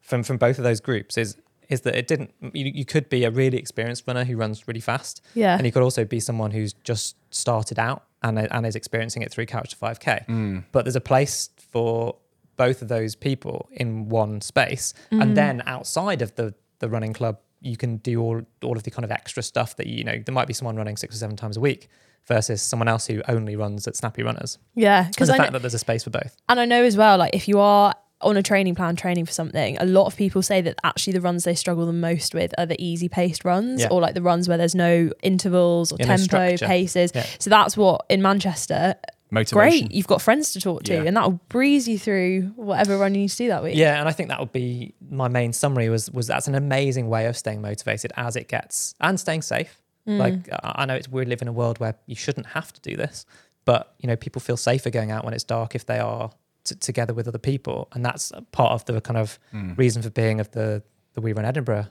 from 0.00 0.22
from 0.22 0.36
both 0.36 0.58
of 0.58 0.64
those 0.64 0.80
groups 0.80 1.16
is 1.18 1.36
is 1.68 1.82
that 1.82 1.94
it 1.94 2.06
didn't. 2.06 2.32
You, 2.40 2.66
you 2.66 2.84
could 2.84 3.08
be 3.08 3.24
a 3.24 3.30
really 3.30 3.58
experienced 3.58 4.04
runner 4.06 4.24
who 4.24 4.36
runs 4.36 4.68
really 4.68 4.80
fast, 4.80 5.22
Yeah. 5.34 5.56
and 5.56 5.66
you 5.66 5.72
could 5.72 5.82
also 5.82 6.04
be 6.04 6.20
someone 6.20 6.50
who's 6.50 6.72
just 6.72 7.16
started 7.34 7.78
out 7.78 8.04
and 8.22 8.38
uh, 8.38 8.48
and 8.50 8.66
is 8.66 8.76
experiencing 8.76 9.22
it 9.22 9.30
through 9.30 9.46
couch 9.46 9.70
to 9.70 9.76
5k. 9.76 10.26
Mm. 10.26 10.64
But 10.72 10.84
there's 10.84 10.96
a 10.96 11.00
place 11.00 11.50
for 11.70 12.16
both 12.56 12.82
of 12.82 12.88
those 12.88 13.14
people 13.14 13.68
in 13.72 14.08
one 14.08 14.40
space, 14.40 14.94
and 15.10 15.20
mm-hmm. 15.20 15.34
then 15.34 15.62
outside 15.66 16.22
of 16.22 16.34
the 16.36 16.54
the 16.80 16.88
running 16.88 17.12
club, 17.12 17.38
you 17.64 17.76
can 17.76 17.96
do 17.98 18.20
all 18.20 18.42
all 18.62 18.76
of 18.76 18.82
the 18.82 18.90
kind 18.90 19.04
of 19.04 19.10
extra 19.10 19.42
stuff 19.42 19.76
that 19.76 19.86
you 19.86 20.04
know. 20.04 20.22
There 20.24 20.34
might 20.34 20.46
be 20.48 20.54
someone 20.54 20.76
running 20.76 20.96
six 20.96 21.14
or 21.14 21.18
seven 21.18 21.36
times 21.36 21.56
a 21.56 21.60
week 21.60 21.88
versus 22.26 22.62
someone 22.62 22.88
else 22.88 23.06
who 23.06 23.22
only 23.28 23.56
runs 23.56 23.86
at 23.86 23.96
Snappy 23.96 24.22
Runners. 24.22 24.58
Yeah, 24.74 25.08
because 25.08 25.28
the 25.28 25.34
I 25.34 25.36
fact 25.38 25.52
know, 25.52 25.58
that 25.58 25.62
there's 25.62 25.74
a 25.74 25.78
space 25.78 26.04
for 26.04 26.10
both. 26.10 26.36
and 26.48 26.58
I 26.60 26.64
know 26.64 26.82
as 26.84 26.96
well, 26.96 27.18
like 27.18 27.34
if 27.34 27.48
you 27.48 27.58
are 27.60 27.94
on 28.20 28.36
a 28.38 28.42
training 28.42 28.74
plan 28.74 28.96
training 28.96 29.26
for 29.26 29.32
something, 29.32 29.76
a 29.78 29.84
lot 29.84 30.06
of 30.06 30.16
people 30.16 30.40
say 30.40 30.62
that 30.62 30.78
actually 30.82 31.12
the 31.12 31.20
runs 31.20 31.44
they 31.44 31.54
struggle 31.54 31.84
the 31.84 31.92
most 31.92 32.34
with 32.34 32.54
are 32.56 32.64
the 32.64 32.82
easy 32.82 33.06
paced 33.08 33.44
runs 33.44 33.82
Yeah. 33.82 33.88
or 33.90 34.00
like 34.00 34.14
the 34.14 34.22
runs 34.22 34.48
where 34.48 34.56
there's 34.56 34.74
no 34.74 35.10
intervals 35.22 35.92
or 35.92 35.98
tempo, 35.98 36.56
paces. 36.56 37.12
Yeah. 37.14 37.26
So 37.38 37.50
that's 37.50 37.76
what 37.76 38.06
in 38.08 38.22
Manchester, 38.22 38.94
Motivation. 39.34 39.86
great, 39.88 39.92
you've 39.92 40.06
got 40.06 40.22
friends 40.22 40.52
to 40.52 40.60
talk 40.60 40.84
to 40.84 40.94
Yeah. 40.94 41.02
and 41.02 41.16
that'll 41.16 41.40
breeze 41.48 41.86
you 41.88 41.98
through 41.98 42.52
whatever 42.56 42.96
run 42.98 43.14
you 43.14 43.22
need 43.22 43.30
to 43.30 43.36
do 43.36 43.48
that 43.48 43.62
week. 43.62 43.76
Yeah, 43.76 43.98
and 44.00 44.08
I 44.08 44.12
think 44.12 44.28
that 44.30 44.40
would 44.40 44.52
be 44.52 44.94
my 45.10 45.28
main 45.28 45.52
summary 45.52 45.88
was 45.88 46.10
was 46.10 46.26
that's 46.26 46.48
an 46.48 46.54
amazing 46.54 47.08
way 47.08 47.26
of 47.26 47.36
staying 47.36 47.60
motivated 47.60 48.12
as 48.16 48.36
it 48.36 48.48
gets 48.48 48.94
and 49.00 49.18
staying 49.20 49.42
safe. 49.42 49.80
Like 50.06 50.48
I 50.52 50.72
I 50.82 50.84
know 50.86 50.94
it's 50.94 51.08
we 51.08 51.24
live 51.24 51.40
in 51.42 51.48
a 51.48 51.52
world 51.52 51.78
where 51.80 51.94
you 52.06 52.14
shouldn't 52.16 52.46
have 52.48 52.72
to 52.74 52.80
do 52.80 52.94
this, 52.96 53.24
but 53.64 53.94
you 53.98 54.06
know 54.06 54.16
people 54.16 54.40
feel 54.40 54.56
safer 54.56 54.90
going 54.90 55.10
out 55.10 55.24
when 55.24 55.32
it's 55.34 55.44
dark 55.44 55.74
if 55.74 55.86
they 55.86 55.98
are 55.98 56.30
t- 56.64 56.74
together 56.74 57.14
with 57.14 57.26
other 57.26 57.38
people, 57.38 57.88
and 57.92 58.04
that's 58.04 58.30
part 58.52 58.72
of 58.72 58.84
the 58.84 59.00
kind 59.00 59.16
of 59.16 59.38
reason 59.76 60.02
for 60.02 60.10
being 60.10 60.40
of 60.40 60.50
the 60.50 60.82
the 61.14 61.20
We 61.22 61.32
Run 61.32 61.44
Edinburgh 61.46 61.86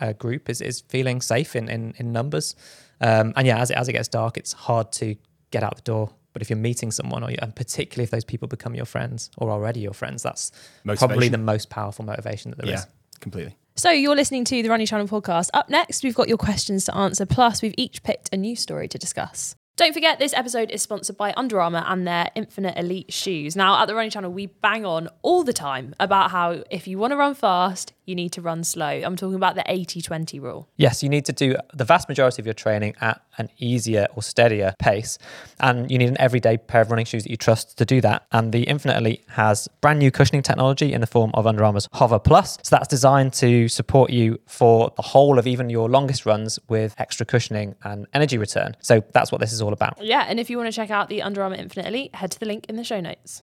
uh, 0.00 0.12
group 0.14 0.50
is 0.50 0.60
is 0.60 0.80
feeling 0.88 1.20
safe 1.20 1.54
in 1.54 1.68
in, 1.68 1.94
in 1.98 2.10
numbers. 2.12 2.56
Um, 3.00 3.32
and 3.36 3.46
yeah, 3.46 3.58
as 3.60 3.70
it, 3.70 3.76
as 3.76 3.88
it 3.88 3.92
gets 3.92 4.08
dark, 4.08 4.36
it's 4.36 4.52
hard 4.52 4.90
to 4.92 5.14
get 5.52 5.62
out 5.62 5.76
the 5.76 5.82
door. 5.82 6.10
But 6.36 6.42
if 6.42 6.50
you're 6.50 6.58
meeting 6.58 6.90
someone, 6.90 7.24
or 7.24 7.30
you, 7.30 7.38
and 7.40 7.56
particularly 7.56 8.04
if 8.04 8.10
those 8.10 8.22
people 8.22 8.46
become 8.46 8.74
your 8.74 8.84
friends 8.84 9.30
or 9.38 9.50
already 9.50 9.80
your 9.80 9.94
friends, 9.94 10.22
that's 10.22 10.52
probably 10.84 11.30
the 11.30 11.38
most 11.38 11.70
powerful 11.70 12.04
motivation 12.04 12.50
that 12.50 12.58
there 12.58 12.74
is. 12.74 12.80
yeah, 12.82 12.84
completely. 13.20 13.56
So 13.74 13.88
you're 13.88 14.14
listening 14.14 14.44
to 14.44 14.62
the 14.62 14.68
Running 14.68 14.84
Channel 14.84 15.08
podcast. 15.08 15.48
Up 15.54 15.70
next, 15.70 16.04
we've 16.04 16.14
got 16.14 16.28
your 16.28 16.36
questions 16.36 16.84
to 16.84 16.94
answer. 16.94 17.24
Plus, 17.24 17.62
we've 17.62 17.72
each 17.78 18.02
picked 18.02 18.28
a 18.34 18.36
new 18.36 18.54
story 18.54 18.86
to 18.86 18.98
discuss. 18.98 19.56
Don't 19.76 19.92
forget, 19.92 20.18
this 20.18 20.32
episode 20.32 20.70
is 20.70 20.80
sponsored 20.80 21.18
by 21.18 21.34
Under 21.36 21.60
Armour 21.60 21.84
and 21.86 22.06
their 22.06 22.30
Infinite 22.34 22.78
Elite 22.78 23.12
shoes. 23.12 23.54
Now, 23.56 23.82
at 23.82 23.88
the 23.88 23.94
Running 23.94 24.10
Channel, 24.10 24.32
we 24.32 24.46
bang 24.46 24.86
on 24.86 25.08
all 25.20 25.42
the 25.42 25.52
time 25.52 25.94
about 26.00 26.30
how 26.30 26.64
if 26.70 26.86
you 26.86 26.98
want 26.98 27.10
to 27.12 27.16
run 27.16 27.34
fast, 27.34 27.92
you 28.06 28.14
need 28.14 28.32
to 28.32 28.40
run 28.40 28.64
slow. 28.64 28.86
I'm 28.86 29.16
talking 29.16 29.34
about 29.36 29.54
the 29.54 29.64
80 29.66 30.00
20 30.00 30.40
rule. 30.40 30.68
Yes, 30.76 31.02
you 31.02 31.10
need 31.10 31.26
to 31.26 31.32
do 31.32 31.56
the 31.74 31.84
vast 31.84 32.08
majority 32.08 32.40
of 32.40 32.46
your 32.46 32.54
training 32.54 32.94
at 33.02 33.20
an 33.38 33.48
easier 33.58 34.06
or 34.14 34.22
steadier 34.22 34.74
pace. 34.78 35.18
And 35.60 35.90
you 35.90 35.98
need 35.98 36.08
an 36.08 36.20
everyday 36.20 36.56
pair 36.56 36.82
of 36.82 36.90
running 36.90 37.06
shoes 37.06 37.24
that 37.24 37.30
you 37.30 37.36
trust 37.36 37.78
to 37.78 37.84
do 37.84 38.00
that. 38.00 38.26
And 38.32 38.52
the 38.52 38.64
Infinite 38.64 38.98
Elite 38.98 39.24
has 39.28 39.68
brand 39.80 39.98
new 39.98 40.10
cushioning 40.10 40.42
technology 40.42 40.92
in 40.92 41.00
the 41.00 41.06
form 41.06 41.30
of 41.34 41.46
Under 41.46 41.64
Armour's 41.64 41.88
Hover 41.92 42.18
Plus. 42.18 42.58
So 42.62 42.76
that's 42.76 42.88
designed 42.88 43.32
to 43.34 43.68
support 43.68 44.10
you 44.10 44.38
for 44.46 44.92
the 44.96 45.02
whole 45.02 45.38
of 45.38 45.46
even 45.46 45.70
your 45.70 45.88
longest 45.88 46.26
runs 46.26 46.58
with 46.68 46.94
extra 46.98 47.26
cushioning 47.26 47.74
and 47.84 48.06
energy 48.12 48.38
return. 48.38 48.76
So 48.80 49.02
that's 49.12 49.32
what 49.32 49.40
this 49.40 49.52
is 49.52 49.62
all 49.62 49.72
about. 49.72 50.02
Yeah, 50.02 50.24
and 50.28 50.38
if 50.40 50.50
you 50.50 50.56
want 50.56 50.68
to 50.68 50.76
check 50.76 50.90
out 50.90 51.08
the 51.08 51.22
Under 51.22 51.42
Armour 51.42 51.56
Infinite 51.56 51.88
Elite, 51.88 52.14
head 52.14 52.30
to 52.32 52.40
the 52.40 52.46
link 52.46 52.66
in 52.68 52.76
the 52.76 52.84
show 52.84 53.00
notes. 53.00 53.42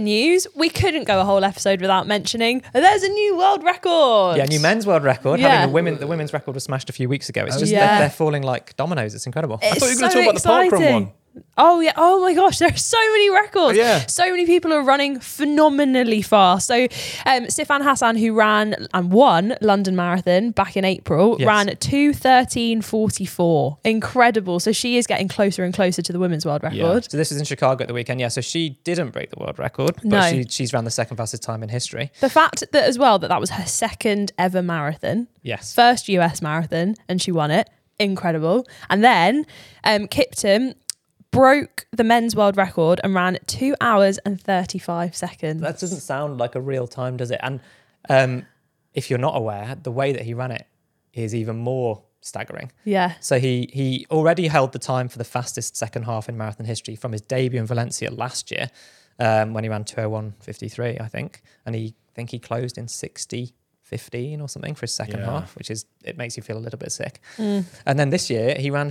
News. 0.00 0.46
We 0.54 0.68
couldn't 0.68 1.04
go 1.04 1.20
a 1.20 1.24
whole 1.24 1.44
episode 1.44 1.80
without 1.80 2.06
mentioning 2.06 2.62
there's 2.72 3.02
a 3.02 3.08
new 3.08 3.36
world 3.36 3.62
record. 3.64 4.36
Yeah, 4.38 4.44
new 4.44 4.60
men's 4.60 4.86
world 4.86 5.02
record. 5.04 5.40
Yeah. 5.40 5.48
Having 5.48 5.68
the 5.68 5.74
women, 5.74 5.98
the 5.98 6.06
women's 6.06 6.32
record 6.32 6.54
was 6.54 6.64
smashed 6.64 6.90
a 6.90 6.92
few 6.92 7.08
weeks 7.08 7.28
ago. 7.28 7.44
It's 7.44 7.56
oh, 7.56 7.60
just 7.60 7.72
Yeah. 7.72 7.86
they're, 7.86 7.98
they're 8.00 8.10
falling 8.10 8.42
like 8.42 8.76
dominoes. 8.76 9.14
It's 9.14 9.26
incredible. 9.26 9.58
It's 9.62 9.78
thought 9.78 9.90
you 9.90 9.96
were 9.96 10.00
gonna 10.00 10.12
so 10.12 10.20
talk 10.22 10.30
about 10.30 10.70
the 10.70 10.76
parkrun 10.76 10.80
exciting. 10.80 10.94
one. 10.94 11.12
Oh 11.58 11.80
yeah! 11.80 11.92
Oh 11.96 12.20
my 12.20 12.34
gosh! 12.34 12.58
There 12.66 12.68
are 12.70 12.76
so 12.76 12.98
many 13.12 13.30
records. 13.30 13.76
Yeah. 13.78 14.06
So 14.06 14.24
many 14.30 14.46
people 14.46 14.72
are 14.72 14.82
running 14.82 15.20
phenomenally 15.20 16.22
fast. 16.22 16.66
So, 16.66 16.74
um, 16.84 17.44
Sifan 17.46 17.82
Hassan, 17.82 18.16
who 18.16 18.34
ran 18.34 18.86
and 18.92 19.10
won 19.12 19.56
London 19.60 19.96
Marathon 19.96 20.50
back 20.50 20.76
in 20.76 20.84
April, 20.84 21.36
Yes. 21.38 21.46
ran 21.46 21.76
two 21.78 22.12
thirteen 22.12 22.82
forty 22.82 23.24
four. 23.26 23.78
Incredible. 23.84 24.60
So 24.60 24.72
she 24.72 24.96
is 24.96 25.06
getting 25.06 25.28
closer 25.28 25.64
and 25.64 25.72
closer 25.74 26.02
to 26.02 26.12
the 26.12 26.18
women's 26.18 26.44
world 26.46 26.62
record. 26.62 27.10
So 27.10 27.16
this 27.16 27.30
was 27.30 27.38
in 27.38 27.44
Chicago 27.44 27.82
at 27.82 27.88
the 27.88 27.94
weekend. 27.94 28.20
Yeah, 28.20 28.28
so 28.28 28.40
she 28.40 28.78
didn't 28.84 29.10
break 29.10 29.30
the 29.30 29.38
world 29.38 29.58
record, 29.58 29.96
but 29.96 30.04
No. 30.04 30.30
she, 30.30 30.44
she's 30.48 30.72
ran 30.72 30.84
the 30.84 30.90
second 30.90 31.16
fastest 31.16 31.42
time 31.42 31.62
in 31.62 31.68
history. 31.68 32.10
The 32.20 32.30
fact 32.30 32.64
that 32.72 32.84
as 32.84 32.98
well 32.98 33.18
that 33.18 33.28
that 33.28 33.40
was 33.40 33.50
her 33.50 33.66
second 33.66 34.32
ever 34.38 34.62
marathon, 34.62 35.28
Yes. 35.42 35.74
first 35.74 36.08
US 36.08 36.40
marathon, 36.42 36.96
and 37.08 37.20
she 37.22 37.32
won 37.32 37.50
it. 37.50 37.68
Incredible. 37.98 38.66
And 38.90 39.02
then 39.02 39.46
um, 39.84 40.06
Kiptum 40.06 40.74
broke 41.36 41.86
the 41.92 42.04
men's 42.04 42.34
world 42.34 42.56
record 42.56 43.00
and 43.04 43.14
ran 43.14 43.38
two 43.46 43.74
hours 43.80 44.18
and 44.18 44.40
35 44.40 45.14
seconds. 45.14 45.60
That 45.60 45.78
doesn't 45.78 46.00
sound 46.00 46.38
like 46.38 46.54
a 46.54 46.60
real 46.60 46.86
time, 46.86 47.16
does 47.16 47.30
it? 47.30 47.40
And 47.42 47.60
um, 48.08 48.46
if 48.94 49.10
you're 49.10 49.18
not 49.18 49.36
aware, 49.36 49.76
the 49.80 49.90
way 49.92 50.12
that 50.12 50.22
he 50.22 50.34
ran 50.34 50.50
it 50.50 50.66
is 51.12 51.34
even 51.34 51.56
more 51.56 52.02
staggering. 52.20 52.72
yeah. 52.84 53.14
So 53.20 53.38
he 53.38 53.70
he 53.72 54.06
already 54.10 54.48
held 54.48 54.72
the 54.72 54.78
time 54.80 55.08
for 55.08 55.18
the 55.18 55.24
fastest 55.24 55.76
second 55.76 56.02
half 56.04 56.28
in 56.28 56.36
marathon 56.36 56.66
history 56.66 56.96
from 56.96 57.12
his 57.12 57.20
debut 57.20 57.60
in 57.60 57.66
Valencia 57.66 58.10
last 58.10 58.50
year, 58.50 58.68
um, 59.20 59.52
when 59.54 59.62
he 59.64 59.70
ran 59.70 59.84
201.53, 59.84 61.00
I 61.00 61.08
think, 61.08 61.42
and 61.64 61.74
he 61.74 61.94
I 62.10 62.12
think 62.14 62.30
he 62.30 62.38
closed 62.38 62.78
in 62.78 62.88
60. 62.88 63.54
15 63.82 64.40
or 64.40 64.48
something 64.48 64.74
for 64.74 64.80
his 64.80 64.92
second 64.92 65.20
Yeah. 65.20 65.26
half, 65.26 65.54
which 65.54 65.70
is 65.70 65.86
it 66.02 66.16
makes 66.16 66.36
you 66.36 66.42
feel 66.42 66.58
a 66.58 66.64
little 66.66 66.76
bit 66.78 66.90
sick. 66.90 67.20
Mm. 67.36 67.64
And 67.86 67.96
then 68.00 68.10
this 68.10 68.28
year 68.28 68.56
he 68.58 68.68
ran 68.68 68.90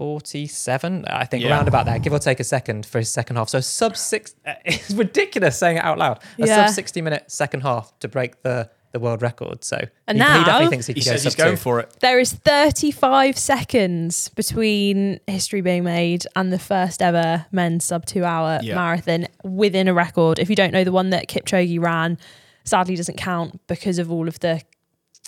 59.47, 0.00 1.04
I 1.08 1.24
think, 1.24 1.44
Yeah. 1.44 1.50
around 1.50 1.68
about 1.68 1.86
there, 1.86 1.98
give 1.98 2.12
or 2.12 2.18
take 2.18 2.40
a 2.40 2.44
second 2.44 2.86
for 2.86 2.98
his 2.98 3.10
second 3.10 3.36
half. 3.36 3.48
So 3.48 3.60
sub 3.60 3.96
six, 3.96 4.34
it's 4.64 4.90
ridiculous 4.90 5.58
saying 5.58 5.76
it 5.78 5.84
out 5.84 5.98
loud. 5.98 6.20
A 6.38 6.46
Yeah. 6.46 6.66
sub 6.66 6.74
60 6.74 7.00
minute 7.02 7.24
second 7.30 7.60
half 7.62 7.92
to 8.00 8.08
break 8.08 8.42
the 8.42 8.70
the 8.92 8.98
world 8.98 9.22
record. 9.22 9.62
So 9.62 9.76
And 10.08 10.18
he, 10.18 10.24
he 10.24 10.28
now- 10.30 10.44
definitely 10.44 10.66
thinks 10.70 10.86
he 10.88 10.94
He 10.94 11.00
can 11.02 11.12
go 11.12 11.16
says 11.16 11.22
he's 11.22 11.32
sub 11.34 11.38
going 11.44 11.52
two. 11.56 11.62
for 11.62 11.78
it. 11.78 11.94
There 12.00 12.18
is 12.18 12.32
35 12.32 13.38
seconds 13.38 14.30
between 14.30 15.20
history 15.28 15.60
being 15.60 15.84
made 15.84 16.24
and 16.34 16.52
the 16.52 16.58
first 16.58 17.00
ever 17.00 17.46
men's 17.52 17.84
sub 17.84 18.04
two 18.04 18.24
hour 18.24 18.58
Yeah. 18.64 18.74
marathon 18.74 19.28
within 19.44 19.86
a 19.86 19.94
record. 19.94 20.40
If 20.40 20.50
you 20.50 20.56
don't 20.56 20.72
know, 20.72 20.82
the 20.82 20.90
one 20.90 21.10
that 21.10 21.28
Kipchoge 21.28 21.80
ran 21.80 22.18
sadly 22.64 22.96
doesn't 22.96 23.16
count 23.16 23.60
because 23.68 24.00
of 24.00 24.10
all 24.10 24.26
of 24.26 24.40
the. 24.40 24.60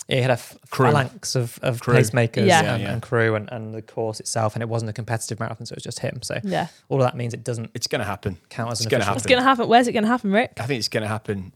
Yeah, 0.07 0.15
he 0.17 0.21
had 0.21 0.31
a 0.31 0.33
f- 0.33 0.57
Crew. 0.69 0.87
phalanx 0.87 1.35
of, 1.35 1.57
of 1.61 1.79
Crew. 1.79 1.93
pacemakers 1.95 2.45
Yeah. 2.47 2.59
and, 2.59 2.67
Yeah, 2.67 2.87
yeah. 2.87 2.93
and 2.93 3.01
crew 3.01 3.35
and, 3.35 3.49
and 3.51 3.73
the 3.73 3.81
course 3.81 4.19
itself, 4.19 4.53
and 4.55 4.61
it 4.61 4.67
wasn't 4.67 4.89
a 4.89 4.93
competitive 4.93 5.39
marathon, 5.39 5.65
so 5.65 5.73
it 5.73 5.77
was 5.77 5.83
just 5.83 5.99
him. 5.99 6.19
So 6.23 6.39
Yeah. 6.43 6.67
all 6.89 6.97
of 7.01 7.05
that 7.05 7.15
means 7.15 7.33
it 7.33 7.43
doesn't 7.43 7.71
It's 7.73 7.87
going 7.87 7.99
to 7.99 8.05
happen. 8.05 8.37
count 8.49 8.71
as 8.71 8.79
It's 8.79 8.85
an 8.85 8.89
gonna 8.91 9.01
official. 9.03 9.15
What's 9.15 9.25
going 9.27 9.39
to 9.41 9.43
happen? 9.47 9.67
Where's 9.69 9.87
it 9.87 9.93
going 9.93 10.03
to 10.03 10.09
happen, 10.09 10.31
Rick? 10.31 10.53
I 10.59 10.65
think 10.65 10.79
it's 10.79 10.89
going 10.89 11.03
to 11.03 11.07
happen 11.07 11.53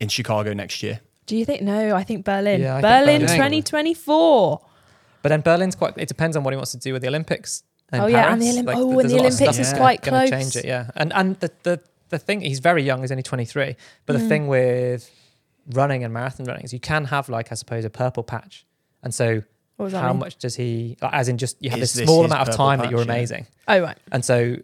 in 0.00 0.08
Chicago 0.08 0.52
next 0.52 0.82
year. 0.82 1.00
Do 1.26 1.36
you 1.36 1.44
think? 1.44 1.62
No, 1.62 1.94
I 1.96 2.02
think 2.04 2.24
Berlin. 2.24 2.60
Yeah, 2.60 2.76
I 2.76 2.80
think 2.80 2.82
Berlin 3.06 3.20
Berlin. 3.22 3.36
2024. 3.36 4.60
But 5.22 5.28
then 5.28 5.40
Berlin's 5.40 5.74
quite. 5.76 5.94
It 5.96 6.08
depends 6.08 6.36
on 6.36 6.42
what 6.44 6.52
he 6.52 6.56
wants 6.56 6.72
to 6.72 6.78
do 6.78 6.92
with 6.92 7.02
the 7.02 7.08
Olympics. 7.08 7.62
in 7.92 8.00
Oh, 8.00 8.06
yeah, 8.06 8.32
and 8.32 8.40
the 8.42 8.46
Paris. 8.46 8.58
Olymp- 8.58 8.66
Like, 8.66 8.76
oh, 8.76 8.80
and 8.80 8.90
the 8.90 8.92
a 8.92 8.96
lot 8.96 9.04
of 9.04 9.10
Olympics 9.20 9.36
stuff 9.36 9.58
is 9.58 9.72
quite 9.72 10.02
gonna 10.02 10.26
close. 10.26 10.30
Change 10.30 10.56
it, 10.56 10.64
yeah. 10.64 10.90
And 10.96 11.12
and 11.12 11.38
the, 11.40 11.50
the 11.62 11.80
the 12.08 12.18
thing 12.18 12.40
he's 12.40 12.58
very 12.58 12.82
young. 12.82 13.00
He's 13.02 13.10
only 13.12 13.22
23. 13.22 13.76
But 14.06 14.16
Mm. 14.16 14.18
the 14.18 14.28
thing 14.28 14.48
with 14.48 15.10
running 15.72 16.04
and 16.04 16.12
marathon 16.12 16.46
running 16.46 16.64
is 16.64 16.72
you 16.72 16.80
can 16.80 17.04
have 17.06 17.28
like 17.28 17.52
I 17.52 17.54
suppose 17.54 17.84
a 17.84 17.90
purple 17.90 18.22
patch, 18.22 18.66
and 19.02 19.14
so 19.14 19.42
What 19.76 19.86
does 19.86 19.92
that 19.92 20.00
how 20.02 20.08
mean? 20.12 20.20
much 20.20 20.36
does 20.36 20.56
he? 20.56 20.96
like, 21.00 21.12
As 21.14 21.28
in 21.28 21.38
just 21.38 21.56
you 21.62 21.70
have 21.70 21.78
Is 21.80 21.92
this 21.92 22.00
this 22.00 22.06
small 22.06 22.22
his 22.22 22.30
amount 22.32 22.42
of 22.48 22.52
purple 22.52 22.66
time 22.66 22.78
that 22.80 22.90
you're 22.90 23.00
patch, 23.00 23.06
yeah. 23.08 23.12
amazing, 23.14 23.46
Oh, 23.68 23.80
right. 23.80 23.98
and 24.10 24.24
so 24.24 24.56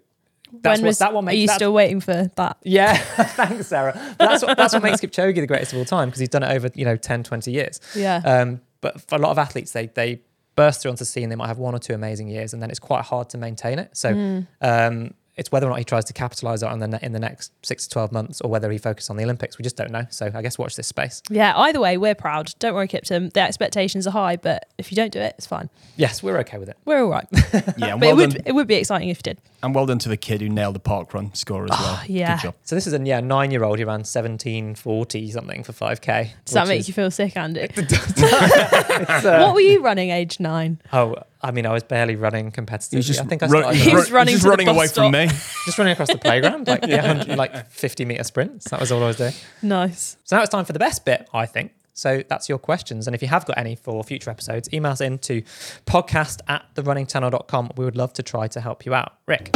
that's 0.51 0.79
when 0.79 0.85
what 0.85 0.89
was, 0.89 0.99
that 0.99 1.13
one 1.13 1.25
makes. 1.27 1.35
Are 1.35 1.37
you 1.41 1.47
that's- 1.47 1.59
still 1.59 1.73
waiting 1.75 2.01
for 2.01 2.31
that? 2.37 2.57
Yeah, 2.63 2.97
thanks, 2.97 3.67
Sarah. 3.67 3.93
But 4.19 4.29
that's 4.31 4.43
what, 4.43 4.57
that's 4.57 4.73
what 4.75 4.83
makes 4.83 5.01
Kipchoge 5.01 5.35
the 5.35 5.47
greatest 5.47 5.73
of 5.75 5.79
all 5.79 5.85
time 5.85 6.09
because 6.09 6.21
he's 6.21 6.31
done 6.31 6.43
it 6.43 6.51
over 6.51 6.71
you 6.75 6.85
know 6.87 6.97
10, 6.97 7.23
20 7.23 7.51
years. 7.53 7.81
Yeah. 7.95 8.17
Um, 8.25 8.61
but 8.81 9.01
for 9.03 9.17
a 9.17 9.19
lot 9.19 9.31
of 9.31 9.39
athletes, 9.39 9.73
they 9.73 9.89
they 9.89 10.23
burst 10.57 10.81
through 10.83 10.91
onto 10.91 11.01
the 11.01 11.05
scene. 11.05 11.29
They 11.29 11.37
might 11.37 11.49
have 11.49 11.59
one 11.59 11.75
or 11.75 11.79
two 11.79 11.93
amazing 11.95 12.29
years, 12.29 12.55
and 12.55 12.63
then 12.63 12.71
it's 12.71 12.79
quite 12.79 13.05
hard 13.05 13.29
to 13.31 13.39
maintain 13.39 13.79
it. 13.79 13.95
So 13.97 14.15
Mm. 14.15 14.47
um, 14.63 15.15
it's 15.39 15.51
whether 15.53 15.67
or 15.67 15.71
not 15.71 15.79
he 15.79 15.85
tries 15.85 16.05
to 16.07 16.13
capitalize 16.13 16.63
on 16.63 16.81
the 16.81 16.89
ne- 16.89 16.99
in 17.01 17.13
the 17.13 17.19
next 17.21 17.53
six 17.65 17.85
to 17.85 17.91
twelve 17.91 18.13
months, 18.13 18.41
or 18.41 18.51
whether 18.51 18.71
he 18.71 18.77
focuses 18.79 19.09
on 19.09 19.17
the 19.17 19.25
Olympics. 19.25 19.57
We 19.57 19.63
just 19.63 19.77
don't 19.77 19.91
know. 19.91 20.05
So 20.11 20.31
I 20.35 20.43
guess 20.43 20.59
watch 20.59 20.77
this 20.77 20.87
space. 20.89 21.23
Yeah, 21.31 21.57
either 21.57 21.81
way, 21.81 21.97
we're 21.97 22.15
proud. 22.15 22.53
Don't 22.59 22.75
worry, 22.75 22.89
Kiptum. 22.89 23.33
The 23.33 23.41
expectations 23.41 24.07
are 24.07 24.11
high, 24.11 24.37
but 24.37 24.69
if 24.77 24.91
you 24.93 24.97
don't 24.97 25.13
do 25.13 25.21
it, 25.21 25.35
it's 25.39 25.47
fine. 25.47 25.71
Yes, 25.97 26.23
we're 26.23 26.39
okay 26.41 26.59
with 26.59 26.69
it. 26.69 26.77
We're 26.85 27.03
all 27.03 27.11
right. 27.11 27.27
Yeah, 27.79 27.93
and 27.93 28.01
but 28.01 28.07
well, 28.07 28.11
it 28.11 28.17
would 28.17 28.31
done, 28.31 28.43
it 28.47 28.53
would 28.53 28.67
be 28.67 28.75
exciting 28.75 29.09
if 29.09 29.19
you 29.19 29.23
did. 29.23 29.41
And 29.63 29.75
well 29.75 29.87
done 29.87 29.99
to 30.01 30.09
the 30.09 30.17
kid 30.17 30.41
who 30.41 30.49
nailed 30.49 30.75
the 30.75 30.81
park 30.81 31.13
run 31.15 31.35
score 31.35 31.65
as 31.65 31.71
well. 31.71 32.01
yeah. 32.07 32.37
Good 32.37 32.43
job. 32.43 32.55
So 32.65 32.75
this 32.75 32.87
is 32.87 32.93
a 32.93 33.03
yeah 33.05 33.21
nine 33.21 33.51
year 33.51 33.65
old 33.65 33.79
who 33.79 33.87
ran 33.87 34.05
seventeen 34.05 34.75
forty 34.75 35.31
something 35.31 35.63
for 35.65 35.73
five 35.73 36.01
k. 36.01 36.33
Does 36.45 36.55
that 36.55 36.69
make 36.69 36.87
you 36.89 36.95
feel 36.95 37.11
sick, 37.11 37.37
Andy? 37.37 37.63
uh, 37.63 37.69
what 39.41 39.55
were 39.55 39.61
you 39.61 39.83
running 39.83 40.11
age 40.11 40.41
nine? 40.41 40.81
Oh, 40.93 41.17
I 41.41 41.51
mean, 41.53 41.67
I 41.67 41.73
was 41.73 41.83
barely 41.85 42.17
running 42.17 42.51
competitively. 42.51 43.05
Just, 43.05 43.21
I 43.21 43.25
think 43.25 43.43
I 43.43 43.47
run- 43.47 43.63
started 43.63 43.81
He 43.81 43.95
was 43.95 44.11
run- 44.11 44.21
running 44.21 44.33
just 44.35 44.43
to 44.43 44.47
the 44.47 44.51
running 44.51 44.67
bus 44.67 44.77
away 44.77 44.87
stop. 44.87 45.05
from 45.05 45.13
me. 45.13 45.27
just 45.67 45.79
running 45.79 45.93
across 45.93 46.09
the 46.11 46.19
playground, 46.19 46.67
like 46.67 46.85
yeah, 46.87 47.07
100 47.07 47.37
like 47.39 47.71
fifty 47.71 48.05
meter 48.05 48.25
sprints. 48.25 48.71
That 48.71 48.81
was 48.81 48.91
all 48.93 49.03
I 49.03 49.07
was 49.07 49.17
doing. 49.17 49.33
Nice. 49.63 50.17
So 50.25 50.37
now 50.37 50.43
it's 50.43 50.51
time 50.51 50.65
for 50.65 50.73
the 50.73 50.79
best 50.81 51.05
bit, 51.05 51.29
I 51.33 51.47
think. 51.47 51.73
So 51.99 52.23
that's 52.29 52.49
your 52.49 52.59
questions. 52.59 53.09
And 53.09 53.15
if 53.17 53.23
you 53.23 53.29
have 53.29 53.45
got 53.45 53.59
any 53.59 53.75
for 53.75 54.05
future 54.05 54.31
episodes, 54.31 54.69
email 54.73 54.93
us 54.93 55.01
in 55.01 55.19
to 55.19 55.43
podcast 55.85 56.41
at 56.47 56.65
therunningchannel.com. 56.77 57.73
We 57.77 57.85
would 57.85 57.97
love 57.97 58.13
to 58.13 58.23
try 58.23 58.47
to 58.47 58.61
help 58.61 58.87
you 58.87 58.95
out. 58.95 59.15
Rick. 59.27 59.51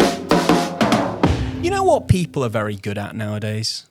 You 1.63 1.71
know 1.71 1.85
what 1.85 2.09
people 2.09 2.45
are 2.45 2.49
very 2.49 2.75
good 2.75 2.99
at 2.99 3.15
nowadays? 3.15 3.87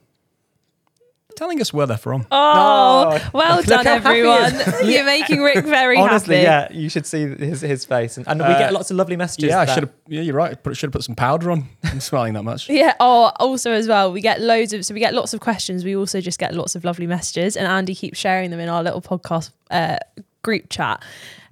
Telling 1.36 1.60
us 1.62 1.74
where 1.74 1.88
they're 1.88 1.98
from. 1.98 2.26
Oh, 2.32 3.20
well 3.34 3.58
Look 3.58 3.66
done, 3.66 3.86
how 3.86 3.94
everyone. 3.96 4.54
You're 4.84 5.06
making 5.06 5.42
Rick 5.42 5.66
very 5.66 5.98
Honestly, 5.98 6.44
happy. 6.44 6.74
yeah, 6.74 6.80
you 6.82 6.90
should 6.90 7.06
see 7.06 7.26
his, 7.28 7.62
his 7.62 7.86
face. 7.86 8.18
And, 8.18 8.28
and 8.28 8.40
we 8.40 8.46
Uh, 8.46 8.60
get 8.60 8.74
lots 8.74 8.92
of 8.92 8.98
lovely 8.98 9.16
messages. 9.18 9.50
yeah, 9.50 9.60
I 9.62 9.66
should 9.66 9.84
have. 9.84 9.92
Yeah, 10.08 10.22
you're 10.22 10.36
right. 10.36 10.58
Should 10.74 10.88
have 10.88 10.92
put 10.92 11.04
some 11.04 11.16
powder 11.16 11.52
on. 11.52 11.68
I'm 11.84 12.00
smiling 12.00 12.34
that 12.34 12.44
much. 12.44 12.70
Yeah. 12.82 12.94
Oh, 13.00 13.32
also 13.40 13.72
as 13.72 13.88
well, 13.88 14.12
we 14.12 14.22
get 14.22 14.42
loads 14.42 14.74
of 14.74 14.86
so 14.86 14.94
we 14.94 15.00
get 15.00 15.14
lots 15.14 15.34
of 15.34 15.40
questions. 15.40 15.84
We 15.84 15.96
also 15.96 16.22
just 16.22 16.40
get 16.40 16.54
lots 16.54 16.76
of 16.76 16.84
lovely 16.84 17.08
messages, 17.08 17.56
and 17.58 17.68
Andy 17.68 17.96
keeps 17.96 18.18
sharing 18.20 18.50
them 18.52 18.60
in 18.60 18.70
our 18.70 18.84
little 18.84 19.02
podcast 19.02 19.52
uh, 19.72 19.98
group 20.44 20.70
chat. 20.70 21.04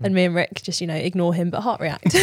And 0.01 0.13
me 0.15 0.23
and 0.25 0.33
Rick 0.35 0.61
just 0.63 0.79
you 0.81 0.87
know 0.87 0.95
ignore 0.95 1.33
him 1.33 1.49
but 1.49 1.61
heart 1.61 1.81
react. 1.81 2.13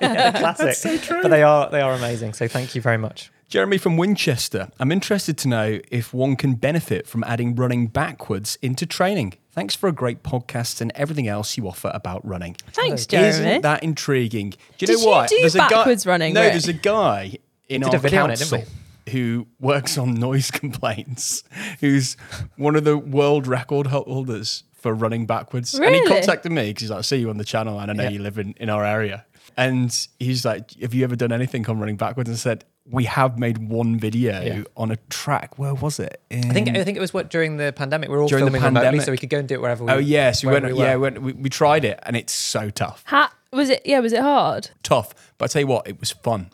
Yeah, 0.00 0.32
classic. 0.32 1.00
But 1.22 1.28
they 1.28 1.42
are 1.42 1.70
they 1.70 1.80
are 1.80 1.92
amazing. 1.92 2.32
So 2.34 2.48
thank 2.48 2.74
you 2.74 2.80
very 2.80 2.98
much. 2.98 3.30
Jeremy 3.48 3.78
from 3.78 3.96
Winchester. 3.96 4.68
I'm 4.78 4.92
interested 4.92 5.38
to 5.38 5.48
know 5.48 5.80
if 5.90 6.12
one 6.12 6.36
can 6.36 6.54
benefit 6.54 7.06
from 7.06 7.24
adding 7.24 7.54
running 7.54 7.86
backwards 7.86 8.58
into 8.60 8.84
training. 8.84 9.34
Thanks 9.52 9.74
for 9.74 9.88
a 9.88 9.92
great 9.92 10.22
podcast 10.22 10.80
and 10.82 10.92
everything 10.94 11.28
else 11.28 11.56
you 11.56 11.66
offer 11.66 11.90
about 11.94 12.24
running. 12.26 12.56
Thanks, 12.72 13.06
Jeremy. 13.06 13.28
Isn't 13.28 13.62
that 13.62 13.82
intriguing? 13.82 14.50
Do 14.50 14.56
you 14.80 14.86
Did 14.86 14.96
know 14.96 15.00
you 15.00 15.06
what? 15.08 15.28
do 15.30 15.36
a 15.46 15.50
guy- 15.50 15.96
running, 16.06 16.34
No, 16.34 16.42
Rick? 16.42 16.52
there's 16.52 16.68
a 16.68 16.72
guy 16.74 17.38
in 17.70 17.82
our 17.84 17.96
a 17.96 17.98
video 17.98 18.24
on 18.24 18.30
it, 18.30 18.38
council 18.38 18.64
who 19.10 19.46
works 19.58 19.96
on 19.96 20.12
noise 20.14 20.50
complaints, 20.52 21.42
who's 21.80 22.18
one 22.56 22.76
of 22.76 22.84
the 22.84 22.98
world 22.98 23.46
record 23.46 23.86
holders 23.86 24.64
for 24.74 24.92
running 24.92 25.24
backwards. 25.24 25.74
Really? 25.78 25.98
And 25.98 26.06
he 26.06 26.14
contacted 26.14 26.52
me 26.52 26.68
because 26.68 26.82
he's 26.82 26.90
like, 26.90 26.98
I 26.98 27.02
see 27.02 27.16
you 27.16 27.30
on 27.30 27.38
the 27.38 27.44
channel 27.44 27.80
and 27.80 27.90
I 27.90 27.94
know 27.94 28.02
Yeah. 28.04 28.10
you 28.10 28.18
live 28.20 28.38
in, 28.38 28.52
in 28.60 28.68
our 28.68 28.84
area. 28.84 29.24
And 29.56 29.90
he's 30.20 30.44
like, 30.44 30.72
Have 30.82 30.92
you 30.94 31.02
ever 31.02 31.16
done 31.16 31.32
anything 31.32 31.66
on 31.68 31.80
running 31.80 31.96
backwards? 31.96 32.28
And 32.28 32.36
I 32.36 32.38
said, 32.38 32.64
We 32.90 33.04
have 33.04 33.38
made 33.38 33.58
one 33.58 33.98
video 33.98 34.42
Yeah. 34.42 34.62
on 34.76 34.90
a 34.90 34.96
track. 35.10 35.58
Where 35.58 35.74
was 35.74 35.98
it? 36.00 36.20
I 36.30 36.40
think 36.40 36.70
I 36.70 36.84
think 36.84 36.96
it 36.96 37.00
was 37.00 37.12
what 37.12 37.28
during 37.28 37.56
the 37.58 37.72
pandemic 37.72 38.08
We 38.08 38.16
are 38.16 38.20
all 38.22 38.28
During 38.28 38.44
the 38.46 38.50
filming 38.50 38.62
remotely, 38.62 38.84
pandemic. 38.86 39.04
so 39.04 39.10
we 39.12 39.18
could 39.18 39.28
go 39.28 39.38
and 39.38 39.46
do 39.48 39.54
it 39.56 39.60
wherever 39.60 39.84
we. 39.84 39.92
Oh, 39.92 39.98
yes. 39.98 40.42
We 40.44 40.50
went, 40.52 40.64
wherever 40.64 40.80
yeah, 40.80 40.94
we, 40.96 41.00
went, 41.02 41.22
we, 41.22 41.32
we 41.32 41.50
tried 41.50 41.84
it 41.84 41.98
and 42.04 42.16
it's 42.16 42.32
so 42.32 42.70
tough. 42.70 43.02
Ha- 43.06 43.32
was 43.52 43.68
it? 43.70 43.82
Yeah, 43.84 44.00
was 44.00 44.12
it 44.12 44.20
hard? 44.20 44.70
Tough. 44.82 45.14
But 45.36 45.46
I 45.46 45.48
tell 45.48 45.60
you 45.60 45.66
what, 45.66 45.86
it 45.86 46.00
was 46.00 46.12
fun. 46.12 46.50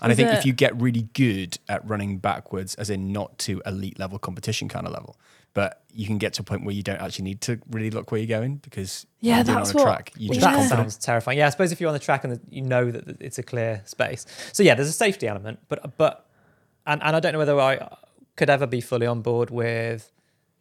And 0.00 0.12
I 0.12 0.14
think 0.14 0.28
it- 0.30 0.38
if 0.38 0.46
you 0.46 0.52
get 0.52 0.80
really 0.80 1.08
good 1.14 1.58
at 1.68 1.86
running 1.88 2.18
backwards, 2.18 2.74
as 2.76 2.88
in 2.90 3.12
not 3.12 3.38
to 3.40 3.62
elite 3.66 3.98
level 3.98 4.18
competition 4.18 4.68
kind 4.68 4.86
of 4.86 4.92
level, 4.92 5.16
but 5.56 5.82
you 5.90 6.06
can 6.06 6.18
get 6.18 6.34
to 6.34 6.42
a 6.42 6.44
point 6.44 6.64
where 6.66 6.74
you 6.74 6.82
don't 6.82 7.00
actually 7.00 7.24
need 7.24 7.40
to 7.40 7.58
really 7.70 7.90
look 7.90 8.12
where 8.12 8.20
you're 8.20 8.38
going 8.38 8.56
because 8.56 9.06
Yeah, 9.20 9.36
you're 9.36 9.44
that's 9.44 9.70
on 9.70 9.76
a 9.76 9.78
what- 9.78 9.84
track. 9.84 10.12
You 10.16 10.28
just 10.28 10.40
that 10.42 10.68
sounds 10.68 10.96
terrifying. 10.98 11.38
Yeah, 11.38 11.46
I 11.46 11.50
suppose 11.50 11.72
if 11.72 11.80
you're 11.80 11.88
on 11.88 11.94
the 11.94 11.98
track 12.08 12.22
and 12.24 12.38
you 12.50 12.60
know 12.62 12.90
that 12.90 13.06
that 13.06 13.22
it's 13.22 13.38
a 13.38 13.42
clear 13.42 13.80
space. 13.86 14.26
So 14.52 14.62
yeah, 14.62 14.74
there's 14.74 14.88
a 14.88 14.92
safety 14.92 15.26
element, 15.26 15.58
but 15.68 15.96
but 15.96 16.28
and 16.86 17.02
and 17.02 17.16
I 17.16 17.20
don't 17.20 17.32
know 17.32 17.38
whether 17.38 17.58
I 17.58 17.88
could 18.36 18.50
ever 18.50 18.66
be 18.66 18.82
fully 18.82 19.06
on 19.06 19.22
board 19.22 19.48
with 19.50 20.12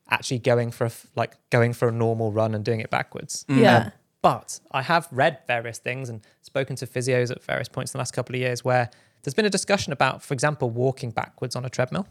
actually 0.09 0.39
going 0.39 0.71
for 0.71 0.85
a, 0.85 0.91
like 1.15 1.35
going 1.49 1.73
for 1.73 1.89
a 1.89 1.91
normal 1.91 2.31
run 2.31 2.55
and 2.55 2.63
doing 2.63 2.79
it 2.79 2.89
backwards. 2.89 3.45
Mm. 3.49 3.59
Yeah. 3.59 3.77
Um, 3.77 3.91
but 4.21 4.59
I 4.71 4.81
have 4.81 5.07
read 5.11 5.39
various 5.45 5.77
things 5.77 6.09
and 6.09 6.21
spoken 6.41 6.75
to 6.77 6.87
physios 6.87 7.29
at 7.29 7.43
various 7.43 7.67
points 7.67 7.91
in 7.93 7.97
the 7.97 7.99
last 7.99 8.13
couple 8.13 8.33
of 8.35 8.39
years 8.39 8.63
where 8.63 8.89
there's 9.23 9.33
been 9.35 9.45
a 9.45 9.49
discussion 9.51 9.91
about, 9.93 10.23
for 10.23 10.33
example, 10.33 10.69
walking 10.69 11.11
backwards 11.11 11.55
on 11.55 11.63
a 11.65 11.69
treadmill 11.69 12.07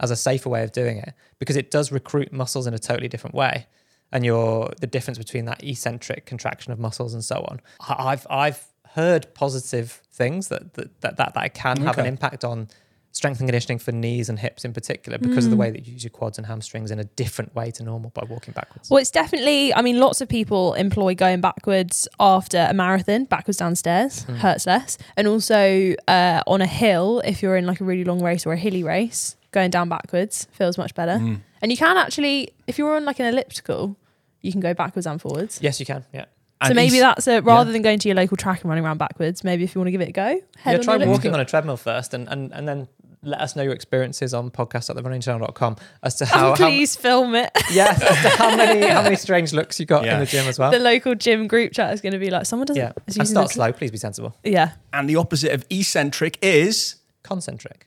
as 0.00 0.10
a 0.10 0.16
safer 0.16 0.48
way 0.48 0.62
of 0.62 0.72
doing 0.72 0.98
it 0.98 1.14
because 1.38 1.56
it 1.56 1.70
does 1.70 1.92
recruit 1.92 2.32
muscles 2.32 2.66
in 2.66 2.74
a 2.74 2.78
totally 2.78 3.08
different 3.08 3.34
way. 3.34 3.66
And 4.10 4.24
your 4.26 4.70
the 4.80 4.86
difference 4.86 5.16
between 5.16 5.46
that 5.46 5.64
eccentric 5.64 6.26
contraction 6.26 6.72
of 6.72 6.78
muscles 6.78 7.14
and 7.14 7.24
so 7.24 7.44
on. 7.48 7.60
I've 7.88 8.26
I've 8.28 8.66
heard 8.90 9.32
positive 9.34 10.02
things 10.12 10.48
that 10.48 10.74
that 10.74 11.00
that, 11.00 11.16
that, 11.16 11.34
that 11.34 11.54
can 11.54 11.78
have 11.78 11.98
an 11.98 12.06
impact 12.06 12.44
on 12.44 12.68
strength 13.12 13.40
and 13.40 13.46
conditioning 13.48 13.78
for 13.78 13.92
knees 13.92 14.28
and 14.28 14.38
hips 14.38 14.64
in 14.64 14.72
particular 14.72 15.18
because 15.18 15.44
of 15.44 15.50
the 15.50 15.56
way 15.56 15.70
that 15.70 15.86
you 15.86 15.92
use 15.92 16.02
your 16.02 16.10
quads 16.10 16.38
and 16.38 16.46
hamstrings 16.46 16.90
in 16.90 16.98
a 16.98 17.04
different 17.04 17.54
way 17.54 17.70
to 17.70 17.82
normal 17.82 18.10
by 18.10 18.24
walking 18.24 18.52
backwards. 18.54 18.88
Well, 18.90 18.98
it's 19.00 19.10
definitely, 19.10 19.74
I 19.74 19.82
mean, 19.82 20.00
lots 20.00 20.20
of 20.22 20.28
people 20.28 20.72
employ 20.74 21.14
going 21.14 21.40
backwards 21.42 22.08
after 22.18 22.66
a 22.70 22.72
marathon, 22.74 23.24
backwards 23.26 23.58
downstairs, 23.58 24.22
Hmm. 24.24 24.36
hurts 24.36 24.66
less. 24.66 24.96
And 25.16 25.28
also 25.28 25.94
uh, 26.08 26.42
on 26.46 26.62
a 26.62 26.66
hill, 26.66 27.20
if 27.24 27.42
you're 27.42 27.56
in 27.56 27.66
like 27.66 27.80
a 27.80 27.84
really 27.84 28.04
long 28.04 28.22
race 28.22 28.46
or 28.46 28.54
a 28.54 28.56
hilly 28.56 28.82
race, 28.82 29.36
going 29.50 29.70
down 29.70 29.88
backwards 29.90 30.48
feels 30.52 30.78
much 30.78 30.94
better. 30.94 31.18
Mm. 31.18 31.40
And 31.60 31.70
you 31.70 31.76
can 31.76 31.98
actually, 31.98 32.54
if 32.66 32.78
you're 32.78 32.96
on 32.96 33.04
like 33.04 33.20
an 33.20 33.26
elliptical, 33.26 33.96
you 34.40 34.50
can 34.50 34.60
go 34.62 34.72
backwards 34.72 35.06
and 35.06 35.20
forwards. 35.20 35.58
Yes, 35.62 35.78
you 35.78 35.84
can. 35.86 36.04
Yeah. 36.14 36.24
So 36.62 36.68
And 36.68 36.76
maybe 36.76 37.00
that's 37.00 37.26
a 37.26 37.40
rather 37.40 37.72
than 37.72 37.82
going 37.82 37.98
to 37.98 38.08
your 38.08 38.14
local 38.14 38.36
track 38.36 38.60
and 38.62 38.68
running 38.70 38.84
around 38.84 38.98
backwards. 38.98 39.42
Maybe 39.42 39.64
if 39.64 39.74
you 39.74 39.80
want 39.80 39.88
to 39.88 39.90
give 39.92 40.00
it 40.00 40.08
a 40.08 40.12
go, 40.12 40.40
head 40.56 40.72
yeah, 40.72 40.74
on 40.74 40.80
try 40.82 40.96
walking 41.06 41.34
on 41.34 41.40
a 41.40 41.44
treadmill 41.44 41.76
first 41.76 42.14
and, 42.14 42.28
and, 42.28 42.52
and 42.52 42.68
then 42.68 42.86
let 43.24 43.40
us 43.40 43.54
know 43.54 43.62
your 43.62 43.72
experiences 43.72 44.34
on 44.34 44.50
podcast 44.50 44.90
at 44.90 44.96
therunningchannel.com 44.96 45.76
as 46.02 46.16
to 46.16 46.26
how, 46.26 46.48
and 46.48 46.56
please 46.56 46.96
film 46.96 47.34
it. 47.36 47.50
how 47.54 47.72
yeah, 47.72 47.92
how 48.36 48.56
many 48.56 48.86
how 48.88 49.02
many 49.02 49.16
strange 49.16 49.52
looks 49.52 49.78
you 49.78 49.86
got 49.86 50.04
Yeah. 50.04 50.14
in 50.14 50.20
the 50.20 50.26
gym 50.26 50.46
as 50.48 50.58
well. 50.58 50.70
the 50.72 50.78
local 50.80 51.14
gym 51.14 51.46
group 51.46 51.72
chat 51.72 51.92
is 51.94 52.00
going 52.00 52.12
to 52.14 52.18
be 52.18 52.30
like, 52.30 52.46
someone 52.46 52.66
doesn't. 52.66 52.82
yeah. 52.82 52.92
And 53.18 53.28
start 53.28 53.48
the- 53.48 53.54
slow, 53.54 53.72
please 53.72 53.90
be 53.92 53.98
sensible. 53.98 54.34
Yeah. 54.42 54.72
And 54.92 55.08
the 55.08 55.16
opposite 55.16 55.52
of 55.52 55.64
eccentric 55.70 56.38
is 56.42 56.96
Concentric. 57.22 57.86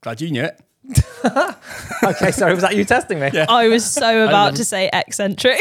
glad 0.00 0.20
you 0.20 0.30
knew 0.30 0.42
it. 0.44 0.60
Okay, 2.04 2.32
sorry, 2.32 2.52
was 2.52 2.62
that 2.62 2.74
you 2.74 2.84
testing 2.84 3.20
me? 3.20 3.30
Yeah. 3.32 3.46
I 3.48 3.68
was 3.68 3.88
so 3.88 4.24
about 4.28 4.56
to 4.56 4.64
say 4.64 4.90
eccentric. 4.92 5.60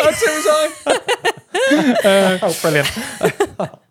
Oh, 2.03 2.57
brilliant. 2.61 2.89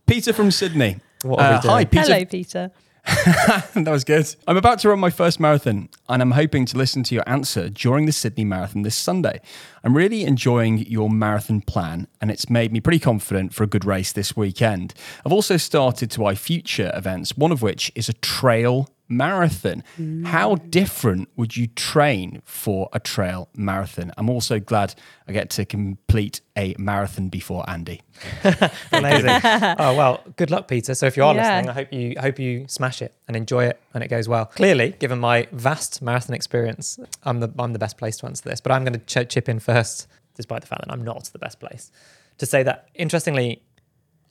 Peter 0.07 0.33
from 0.33 0.51
Sydney. 0.51 0.99
What 1.23 1.41
are 1.41 1.51
we 1.51 1.57
Uh, 1.57 1.61
hi. 1.61 1.85
Peter. 1.85 2.03
Hello, 2.13 2.25
Peter. 2.25 2.71
that 3.75 3.89
was 3.89 4.05
good. 4.05 4.35
I'm 4.47 4.57
about 4.57 4.79
to 4.81 4.89
run 4.89 5.01
my 5.01 5.11
first 5.11 5.41
marathon 5.41 5.89
and 6.09 6.23
I'm 6.23 6.31
hoping 6.31 6.65
to 6.67 6.77
listen 6.79 7.03
to 7.05 7.15
your 7.15 7.29
answer 7.29 7.69
during 7.69 8.07
the 8.07 8.13
Sydney 8.13 8.45
Marathon 8.45 8.83
this 8.83 8.95
Sunday. 8.95 9.41
I'm 9.83 9.97
really 9.97 10.23
enjoying 10.23 10.79
your 10.79 11.11
marathon 11.11 11.61
plan 11.61 12.07
and 12.21 12.31
it's 12.31 12.49
made 12.49 12.73
me 12.73 12.81
pretty 12.81 13.01
confident 13.01 13.53
for 13.53 13.65
a 13.65 13.67
good 13.67 13.85
race 13.85 14.13
this 14.13 14.37
weekend. 14.37 14.95
I've 15.27 15.33
also 15.33 15.57
started 15.57 16.11
to 16.13 16.25
eye 16.25 16.37
future 16.37 16.93
events, 16.95 17.37
one 17.37 17.51
of 17.51 17.63
which 17.63 17.91
is 17.97 18.09
a 18.09 18.15
trail 18.15 18.89
marathon. 19.11 19.83
How 20.25 20.55
different 20.55 21.29
would 21.37 21.57
you 21.57 21.67
train 21.67 22.41
for 22.45 22.89
a 22.93 23.01
trail 23.01 23.49
marathon? 23.55 24.13
I'm 24.17 24.31
also 24.31 24.59
glad 24.61 24.95
I 25.29 25.33
get 25.33 25.51
to 25.51 25.65
complete 25.67 26.41
a 26.57 26.75
marathon 26.79 27.29
before 27.29 27.69
Andy. 27.69 28.01
Amazing. 28.93 29.41
oh 29.79 29.95
well, 29.95 30.23
good 30.37 30.51
luck, 30.51 30.69
Peter. 30.69 30.95
So 30.95 31.07
if 31.07 31.17
you 31.17 31.25
are 31.25 31.35
Yeah. 31.35 31.41
listening, 31.57 31.71
I 31.71 31.73
hope 31.73 31.93
you 31.93 32.15
I 32.19 32.23
hope 32.23 32.39
you 32.39 32.67
smash 32.69 33.03
it 33.03 33.15
and 33.29 33.37
enjoy 33.37 33.65
it 33.67 33.81
and 33.95 34.03
it 34.05 34.09
goes 34.09 34.29
well. 34.29 34.47
Clearly, 34.47 34.93
given 34.99 35.19
my 35.19 35.49
vast 35.53 36.01
marathon 36.03 36.35
experience, 36.35 36.99
I'm 37.25 37.41
the 37.41 37.53
I'm 37.59 37.73
the 37.73 37.79
best 37.79 37.99
place 37.99 38.17
to 38.19 38.27
answer 38.27 38.49
this. 38.49 38.61
But 38.61 38.73
I'm 38.73 38.85
going 38.85 38.99
to 39.01 39.25
ch- 39.25 39.29
chip 39.29 39.49
in 39.49 39.59
first, 39.59 40.07
despite 40.37 40.61
the 40.63 40.67
fact 40.69 40.83
that 40.87 40.93
I'm 40.93 41.03
not 41.05 41.25
the 41.33 41.39
best 41.39 41.61
place, 41.61 41.91
to 42.39 42.47
say 42.47 42.63
that 42.63 42.89
interestingly, 42.95 43.63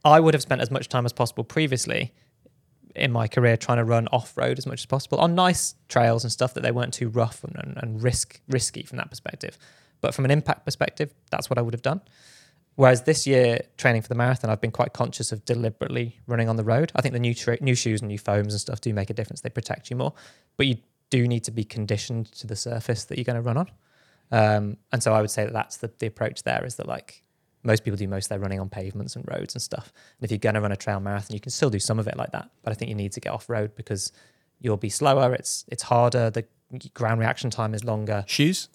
I 0.06 0.20
would 0.20 0.34
have 0.34 0.42
spent 0.42 0.62
as 0.62 0.72
much 0.72 0.88
time 0.90 1.06
as 1.06 1.14
possible 1.14 1.44
previously 1.44 2.14
in 2.96 3.12
my 3.12 3.28
career 3.28 3.58
trying 3.58 3.78
to 3.78 3.84
run 3.84 4.08
off 4.08 4.38
road 4.38 4.58
as 4.58 4.66
much 4.66 4.82
as 4.82 4.86
possible 4.86 5.20
on 5.20 5.36
nice 5.36 5.76
trails 5.88 6.24
and 6.24 6.32
stuff 6.32 6.54
that 6.54 6.62
they 6.62 6.72
weren't 6.72 6.94
too 6.94 7.10
rough 7.10 7.44
and, 7.44 7.56
and, 7.56 7.78
and 7.78 8.04
risk 8.04 8.42
risky 8.48 8.84
from 8.84 8.98
that 8.98 9.10
perspective. 9.10 9.58
But 10.02 10.14
from 10.14 10.26
an 10.26 10.32
impact 10.32 10.66
perspective, 10.66 11.14
that's 11.30 11.50
what 11.50 11.58
I 11.58 11.62
would 11.62 11.74
have 11.74 11.82
done. 11.82 12.02
Whereas 12.76 13.04
this 13.04 13.28
year, 13.28 13.60
training 13.78 14.04
for 14.04 14.08
the 14.08 14.16
marathon, 14.16 14.50
I've 14.50 14.62
been 14.62 14.72
quite 14.72 14.94
conscious 14.94 15.34
of 15.34 15.44
deliberately 15.44 16.18
running 16.28 16.48
on 16.48 16.56
the 16.56 16.64
road. 16.64 16.94
I 16.96 17.02
think 17.02 17.12
the 17.14 17.20
new 17.20 17.34
tra- 17.34 17.62
new 17.62 17.76
shoes 17.76 18.02
and 18.02 18.08
new 18.08 18.18
foams 18.18 18.54
and 18.54 18.62
stuff 18.62 18.80
do 18.80 18.94
make 18.94 19.10
a 19.10 19.14
difference. 19.14 19.42
They 19.42 19.50
protect 19.50 19.90
you 19.90 19.98
more, 19.98 20.14
but 20.56 20.66
you 20.66 20.78
do 21.10 21.28
need 21.28 21.44
to 21.44 21.52
be 21.52 21.66
conditioned 21.66 22.32
to 22.34 22.48
the 22.48 22.56
surface 22.56 23.04
that 23.06 23.18
you're 23.18 23.26
going 23.26 23.36
to 23.36 23.42
run 23.42 23.58
on. 23.58 23.72
Um, 24.32 24.78
and 24.92 25.04
so 25.04 25.14
I 25.14 25.22
would 25.22 25.32
say 25.32 25.44
that 25.44 25.54
that's 25.54 25.78
the, 25.78 25.92
the 26.00 26.08
approach 26.08 26.44
there 26.44 26.64
is 26.64 26.76
that 26.76 26.88
like 26.88 27.24
most 27.70 27.84
people 27.84 27.98
do 27.98 28.08
most 28.08 28.26
of 28.26 28.30
their 28.30 28.40
running 28.40 28.60
on 28.60 28.68
pavements 28.68 29.16
and 29.16 29.24
roads 29.28 29.54
and 29.54 29.62
stuff. 29.62 29.94
And 30.18 30.26
if 30.26 30.32
you're 30.32 30.40
going 30.40 30.56
to 30.56 30.62
run 30.62 30.72
a 30.72 30.76
trail 30.76 31.00
marathon, 31.00 31.36
you 31.36 31.40
can 31.40 31.52
still 31.52 31.70
do 31.70 31.80
some 31.80 32.00
of 32.00 32.08
it 32.08 32.18
like 32.18 32.32
that. 32.32 32.50
But 32.64 32.72
I 32.72 32.74
think 32.74 32.90
you 32.90 32.96
need 32.96 33.12
to 33.14 33.20
get 33.20 33.32
off 33.32 33.48
road 33.48 33.76
because 33.76 34.12
you'll 34.60 34.78
be 34.78 34.90
slower. 34.90 35.34
It's 35.34 35.66
it's 35.68 35.84
harder. 35.84 36.30
The 36.32 36.46
ground 36.94 37.20
reaction 37.20 37.50
time 37.50 37.74
is 37.74 37.84
longer. 37.84 38.24
Shoes? 38.28 38.70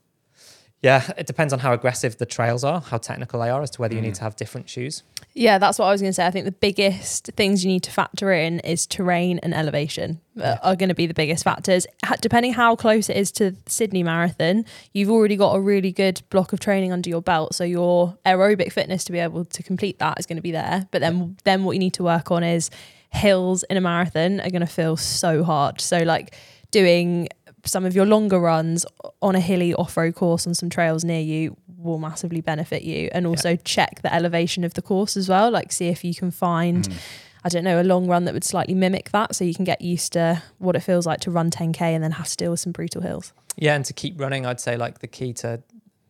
Yeah, 0.85 1.11
it 1.17 1.27
depends 1.27 1.55
on 1.55 1.61
how 1.61 1.73
aggressive 1.73 2.19
the 2.19 2.27
trails 2.27 2.63
are, 2.63 2.83
how 2.83 2.99
technical 2.99 3.41
they 3.41 3.49
are, 3.49 3.63
as 3.63 3.71
to 3.71 3.81
whether 3.81 3.95
you 3.95 4.03
need 4.03 4.15
to 4.17 4.23
have 4.23 4.37
different 4.37 4.69
shoes. 4.69 5.03
Yeah, 5.33 5.57
that's 5.57 5.79
what 5.79 5.87
I 5.87 5.93
was 5.93 6.03
going 6.03 6.11
to 6.11 6.15
say. 6.15 6.27
I 6.27 6.31
think 6.31 6.45
the 6.45 6.53
biggest 6.53 7.31
things 7.37 7.65
you 7.65 7.71
need 7.73 7.83
to 7.85 7.91
factor 7.91 8.31
in 8.35 8.61
is 8.61 8.87
terrain 8.87 9.39
and 9.39 9.55
elevation 9.55 10.21
uh, 10.39 10.59
are 10.63 10.77
going 10.77 10.91
to 10.91 10.95
be 10.95 11.07
the 11.07 11.15
biggest 11.15 11.43
factors. 11.43 11.87
Ha- 12.05 12.17
Depending 12.21 12.53
how 12.53 12.77
close 12.77 13.09
it 13.09 13.17
is 13.17 13.33
to 13.33 13.57
Sydney 13.67 14.03
Marathon, 14.03 14.67
you've 14.93 15.09
already 15.09 15.37
got 15.37 15.55
a 15.55 15.61
really 15.61 15.91
good 15.91 16.21
block 16.29 16.53
of 16.53 16.61
training 16.61 16.93
under 16.93 17.09
your 17.09 17.23
belt, 17.23 17.55
so 17.55 17.65
your 17.65 18.19
aerobic 18.27 18.71
fitness 18.71 19.05
to 19.05 19.13
be 19.13 19.21
able 19.21 19.47
to 19.47 19.63
complete 19.63 19.99
that 20.01 20.19
is 20.21 20.27
going 20.27 20.37
to 20.37 20.43
be 20.43 20.53
there. 20.53 20.87
But 20.91 21.01
then, 21.01 21.39
then 21.45 21.65
what 21.65 21.73
you 21.73 21.79
need 21.81 21.95
to 21.95 22.05
work 22.05 22.31
on 22.31 22.45
is 22.45 22.69
hills 23.09 23.63
in 23.71 23.79
a 23.79 23.81
marathon 23.81 24.39
are 24.41 24.51
going 24.51 24.61
to 24.61 24.67
feel 24.67 24.99
so 24.99 25.45
hard. 25.45 25.81
So 25.81 26.01
like 26.01 26.37
doing 26.71 27.29
some 27.65 27.85
of 27.85 27.95
your 27.95 28.07
longer 28.07 28.39
runs 28.39 28.85
on 29.23 29.35
a 29.35 29.41
hilly 29.41 29.75
off-road 29.75 30.15
course 30.15 30.47
on 30.47 30.55
some 30.55 30.69
trails 30.71 31.05
near 31.05 31.21
you 31.21 31.57
will 31.79 31.99
massively 31.99 32.41
benefit 32.41 32.83
you 32.83 33.09
and 33.13 33.27
also 33.27 33.57
check 33.57 34.01
the 34.03 34.15
elevation 34.15 34.65
of 34.65 34.75
the 34.75 34.83
course 34.83 35.17
as 35.17 35.29
well 35.29 35.51
like 35.51 35.73
see 35.73 35.89
if 35.89 36.03
you 36.05 36.15
can 36.15 36.31
find 36.31 36.89
mm. 36.89 36.97
i 37.45 37.49
don't 37.49 37.65
know 37.65 37.81
a 37.81 37.85
long 37.85 38.07
run 38.07 38.25
that 38.25 38.33
would 38.35 38.45
slightly 38.45 38.75
mimic 38.75 39.11
that 39.11 39.35
so 39.35 39.45
you 39.45 39.55
can 39.55 39.65
get 39.65 39.81
used 39.81 40.13
to 40.13 40.43
what 40.59 40.75
it 40.77 40.81
feels 40.81 41.07
like 41.07 41.21
to 41.21 41.31
run 41.31 41.51
10k 41.51 41.81
and 41.81 42.03
then 42.03 42.13
have 42.13 42.29
to 42.29 42.37
deal 42.37 42.51
with 42.51 42.61
some 42.61 42.73
brutal 42.73 43.03
hills 43.03 43.33
Yeah, 43.57 43.75
and 43.77 43.85
to 43.85 43.93
keep 43.93 44.19
running, 44.21 44.45
I'd 44.47 44.61
say 44.61 44.77
like 44.77 44.99
the 44.99 45.07
key 45.07 45.33
to 45.35 45.63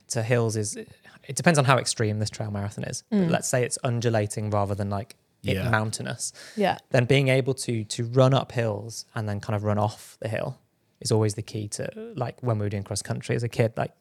to 0.08 0.22
hills 0.22 0.56
is 0.56 0.76
it 0.76 1.36
depends 1.36 1.58
on 1.58 1.64
how 1.64 1.76
extreme 1.78 2.18
this 2.18 2.30
trail 2.30 2.50
marathon 2.50 2.84
is. 2.84 3.02
But 3.10 3.16
mm. 3.18 3.30
let's 3.30 3.48
say 3.48 3.64
it's 3.64 3.78
undulating 3.82 4.50
rather 4.50 4.74
than 4.74 4.90
like 4.90 5.16
Yeah. 5.42 5.68
mountainous. 5.70 6.32
yeah 6.56 6.78
Then 6.90 7.04
being 7.06 7.28
able 7.28 7.54
to 7.66 7.84
to 7.84 8.04
run 8.04 8.32
up 8.34 8.52
hills 8.52 9.04
and 9.14 9.28
then 9.28 9.40
kind 9.40 9.56
of 9.56 9.62
run 9.64 9.78
off 9.78 10.16
the 10.20 10.28
hill 10.28 10.58
is 11.00 11.12
always 11.12 11.34
the 11.34 11.42
key 11.42 11.68
to 11.68 12.12
like 12.16 12.40
when 12.42 12.58
we 12.58 12.64
were 12.66 12.70
doing 12.70 12.82
cross 12.84 13.02
country 13.02 13.34
as 13.36 13.42
a 13.42 13.48
kid. 13.48 13.72
Like 13.76 13.92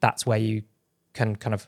that's 0.00 0.24
where 0.26 0.38
you 0.38 0.62
can 1.14 1.36
kind 1.36 1.54
of 1.54 1.66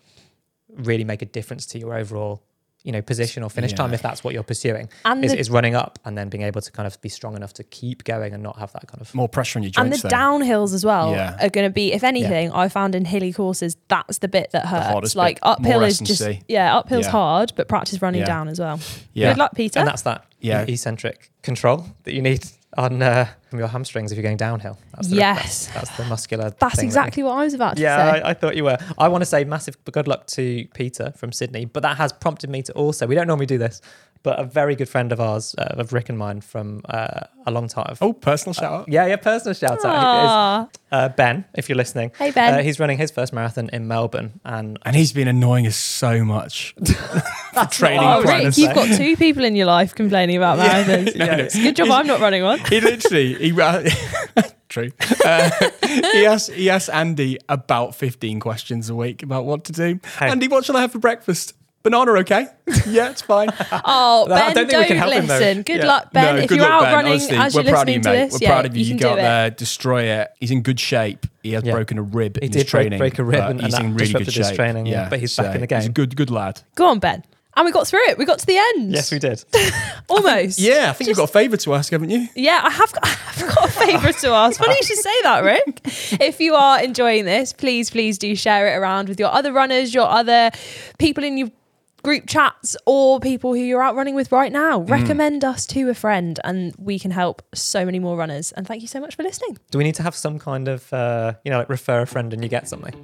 really 0.68 1.04
make 1.04 1.22
a 1.22 1.26
difference 1.26 1.66
to 1.66 1.78
your 1.78 1.94
overall 1.94 2.42
you 2.82 2.92
know 2.92 3.00
position 3.00 3.42
or 3.42 3.48
finish 3.48 3.72
time 3.72 3.94
if 3.94 4.02
that's 4.02 4.22
what 4.22 4.34
you're 4.34 4.42
pursuing 4.42 4.90
and 5.06 5.24
is, 5.24 5.32
the, 5.32 5.38
is 5.38 5.48
running 5.48 5.74
up 5.74 5.98
and 6.04 6.18
then 6.18 6.28
being 6.28 6.42
able 6.42 6.60
to 6.60 6.70
kind 6.70 6.86
of 6.86 7.00
be 7.00 7.08
strong 7.08 7.34
enough 7.34 7.52
to 7.54 7.64
keep 7.64 8.04
going 8.04 8.34
and 8.34 8.42
not 8.42 8.58
have 8.58 8.70
that 8.72 8.86
kind 8.86 9.00
of 9.00 9.14
More 9.14 9.26
pressure 9.28 9.58
on 9.58 9.62
your 9.62 9.70
joints 9.70 9.78
and 9.78 9.92
the 9.92 10.08
then. 10.08 10.10
downhills 10.20 10.74
as 10.74 10.84
well 10.84 11.12
Yeah. 11.12 11.34
are 11.40 11.48
going 11.48 11.66
to 11.66 11.72
be 11.72 11.92
if 11.94 12.04
anything 12.04 12.52
i 12.52 12.68
found 12.68 12.94
in 12.94 13.06
hilly 13.06 13.32
courses 13.32 13.78
that's 13.88 14.18
the 14.18 14.28
bit 14.28 14.50
that 14.50 14.66
hurts 14.66 14.86
hardest 14.86 15.16
like 15.16 15.36
bit. 15.36 15.40
uphill 15.44 15.80
More 15.80 15.84
is 15.88 15.98
just 15.98 16.20
S&C. 16.20 16.42
yeah 16.46 16.74
uphill's 16.82 17.06
Yeah. 17.06 17.10
hard 17.12 17.52
but 17.56 17.68
practice 17.68 18.02
running 18.02 18.20
Yeah. 18.20 18.26
down 18.26 18.48
as 18.48 18.60
well 18.60 18.78
Yeah. 19.14 19.30
good 19.30 19.38
luck 19.38 19.54
peter 19.54 19.78
and 19.78 19.88
that's 19.88 20.02
that 20.02 20.26
Yeah. 20.40 20.60
yeah. 20.66 20.72
eccentric 20.74 21.30
control 21.42 21.86
that 22.02 22.12
you 22.12 22.20
need 22.20 22.44
on 22.76 23.02
uh, 23.02 23.26
from 23.50 23.58
your 23.58 23.68
hamstrings 23.68 24.12
if 24.12 24.16
you're 24.16 24.22
going 24.22 24.36
downhill. 24.36 24.78
That's 24.94 25.08
the, 25.08 25.16
Yes. 25.16 25.66
that's, 25.68 25.74
that's 25.88 25.96
the 25.96 26.04
muscular. 26.04 26.50
that's 26.58 26.74
thing 26.76 26.84
that 26.84 26.84
exactly 26.86 27.22
what 27.22 27.32
i 27.38 27.44
was 27.44 27.54
about 27.54 27.76
to 27.76 27.82
you- 27.82 27.88
say 27.88 27.94
yeah, 27.96 28.20
I, 28.24 28.30
I 28.30 28.34
thought 28.34 28.56
you 28.56 28.64
were. 28.64 28.78
I 28.98 29.08
want 29.08 29.22
to 29.22 29.26
say 29.26 29.44
massive 29.44 29.76
good 29.84 30.08
luck 30.08 30.26
to 30.28 30.66
Peter 30.74 31.12
from 31.16 31.32
Sydney, 31.32 31.64
but 31.64 31.82
that 31.82 31.96
has 31.96 32.12
prompted 32.12 32.50
me 32.50 32.62
to 32.62 32.72
also. 32.72 33.06
We 33.06 33.14
don't 33.14 33.26
normally 33.26 33.46
do 33.46 33.58
this, 33.58 33.80
but 34.24 34.40
a 34.40 34.44
very 34.44 34.74
good 34.74 34.88
friend 34.88 35.12
of 35.12 35.20
ours, 35.20 35.54
uh, 35.58 35.74
of 35.76 35.92
Rick 35.92 36.08
and 36.08 36.18
mine, 36.18 36.40
from 36.40 36.80
uh, 36.88 37.20
a 37.46 37.50
long 37.50 37.68
time. 37.68 37.94
Oh, 38.00 38.14
personal 38.14 38.54
shout 38.54 38.72
out. 38.72 38.88
Yeah, 38.88 39.06
yeah, 39.06 39.16
personal 39.16 39.54
shout 39.54 39.84
out. 39.84 39.84
Aw. 39.84 40.68
Uh, 40.90 41.08
ben, 41.10 41.44
if 41.54 41.68
you're 41.68 41.76
listening. 41.76 42.10
Hey, 42.18 42.30
Ben. 42.30 42.54
Uh, 42.54 42.62
he's 42.62 42.80
running 42.80 42.96
his 42.96 43.10
first 43.10 43.34
marathon 43.34 43.68
in 43.72 43.86
Melbourne, 43.86 44.40
and 44.44 44.78
And 44.82 44.96
he's 44.96 45.12
been 45.12 45.28
annoying 45.28 45.66
us 45.66 45.76
so 45.76 46.24
much. 46.24 46.74
for 47.54 47.66
training 47.66 47.98
what 47.98 48.06
I 48.06 48.16
was 48.16 48.24
plan. 48.24 48.44
Rick, 48.46 48.56
you've 48.56 48.74
got 48.74 48.96
two 48.96 49.16
people 49.16 49.44
in 49.44 49.54
your 49.56 49.66
life 49.66 49.94
complaining 49.94 50.36
about 50.36 50.58
marathons. 50.58 51.14
No, 51.24 51.26
no. 51.26 51.32
It's 51.34 51.54
a 51.54 51.62
good 51.62 51.76
job 51.76 51.90
I'm 51.90 52.06
not 52.06 52.20
running 52.20 52.42
one. 52.42 52.58
He 52.60 52.80
literally, 52.80 53.34
he 53.34 53.60
uh, 53.60 53.88
true. 54.68 54.90
Uh, 55.24 55.50
he 56.12 56.26
asks 56.26 56.48
he 56.48 56.70
asks 56.70 56.88
Andy 56.88 57.38
about 57.48 57.94
fifteen 57.94 58.40
questions 58.40 58.88
a 58.88 58.94
week 58.94 59.22
about 59.22 59.44
what 59.44 59.64
to 59.64 59.72
do. 59.72 60.00
Hey. 60.18 60.28
Andy, 60.30 60.48
what 60.48 60.64
shall 60.64 60.76
I 60.76 60.80
have 60.80 60.92
for 60.92 60.98
breakfast? 60.98 61.54
Banana, 61.84 62.12
okay? 62.12 62.46
yeah, 62.88 63.10
it's 63.10 63.20
fine. 63.22 63.48
Oh, 63.84 64.24
I 64.24 64.28
Ben, 64.28 64.38
don't 64.38 64.54
don't, 64.54 64.66
think 64.68 64.78
we 64.80 64.86
can 64.86 64.96
help 64.96 65.12
him, 65.12 65.26
though. 65.26 65.38
listen. 65.38 65.62
Good 65.62 65.76
Yeah. 65.80 65.86
luck, 65.86 66.12
Ben. 66.14 66.34
No, 66.36 66.40
if 66.42 66.48
good 66.48 66.56
you're 66.56 66.64
luck, 66.66 66.72
out 66.72 66.82
Ben. 66.84 66.94
running 66.94 67.12
Honestly, 67.12 67.36
as 67.36 67.54
we're 67.54 67.60
you're 67.62 67.72
proud 67.72 67.82
of 67.82 67.88
listening 67.88 67.94
you, 67.94 68.02
to 68.02 68.08
mate. 68.10 68.24
this, 68.24 68.32
We're 68.32 68.38
yeah, 68.40 68.48
proud 68.50 68.66
of 68.66 68.76
you. 68.76 68.84
you 68.84 68.94
You, 68.94 69.00
got 69.00 69.12
do 69.14 69.18
it. 69.18 69.22
there, 69.22 69.50
destroy 69.50 70.02
it. 70.04 70.30
He's 70.40 70.50
in 70.50 70.62
good 70.62 70.80
shape. 70.80 71.26
He 71.42 71.52
has 71.52 71.62
Yeah. 71.62 71.72
broken 71.72 71.98
a 71.98 72.02
rib 72.02 72.38
he 72.40 72.46
in 72.46 72.52
did 72.52 72.62
his 72.62 72.70
training. 72.70 72.98
break, 72.98 73.12
break 73.16 73.18
a 73.18 73.24
rib, 73.24 73.40
and, 73.50 73.60
he's 73.60 73.74
and 73.74 73.84
in 73.88 73.94
really 73.96 74.12
good 74.14 74.32
shape. 74.32 74.56
training. 74.56 74.86
Yeah, 74.86 75.08
but 75.10 75.20
he's 75.20 75.36
back 75.36 75.54
in 75.54 75.60
the 75.60 75.76
He's 75.76 75.86
a 75.86 75.90
good, 75.90 76.16
good 76.16 76.30
lad. 76.30 76.62
Go 76.74 76.86
on, 76.86 76.98
Ben. 77.00 77.22
And 77.56 77.64
we 77.66 77.70
got 77.70 77.86
through 77.86 78.02
it. 78.08 78.18
We 78.18 78.24
got 78.24 78.40
to 78.40 78.46
the 78.46 78.56
end. 78.56 78.90
Yes, 78.90 79.12
we 79.12 79.20
did. 79.20 79.44
Almost. 80.08 80.58
Yeah, 80.58 80.88
I 80.90 80.92
think 80.92 81.06
you've 81.06 81.16
got 81.18 81.28
a 81.28 81.32
favour 81.32 81.56
to 81.58 81.74
ask, 81.74 81.92
haven't 81.92 82.10
you? 82.10 82.26
Yeah, 82.34 82.60
I 82.64 82.70
have 82.70 82.92
got, 82.92 83.06
I've 83.28 83.54
got 83.54 83.64
a 83.68 83.70
favour 83.72 84.12
to 84.12 84.28
ask. 84.30 84.58
Funny 84.58 84.74
you 84.74 84.82
should 84.82 84.96
say 84.98 85.22
that, 85.22 85.44
Rick. 85.44 85.80
If 86.20 86.40
you 86.40 86.54
are 86.56 86.82
enjoying 86.82 87.26
this, 87.26 87.52
please, 87.52 87.90
please 87.90 88.18
do 88.18 88.34
share 88.34 88.66
it 88.74 88.76
around 88.76 89.08
with 89.08 89.20
your 89.20 89.28
other 89.30 89.52
runners, 89.52 89.94
your 89.94 90.08
other 90.08 90.50
people 90.98 91.22
in 91.22 91.38
your 91.38 91.50
group 92.04 92.24
chats, 92.28 92.76
or 92.86 93.18
people 93.18 93.54
who 93.54 93.60
you're 93.60 93.82
out 93.82 93.96
running 93.96 94.14
with 94.14 94.30
right 94.30 94.52
now. 94.52 94.80
Mm. 94.80 94.90
Recommend 94.90 95.44
us 95.44 95.66
to 95.66 95.88
a 95.90 95.94
friend, 95.94 96.38
and 96.44 96.74
we 96.78 96.98
can 96.98 97.10
help 97.10 97.42
so 97.54 97.84
many 97.84 97.98
more 97.98 98.16
runners. 98.16 98.52
And 98.52 98.66
thank 98.66 98.82
you 98.82 98.88
so 98.88 99.00
much 99.00 99.16
for 99.16 99.24
listening. 99.24 99.58
Do 99.70 99.78
we 99.78 99.84
need 99.84 99.96
to 99.96 100.02
have 100.02 100.14
some 100.14 100.38
kind 100.38 100.68
of, 100.68 100.92
uh, 100.92 101.34
you 101.44 101.50
know, 101.50 101.58
like 101.58 101.68
refer 101.68 102.02
a 102.02 102.06
friend 102.06 102.32
and 102.32 102.42
you 102.42 102.48
get 102.48 102.68
something? 102.68 102.94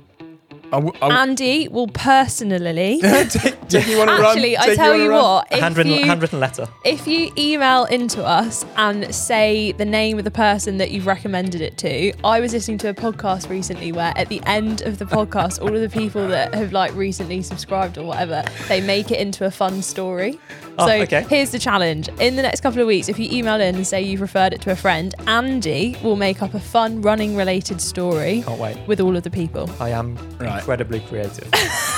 I 0.72 0.76
w- 0.76 0.92
I 1.02 1.08
w- 1.08 1.18
Andy 1.20 1.68
will 1.68 1.88
personally. 1.88 3.00
take, 3.28 3.68
take 3.68 3.86
you 3.88 4.00
on 4.00 4.08
a 4.08 4.12
run. 4.12 4.24
Actually, 4.26 4.56
I 4.56 4.74
tell 4.74 4.92
on 4.92 5.00
a 5.00 5.04
you 5.04 5.10
what, 5.10 5.48
if 5.50 5.58
handwritten, 5.60 5.92
you, 5.92 6.04
handwritten 6.04 6.38
letter. 6.40 6.68
if 6.84 7.06
you 7.06 7.32
email 7.36 7.84
into 7.86 8.24
us 8.24 8.64
and 8.76 9.12
say 9.14 9.72
the 9.72 9.84
name 9.84 10.18
of 10.18 10.24
the 10.24 10.30
person 10.30 10.78
that 10.78 10.90
you've 10.92 11.06
recommended 11.06 11.60
it 11.60 11.76
to, 11.78 12.12
I 12.24 12.40
was 12.40 12.52
listening 12.52 12.78
to 12.78 12.88
a 12.88 12.94
podcast 12.94 13.48
recently 13.50 13.90
where 13.92 14.12
at 14.16 14.28
the 14.28 14.40
end 14.46 14.82
of 14.82 14.98
the 14.98 15.04
podcast, 15.06 15.60
all 15.60 15.74
of 15.74 15.80
the 15.80 15.88
people 15.88 16.26
that 16.28 16.54
have 16.54 16.72
like 16.72 16.94
recently 16.94 17.42
subscribed 17.42 17.98
or 17.98 18.04
whatever, 18.04 18.44
they 18.68 18.80
make 18.80 19.10
it 19.10 19.18
into 19.20 19.46
a 19.46 19.50
fun 19.50 19.82
story. 19.82 20.38
Oh, 20.78 20.86
so 20.86 20.92
okay. 21.02 21.24
here's 21.28 21.50
the 21.50 21.58
challenge. 21.58 22.08
In 22.20 22.36
the 22.36 22.42
next 22.42 22.60
couple 22.60 22.80
of 22.80 22.86
weeks, 22.86 23.08
if 23.08 23.18
you 23.18 23.28
email 23.30 23.60
in 23.60 23.74
and 23.74 23.86
say 23.86 24.00
you've 24.02 24.20
referred 24.20 24.52
it 24.52 24.60
to 24.62 24.70
a 24.70 24.76
friend, 24.76 25.14
Andy 25.26 25.96
will 26.02 26.16
make 26.16 26.42
up 26.42 26.54
a 26.54 26.60
fun 26.60 27.02
running 27.02 27.36
related 27.36 27.80
story 27.80 28.42
Can't 28.46 28.58
wait. 28.60 28.78
with 28.86 29.00
all 29.00 29.16
of 29.16 29.22
the 29.24 29.30
people. 29.30 29.68
I 29.80 29.90
am 29.90 30.16
Right. 30.38 30.59
Incredibly 30.60 31.00
creative. 31.00 31.48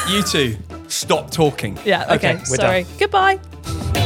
You 0.08 0.22
two, 0.22 0.56
stop 0.88 1.30
talking. 1.30 1.78
Yeah, 1.84 2.04
okay. 2.04 2.14
Okay, 2.14 2.34
we're 2.48 2.56
sorry. 2.56 2.86
Goodbye. 2.98 4.01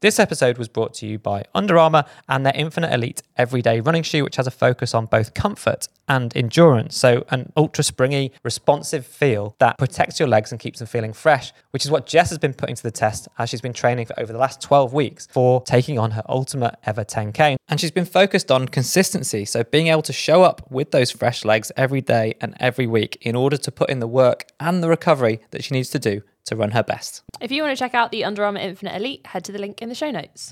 This 0.00 0.20
episode 0.20 0.58
was 0.58 0.68
brought 0.68 0.94
to 0.94 1.08
you 1.08 1.18
by 1.18 1.42
Under 1.56 1.76
Armour 1.76 2.04
and 2.28 2.46
their 2.46 2.52
Infinite 2.54 2.94
Elite 2.94 3.20
everyday 3.36 3.80
running 3.80 4.04
shoe, 4.04 4.22
which 4.22 4.36
has 4.36 4.46
a 4.46 4.50
focus 4.52 4.94
on 4.94 5.06
both 5.06 5.34
comfort 5.34 5.88
and 6.06 6.34
endurance. 6.36 6.96
So, 6.96 7.24
an 7.30 7.52
ultra 7.56 7.82
springy, 7.82 8.30
responsive 8.44 9.04
feel 9.04 9.56
that 9.58 9.76
protects 9.76 10.20
your 10.20 10.28
legs 10.28 10.52
and 10.52 10.60
keeps 10.60 10.78
them 10.78 10.86
feeling 10.86 11.12
fresh, 11.12 11.52
which 11.72 11.84
is 11.84 11.90
what 11.90 12.06
Jess 12.06 12.28
has 12.28 12.38
been 12.38 12.54
putting 12.54 12.76
to 12.76 12.82
the 12.84 12.92
test 12.92 13.26
as 13.38 13.50
she's 13.50 13.60
been 13.60 13.72
training 13.72 14.06
for 14.06 14.20
over 14.20 14.32
the 14.32 14.38
last 14.38 14.62
12 14.62 14.92
weeks 14.92 15.26
for 15.32 15.62
taking 15.62 15.98
on 15.98 16.12
her 16.12 16.22
ultimate 16.28 16.76
ever 16.86 17.04
10K. 17.04 17.56
And 17.68 17.80
she's 17.80 17.90
been 17.90 18.04
focused 18.04 18.52
on 18.52 18.68
consistency. 18.68 19.44
So, 19.44 19.64
being 19.64 19.88
able 19.88 20.02
to 20.02 20.12
show 20.12 20.44
up 20.44 20.70
with 20.70 20.92
those 20.92 21.10
fresh 21.10 21.44
legs 21.44 21.72
every 21.76 22.02
day 22.02 22.36
and 22.40 22.54
every 22.60 22.86
week 22.86 23.18
in 23.20 23.34
order 23.34 23.56
to 23.56 23.72
put 23.72 23.90
in 23.90 23.98
the 23.98 24.06
work 24.06 24.46
and 24.60 24.80
the 24.80 24.88
recovery 24.88 25.40
that 25.50 25.64
she 25.64 25.74
needs 25.74 25.90
to 25.90 25.98
do 25.98 26.22
to 26.48 26.56
run 26.56 26.72
her 26.72 26.82
best. 26.82 27.22
If 27.40 27.50
you 27.52 27.62
want 27.62 27.76
to 27.76 27.82
check 27.82 27.94
out 27.94 28.10
the 28.10 28.24
Under 28.24 28.44
Armour 28.44 28.60
Infinite 28.60 28.96
Elite, 28.96 29.26
head 29.28 29.44
to 29.44 29.52
the 29.52 29.58
link 29.58 29.80
in 29.80 29.88
the 29.88 29.94
show 29.94 30.10
notes. 30.10 30.46